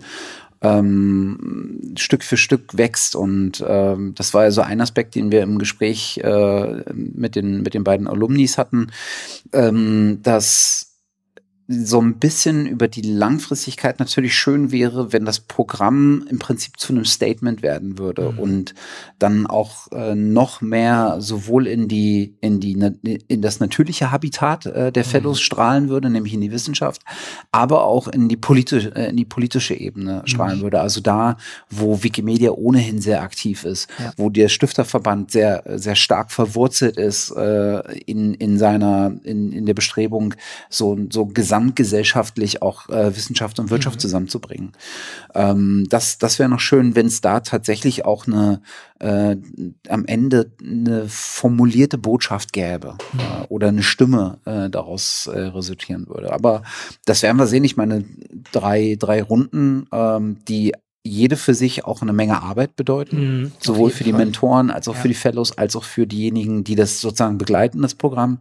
[0.61, 3.15] ähm, Stück für Stück wächst.
[3.15, 7.61] Und ähm, das war ja so ein Aspekt, den wir im Gespräch äh, mit, den,
[7.61, 8.91] mit den beiden Alumnis hatten,
[9.53, 10.96] ähm, dass
[11.69, 16.93] so ein bisschen über die Langfristigkeit natürlich schön wäre, wenn das Programm im Prinzip zu
[16.93, 18.39] einem Statement werden würde mhm.
[18.39, 18.75] und
[19.19, 22.71] dann auch äh, noch mehr sowohl in die in die
[23.27, 25.09] in das natürliche Habitat äh, der mhm.
[25.09, 25.43] Fellows mhm.
[25.43, 27.01] strahlen würde, nämlich in die Wissenschaft,
[27.51, 30.27] aber auch in die politische äh, in die politische Ebene mhm.
[30.27, 30.79] strahlen würde.
[30.79, 31.35] Also da,
[31.69, 34.13] wo Wikimedia ohnehin sehr aktiv ist, ja.
[34.15, 39.73] wo der Stifterverband sehr sehr stark verwurzelt ist äh, in in seiner in in der
[39.73, 40.33] Bestrebung
[40.69, 44.01] so so gesamt gesamtgesellschaftlich auch äh, Wissenschaft und Wirtschaft mhm.
[44.01, 44.71] zusammenzubringen.
[45.33, 48.61] Ähm, das das wäre noch schön, wenn es da tatsächlich auch eine
[48.99, 49.37] äh,
[49.89, 53.19] am Ende eine formulierte Botschaft gäbe mhm.
[53.19, 56.31] äh, oder eine Stimme äh, daraus äh, resultieren würde.
[56.31, 56.63] Aber
[57.05, 57.63] das werden wir sehen.
[57.63, 58.05] Ich meine,
[58.51, 60.73] drei, drei Runden, ähm, die
[61.07, 64.25] jede für sich auch eine Menge Arbeit bedeuten, mhm, sowohl für die Fall.
[64.25, 65.01] Mentoren als auch ja.
[65.01, 68.39] für die Fellows, als auch für diejenigen, die das sozusagen begleiten, das Programm.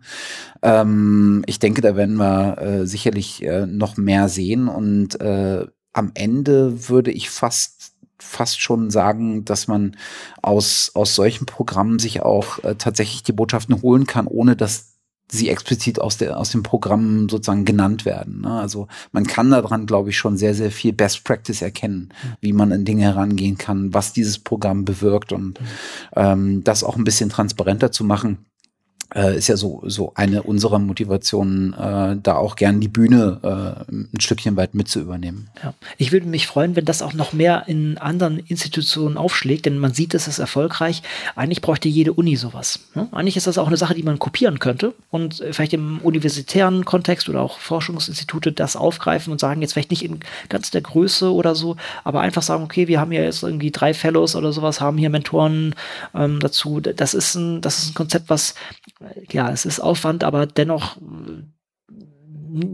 [0.62, 6.10] Ähm, ich denke, da werden wir äh, sicherlich äh, noch mehr sehen und äh, am
[6.14, 9.96] Ende würde ich fast fast schon sagen, dass man
[10.42, 14.95] aus, aus solchen Programmen sich auch äh, tatsächlich die Botschaften holen kann, ohne dass
[15.30, 18.42] sie explizit aus, der, aus dem Programm sozusagen genannt werden.
[18.42, 18.52] Ne?
[18.52, 22.36] Also man kann daran, glaube ich, schon sehr, sehr viel Best Practice erkennen, mhm.
[22.40, 25.66] wie man an Dinge herangehen kann, was dieses Programm bewirkt und mhm.
[26.14, 28.46] ähm, das auch ein bisschen transparenter zu machen
[29.14, 33.92] äh, ist ja so, so eine unserer Motivationen, äh, da auch gern die Bühne äh,
[33.92, 35.48] ein Stückchen weit mit zu übernehmen.
[35.62, 35.74] Ja.
[35.96, 39.94] Ich würde mich freuen, wenn das auch noch mehr in anderen Institutionen aufschlägt, denn man
[39.94, 41.02] sieht, es ist erfolgreich.
[41.34, 42.80] Eigentlich bräuchte jede Uni sowas.
[42.94, 43.08] Ne?
[43.12, 47.28] Eigentlich ist das auch eine Sache, die man kopieren könnte und vielleicht im universitären Kontext
[47.28, 51.54] oder auch Forschungsinstitute das aufgreifen und sagen, jetzt vielleicht nicht in ganz der Größe oder
[51.54, 54.98] so, aber einfach sagen, okay, wir haben ja jetzt irgendwie drei Fellows oder sowas, haben
[54.98, 55.74] hier Mentoren
[56.14, 56.80] ähm, dazu.
[56.80, 58.54] Das ist ein, das ist ein Konzept, was
[59.30, 61.42] ja, es ist Aufwand, aber dennoch äh,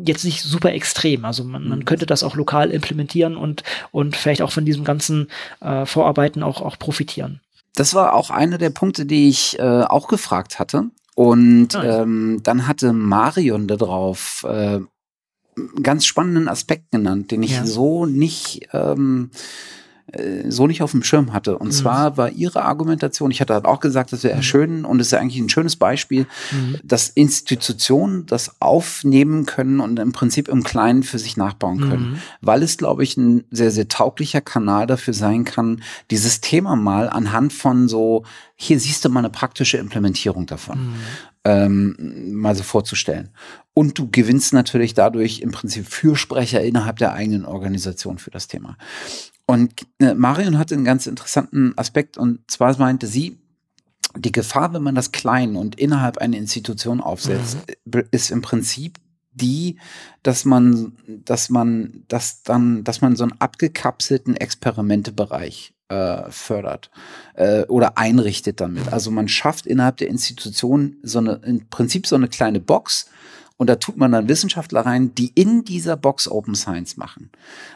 [0.04, 1.24] jetzt nicht super extrem.
[1.24, 1.84] Also man, man mhm.
[1.84, 5.28] könnte das auch lokal implementieren und, und vielleicht auch von diesem ganzen
[5.60, 7.40] äh, Vorarbeiten auch, auch profitieren.
[7.74, 10.90] Das war auch einer der Punkte, die ich äh, auch gefragt hatte.
[11.14, 14.80] Und ah, ähm, dann hatte Marion darauf äh,
[15.56, 17.66] einen ganz spannenden Aspekt genannt, den ich ja.
[17.66, 19.38] so nicht ähm, äh,
[20.48, 21.56] so nicht auf dem Schirm hatte.
[21.56, 21.72] Und mhm.
[21.72, 24.42] zwar war ihre Argumentation, ich hatte halt auch gesagt, das wäre mhm.
[24.42, 26.78] schön und es ist ja eigentlich ein schönes Beispiel, mhm.
[26.82, 32.10] dass Institutionen das aufnehmen können und im Prinzip im Kleinen für sich nachbauen können.
[32.10, 32.18] Mhm.
[32.40, 37.08] Weil es, glaube ich, ein sehr, sehr tauglicher Kanal dafür sein kann, dieses Thema mal
[37.08, 38.24] anhand von so,
[38.56, 40.78] hier siehst du mal eine praktische Implementierung davon.
[40.78, 40.94] Mhm.
[41.44, 43.30] Ähm, mal so vorzustellen.
[43.74, 48.76] Und du gewinnst natürlich dadurch im Prinzip Fürsprecher innerhalb der eigenen Organisation für das Thema.
[49.46, 53.38] Und äh, Marion hatte einen ganz interessanten Aspekt und zwar meinte sie,
[54.16, 58.04] die Gefahr, wenn man das klein und innerhalb einer Institution aufsetzt, mhm.
[58.10, 58.98] ist im Prinzip
[59.32, 59.78] die,
[60.22, 66.90] dass man, dass man, dass dann, dass man so einen abgekapselten Experimentebereich äh, fördert
[67.34, 68.92] äh, oder einrichtet damit.
[68.92, 73.08] Also man schafft innerhalb der Institution so eine, im Prinzip so eine kleine Box,
[73.56, 77.30] und da tut man dann Wissenschaftler rein, die in dieser Box Open Science machen.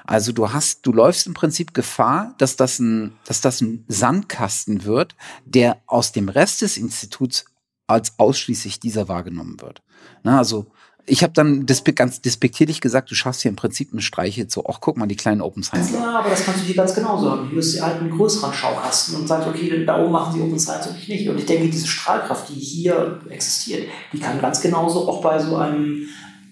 [0.04, 4.84] Also du hast, du läufst im Prinzip Gefahr, dass das ein, dass das ein Sandkasten
[4.84, 7.44] wird, der aus dem Rest des Instituts
[7.86, 9.82] als ausschließlich dieser wahrgenommen wird.
[10.22, 10.66] Na, also
[11.06, 14.52] ich habe dann despe ganz despektierlich gesagt, du schaffst hier im Prinzip einen Streich jetzt
[14.52, 15.92] so, ach guck mal, die kleinen Open Science.
[15.92, 17.56] Ja, aber das kannst du hier ganz genauso haben.
[17.56, 20.88] Ist sie halt einen größeren Schaukasten und sagt, okay, da oben machen sie Open Science
[20.88, 21.28] und ich nicht.
[21.28, 25.56] Und ich denke, diese Strahlkraft, die hier existiert, die kann ganz genauso auch bei so
[25.56, 26.08] einem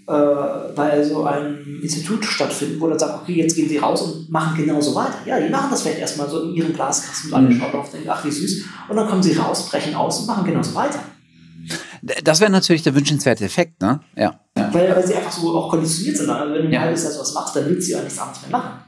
[0.06, 4.30] äh, bei so einem Institut stattfinden, wo dann sagt, okay, jetzt gehen sie raus und
[4.30, 5.16] machen genauso weiter.
[5.24, 7.58] Ja, die machen das vielleicht erstmal so in ihren Glaskasten und alle mhm.
[7.58, 8.64] schauen drauf und denken, ach wie süß.
[8.88, 11.00] Und dann kommen sie raus, brechen aus und machen genauso weiter.
[12.22, 14.00] Das wäre natürlich der wünschenswerte Effekt, ne?
[14.14, 14.40] Ja.
[14.54, 16.28] Weil, weil sie einfach so auch konditioniert sind.
[16.28, 16.80] Also wenn du ein ja.
[16.80, 18.84] halbes Jahr sowas machst, dann willst du ja nichts anderes mehr machen.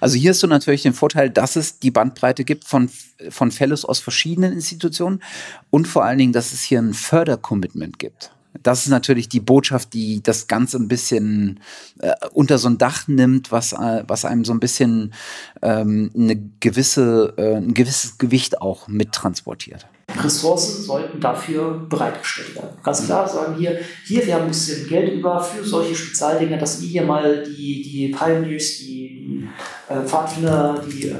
[0.00, 2.88] Also hier hast du natürlich den Vorteil, dass es die Bandbreite gibt von,
[3.30, 5.22] von Fellows aus verschiedenen Institutionen
[5.70, 8.32] und vor allen Dingen, dass es hier ein Fördercommitment gibt.
[8.62, 11.60] Das ist natürlich die Botschaft, die das Ganze ein bisschen
[12.00, 15.14] äh, unter so ein Dach nimmt, was, äh, was einem so ein bisschen
[15.62, 19.86] ähm, eine gewisse, äh, ein gewisses Gewicht auch mittransportiert.
[20.20, 22.76] Ressourcen sollten dafür bereitgestellt werden.
[22.82, 26.80] Ganz klar sagen hier, hier, wir haben ein bisschen Geld über für solche Spezialdinge, dass
[26.80, 29.48] ihr hier mal die, die Pioneers, die, die
[29.88, 31.16] äh, Pfadfinder, die, äh,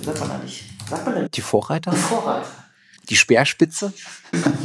[0.00, 0.64] wie sagt man eigentlich?
[0.88, 1.28] Sagt man denn?
[1.32, 1.90] Die Vorreiter?
[1.90, 2.46] Die Vorreiter.
[3.08, 3.92] Die Speerspitze?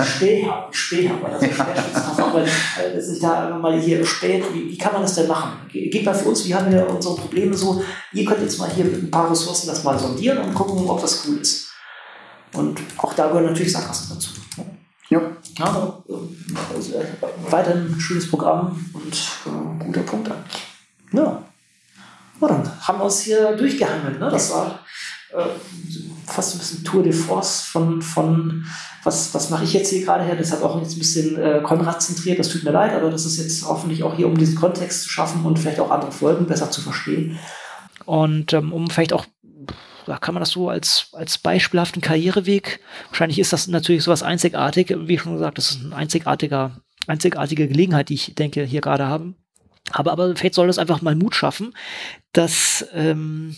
[0.04, 5.28] Späher, Späher, also Speerspitze, sich da mal hier spät, wie, wie kann man das denn
[5.28, 5.68] machen?
[5.72, 7.84] Geht mal für uns, wir haben ja unsere Probleme so,
[8.14, 11.00] ihr könnt jetzt mal hier mit ein paar Ressourcen das mal sondieren und gucken, ob
[11.00, 11.71] das cool ist.
[12.54, 14.32] Und auch da gehören natürlich Sackgassen dazu.
[15.10, 15.22] Ja.
[15.58, 16.04] ja
[16.74, 20.64] also, äh, weiterhin ein schönes Programm und äh, guter Punkt eigentlich.
[21.12, 21.44] Ja.
[22.42, 22.48] ja.
[22.48, 24.20] Dann haben wir uns hier durchgehangelt.
[24.20, 24.30] Ne?
[24.30, 24.80] Das war
[25.34, 25.46] äh,
[26.26, 28.66] fast ein bisschen Tour de Force von, von
[29.04, 30.36] was, was mache ich jetzt hier gerade her.
[30.36, 33.26] Das hat auch jetzt ein bisschen äh, Konrad zentriert, das tut mir leid, aber das
[33.26, 36.46] ist jetzt hoffentlich auch hier, um diesen Kontext zu schaffen und vielleicht auch andere Folgen
[36.46, 37.40] besser zu verstehen.
[38.06, 39.26] Und ähm, um vielleicht auch
[40.06, 42.80] da kann man das so als, als beispielhaften Karriereweg.
[43.10, 48.10] Wahrscheinlich ist das natürlich sowas einzigartig, wie schon gesagt, das ist ein einzigartiger, einzigartige Gelegenheit,
[48.10, 49.36] die ich denke, hier gerade haben.
[49.92, 51.74] Aber, aber vielleicht soll das einfach mal Mut schaffen,
[52.34, 53.56] dass ähm,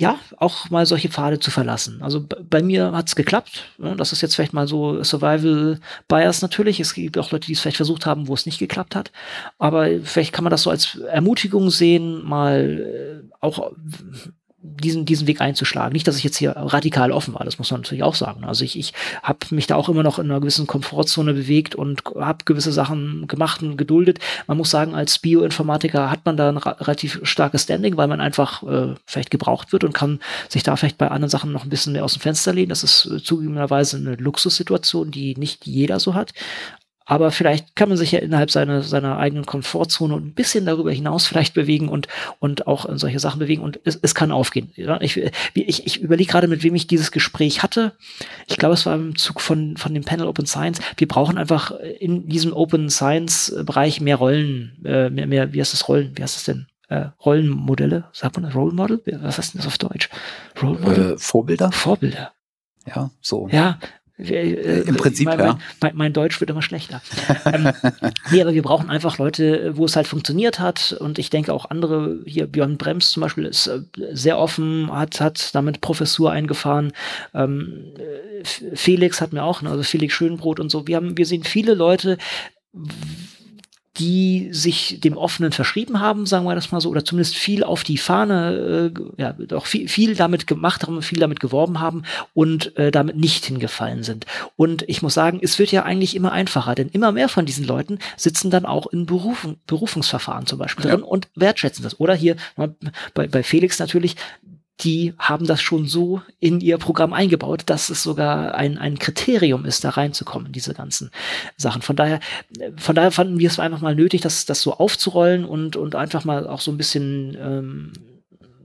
[0.00, 2.00] ja, auch mal solche Pfade zu verlassen.
[2.02, 3.64] Also bei mir hat's geklappt.
[3.78, 6.78] Das ist jetzt vielleicht mal so Survival Bias natürlich.
[6.78, 9.10] Es gibt auch Leute, die es vielleicht versucht haben, wo es nicht geklappt hat.
[9.58, 13.72] Aber vielleicht kann man das so als Ermutigung sehen, mal äh, auch
[14.60, 15.92] diesen, diesen Weg einzuschlagen.
[15.92, 18.44] Nicht, dass ich jetzt hier radikal offen war, das muss man natürlich auch sagen.
[18.44, 22.02] Also ich, ich habe mich da auch immer noch in einer gewissen Komfortzone bewegt und
[22.16, 24.18] habe gewisse Sachen gemacht und geduldet.
[24.48, 28.62] Man muss sagen, als Bioinformatiker hat man da ein relativ starkes Standing, weil man einfach
[28.64, 30.18] äh, vielleicht gebraucht wird und kann
[30.48, 32.70] sich da vielleicht bei anderen Sachen noch ein bisschen mehr aus dem Fenster lehnen.
[32.70, 36.32] Das ist äh, zugegebenerweise eine Luxussituation, die nicht jeder so hat.
[37.08, 41.26] Aber vielleicht kann man sich ja innerhalb seiner, seiner eigenen Komfortzone ein bisschen darüber hinaus
[41.26, 42.06] vielleicht bewegen und,
[42.38, 44.70] und auch in solche Sachen bewegen und es, es kann aufgehen.
[44.76, 45.16] Ja, ich
[45.54, 47.92] ich, ich überlege gerade, mit wem ich dieses Gespräch hatte.
[48.46, 50.80] Ich glaube, es war im Zug von, von dem Panel Open Science.
[50.98, 55.72] Wir brauchen einfach in diesem Open Science Bereich mehr Rollen, äh, mehr, mehr, wie heißt
[55.72, 56.12] das Rollen?
[56.14, 56.66] Wie heißt das denn?
[56.90, 58.54] Äh, Rollenmodelle, sagt man das?
[58.54, 59.00] Role Model?
[59.22, 60.10] Was heißt denn das auf Deutsch?
[60.62, 61.12] Role Model?
[61.14, 61.72] Äh, Vorbilder?
[61.72, 62.32] Vorbilder.
[62.86, 63.48] Ja, so.
[63.50, 63.78] Ja,
[64.18, 65.58] äh, Im Prinzip, mein, ja.
[65.80, 67.00] Mein, mein, Deutsch wird immer schlechter.
[67.44, 67.70] ähm,
[68.30, 70.96] nee, aber wir brauchen einfach Leute, wo es halt funktioniert hat.
[70.98, 73.80] Und ich denke auch andere, hier Björn Brems zum Beispiel ist äh,
[74.12, 76.92] sehr offen, hat, hat damit Professur eingefahren.
[77.34, 77.92] Ähm,
[78.74, 80.86] Felix hat mir auch, ne, also Felix Schönbrot und so.
[80.86, 82.18] Wir haben, wir sehen viele Leute,
[83.98, 87.82] die sich dem Offenen verschrieben haben, sagen wir das mal so, oder zumindest viel auf
[87.82, 92.04] die Fahne, äh, ja, doch viel, viel damit gemacht haben, viel damit geworben haben
[92.34, 94.26] und äh, damit nicht hingefallen sind.
[94.56, 97.64] Und ich muss sagen, es wird ja eigentlich immer einfacher, denn immer mehr von diesen
[97.64, 100.92] Leuten sitzen dann auch in Berufen, Berufungsverfahren zum Beispiel ja.
[100.92, 101.98] drin und wertschätzen das.
[101.98, 102.36] Oder hier
[103.14, 104.16] bei, bei Felix natürlich,
[104.80, 109.64] die haben das schon so in ihr Programm eingebaut, dass es sogar ein, ein Kriterium
[109.64, 111.10] ist, da reinzukommen, diese ganzen
[111.56, 111.82] Sachen.
[111.82, 112.20] Von daher,
[112.76, 116.24] von daher fanden wir es einfach mal nötig, das, das so aufzurollen und, und einfach
[116.24, 117.92] mal auch so ein bisschen ähm,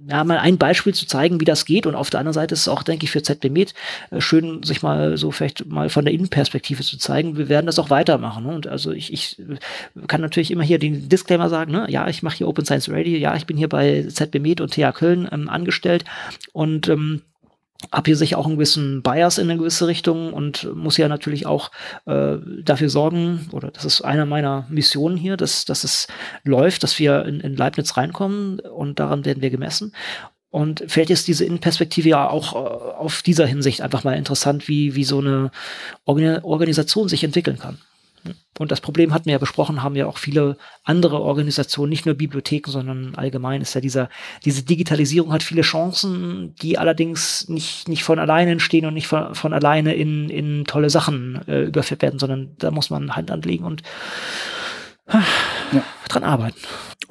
[0.08, 1.86] ja, mal ein Beispiel zu zeigen, wie das geht.
[1.86, 3.74] Und auf der anderen Seite ist es auch, denke ich, für ZB Med
[4.12, 7.38] äh, schön, sich mal so vielleicht mal von der Innenperspektive zu zeigen.
[7.38, 8.46] Wir werden das auch weitermachen.
[8.46, 8.56] Ne?
[8.56, 9.42] Und also ich, ich
[10.08, 11.86] kann natürlich immer hier den Disclaimer sagen, ne?
[11.90, 14.74] ja, ich mache hier Open Science Radio, ja, ich bin hier bei ZB Med und
[14.74, 16.06] TH Köln ähm, angestellt
[16.52, 17.22] und ähm,
[17.92, 21.46] habe hier sicher auch einen gewissen Bias in eine gewisse Richtung und muss ja natürlich
[21.46, 21.72] auch
[22.06, 26.08] äh, dafür sorgen, oder das ist einer meiner Missionen hier, dass, dass es
[26.44, 29.94] läuft, dass wir in, in Leibniz reinkommen und daran werden wir gemessen.
[30.50, 34.96] Und vielleicht ist diese Innenperspektive ja auch äh, auf dieser Hinsicht einfach mal interessant, wie,
[34.96, 35.52] wie so eine
[36.06, 37.80] Organisation sich entwickeln kann.
[38.60, 42.16] Und das Problem hatten wir ja besprochen, haben ja auch viele andere Organisationen, nicht nur
[42.16, 44.10] Bibliotheken, sondern allgemein ist ja dieser,
[44.46, 49.34] diese Digitalisierung hat viele Chancen, die allerdings nicht, nicht von alleine entstehen und nicht von,
[49.36, 53.66] von alleine in, in tolle Sachen äh, überführt werden, sondern da muss man Hand anlegen
[53.66, 53.82] und
[55.08, 55.18] äh,
[55.72, 55.84] ja.
[56.08, 56.60] dran arbeiten.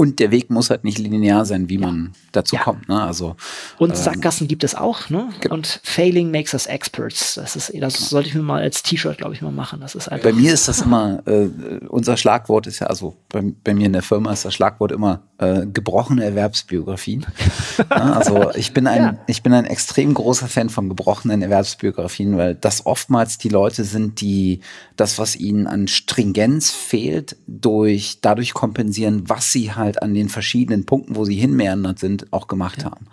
[0.02, 1.86] Und der Weg muss halt nicht linear sein, wie ja.
[1.86, 2.64] man dazu ja.
[2.64, 2.89] kommt.
[2.89, 3.00] Ne?
[3.00, 3.36] Also,
[3.78, 5.10] und ähm, Sackgassen gibt es auch.
[5.10, 5.28] Ne?
[5.39, 5.55] Genau.
[5.55, 7.34] Und Failing makes us experts.
[7.34, 8.06] Das ist, das genau.
[8.08, 9.78] sollte ich mir mal als T-Shirt, glaube ich, mal machen.
[9.81, 10.28] Das ist einfach.
[10.28, 11.47] Bei mir ist das immer, äh,
[11.86, 15.22] unser Schlagwort ist ja, also bei, bei, mir in der Firma ist das Schlagwort immer
[15.39, 17.24] äh, gebrochene Erwerbsbiografien.
[17.78, 22.56] ja, also ich bin ein, ich bin ein extrem großer Fan von gebrochenen Erwerbsbiografien, weil
[22.56, 24.62] das oftmals die Leute sind, die
[24.97, 30.86] das, was ihnen an Stringenz fehlt, durch dadurch kompensieren, was sie halt an den verschiedenen
[30.86, 32.92] Punkten, wo sie hinmeandert sind, auch gemacht ja.
[32.92, 33.06] haben.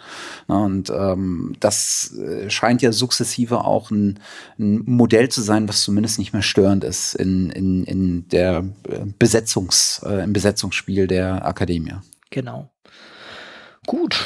[0.47, 4.19] und ähm, das äh, scheint ja sukzessive auch ein,
[4.59, 8.99] ein, Modell zu sein, was zumindest nicht mehr störend ist in, in, in der äh,
[9.17, 11.95] Besetzungs, äh, im Besetzungsspiel der Akademie.
[12.29, 12.69] Genau.
[13.85, 14.23] Gut.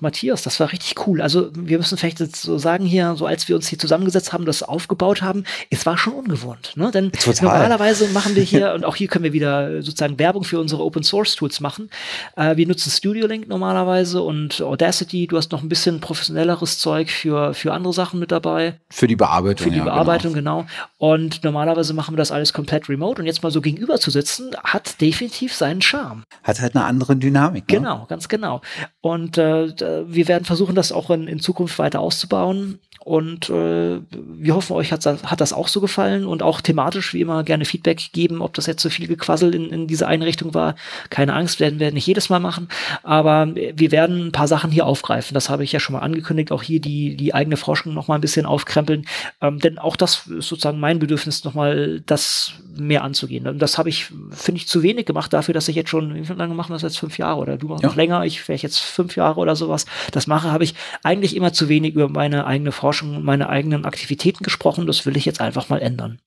[0.00, 1.20] Matthias, das war richtig cool.
[1.20, 4.44] Also wir müssen vielleicht jetzt so sagen hier, so als wir uns hier zusammengesetzt haben,
[4.44, 6.72] das aufgebaut haben, es war schon ungewohnt.
[6.76, 6.90] Ne?
[6.90, 7.44] Denn Total.
[7.44, 11.02] normalerweise machen wir hier, und auch hier können wir wieder sozusagen Werbung für unsere Open
[11.02, 11.90] Source Tools machen.
[12.36, 15.26] Äh, wir nutzen Studio Link normalerweise und Audacity.
[15.26, 18.74] Du hast noch ein bisschen professionelleres Zeug für, für andere Sachen mit dabei.
[18.90, 19.64] Für die Bearbeitung.
[19.64, 19.94] Für die ja, genau.
[19.94, 20.62] Bearbeitung, genau.
[20.62, 20.70] genau.
[20.98, 23.22] Und normalerweise machen wir das alles komplett remote.
[23.22, 26.24] Und jetzt mal so gegenüber zu sitzen, hat definitiv seinen Charme.
[26.42, 27.68] Hat halt eine andere Dynamik.
[27.68, 27.78] Ne?
[27.78, 28.60] Genau, ganz genau.
[29.00, 29.68] Und äh,
[30.06, 32.80] wir werden versuchen, das auch in, in Zukunft weiter auszubauen.
[33.04, 37.20] Und äh, wir hoffen, euch hat, hat das auch so gefallen und auch thematisch wie
[37.20, 40.74] immer gerne Feedback geben, ob das jetzt so viel Gequassel in, in dieser Einrichtung war.
[41.08, 42.68] Keine Angst, werden wir nicht jedes Mal machen,
[43.02, 45.32] aber wir werden ein paar Sachen hier aufgreifen.
[45.32, 48.16] Das habe ich ja schon mal angekündigt, auch hier die, die eigene Forschung noch mal
[48.16, 49.06] ein bisschen aufkrempeln,
[49.40, 53.46] ähm, denn auch das ist sozusagen mein Bedürfnis, noch mal das mehr anzugehen.
[53.46, 56.32] Und das habe ich, finde ich, zu wenig gemacht dafür, dass ich jetzt schon, wie
[56.32, 56.98] lange machen wir das jetzt?
[56.98, 57.88] Fünf Jahre oder du machst ja.
[57.88, 59.86] noch länger, ich wäre jetzt fünf Jahre oder sowas.
[60.12, 63.48] Das mache, habe ich eigentlich immer zu wenig über meine eigene Forschung Forschung und meine
[63.48, 64.86] eigenen Aktivitäten gesprochen.
[64.86, 66.18] Das will ich jetzt einfach mal ändern.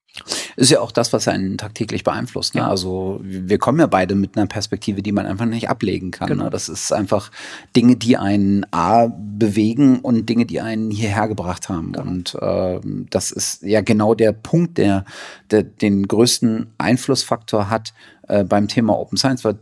[0.58, 2.54] Ist ja auch das, was einen tagtäglich beeinflusst.
[2.54, 2.62] Ne?
[2.62, 2.68] Ja.
[2.68, 6.28] Also wir kommen ja beide mit einer Perspektive, die man einfach nicht ablegen kann.
[6.28, 6.44] Genau.
[6.46, 6.50] Ne?
[6.50, 7.32] Das ist einfach
[7.76, 11.94] Dinge, die einen A bewegen und Dinge, die einen hierher gebracht haben.
[11.94, 12.10] Genau.
[12.10, 15.06] Und äh, das ist ja genau der Punkt, der,
[15.50, 16.41] der den größten
[16.78, 17.94] Einflussfaktor hat
[18.28, 19.60] äh, beim Thema Open Science, weil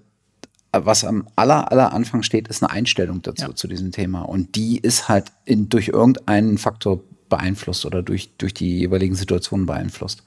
[0.72, 3.56] was am aller, aller Anfang steht, ist eine Einstellung dazu, ja.
[3.56, 4.22] zu diesem Thema.
[4.22, 9.66] Und die ist halt in, durch irgendeinen Faktor beeinflusst oder durch, durch die jeweiligen Situationen
[9.66, 10.24] beeinflusst.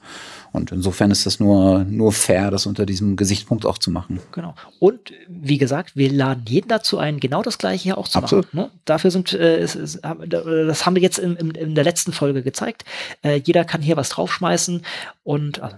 [0.53, 4.19] Und insofern ist das nur, nur fair, das unter diesem Gesichtspunkt auch zu machen.
[4.31, 4.55] Genau.
[4.79, 8.53] Und wie gesagt, wir laden jeden dazu ein, genau das Gleiche hier auch zu Absolut.
[8.53, 8.67] machen.
[8.67, 8.79] Ne?
[8.85, 12.85] Dafür sind, äh, das haben wir jetzt in, in, in der letzten Folge gezeigt.
[13.21, 14.83] Äh, jeder kann hier was draufschmeißen
[15.25, 15.77] Und also,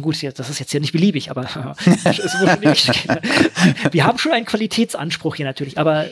[0.00, 1.42] gut, das ist jetzt ja nicht beliebig, aber
[3.92, 5.78] wir haben schon einen Qualitätsanspruch hier natürlich.
[5.78, 6.10] Aber äh,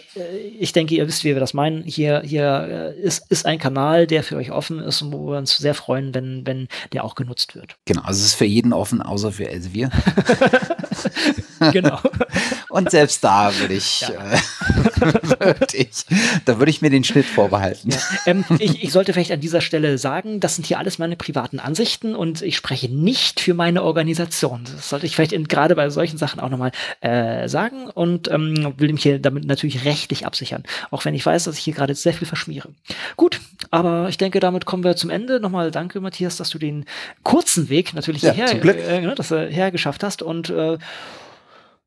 [0.57, 1.83] ich denke, ihr wisst, wie wir das meinen.
[1.83, 5.39] Hier, hier äh, ist, ist ein Kanal, der für euch offen ist und wo wir
[5.39, 7.75] uns sehr freuen, wenn, wenn der auch genutzt wird.
[7.87, 9.91] Genau, also es ist für jeden offen, außer für Elsevier.
[11.73, 11.99] genau.
[12.69, 14.11] Und selbst da würde ich, ja.
[14.11, 14.39] äh,
[15.73, 15.89] ich,
[16.45, 17.91] da würde ich mir den Schnitt vorbehalten.
[17.91, 17.99] Ja.
[18.27, 21.59] Ähm, ich, ich sollte vielleicht an dieser Stelle sagen, das sind hier alles meine privaten
[21.59, 24.63] Ansichten und ich spreche nicht für meine Organisation.
[24.65, 28.93] Das sollte ich vielleicht gerade bei solchen Sachen auch nochmal äh, sagen und ähm, will
[28.93, 30.65] mich hier damit natürlich rechtlich absichern.
[30.91, 32.69] Auch wenn ich weiß, dass ich hier gerade sehr viel verschmiere.
[33.17, 35.41] Gut, aber ich denke, damit kommen wir zum Ende.
[35.41, 36.85] Nochmal danke, Matthias, dass du den
[37.23, 40.79] kurzen Weg natürlich ja, hierher, äh, ne, dass, äh, hergeschafft hast und äh,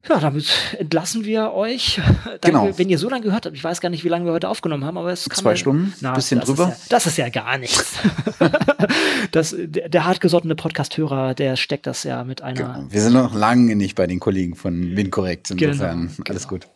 [0.09, 2.01] ja, damit entlassen wir euch.
[2.25, 2.77] Danke, genau.
[2.77, 3.55] wenn ihr so lange gehört habt.
[3.55, 5.39] Ich weiß gar nicht, wie lange wir heute aufgenommen haben, aber es kann.
[5.39, 6.69] Zwei ja, Stunden, na, bisschen das drüber.
[6.69, 7.95] Ist ja, das ist ja gar nichts.
[9.31, 12.73] das, der, der hartgesottene Podcast-Hörer, der steckt das ja mit einer.
[12.73, 12.85] Genau.
[12.89, 15.51] Wir sind noch lange nicht bei den Kollegen von Winkorrekt.
[15.51, 16.49] Insofern genau, alles genau.
[16.49, 16.67] gut.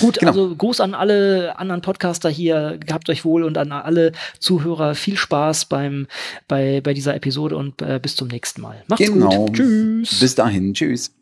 [0.00, 0.30] Gut, genau.
[0.30, 5.16] also Gruß an alle anderen Podcaster hier, gehabt euch wohl und an alle Zuhörer viel
[5.16, 6.08] Spaß beim
[6.46, 8.82] bei bei dieser Episode und äh, bis zum nächsten Mal.
[8.88, 9.46] Macht's genau.
[9.46, 9.56] gut.
[9.56, 10.20] Tschüss.
[10.20, 11.12] Bis dahin, tschüss.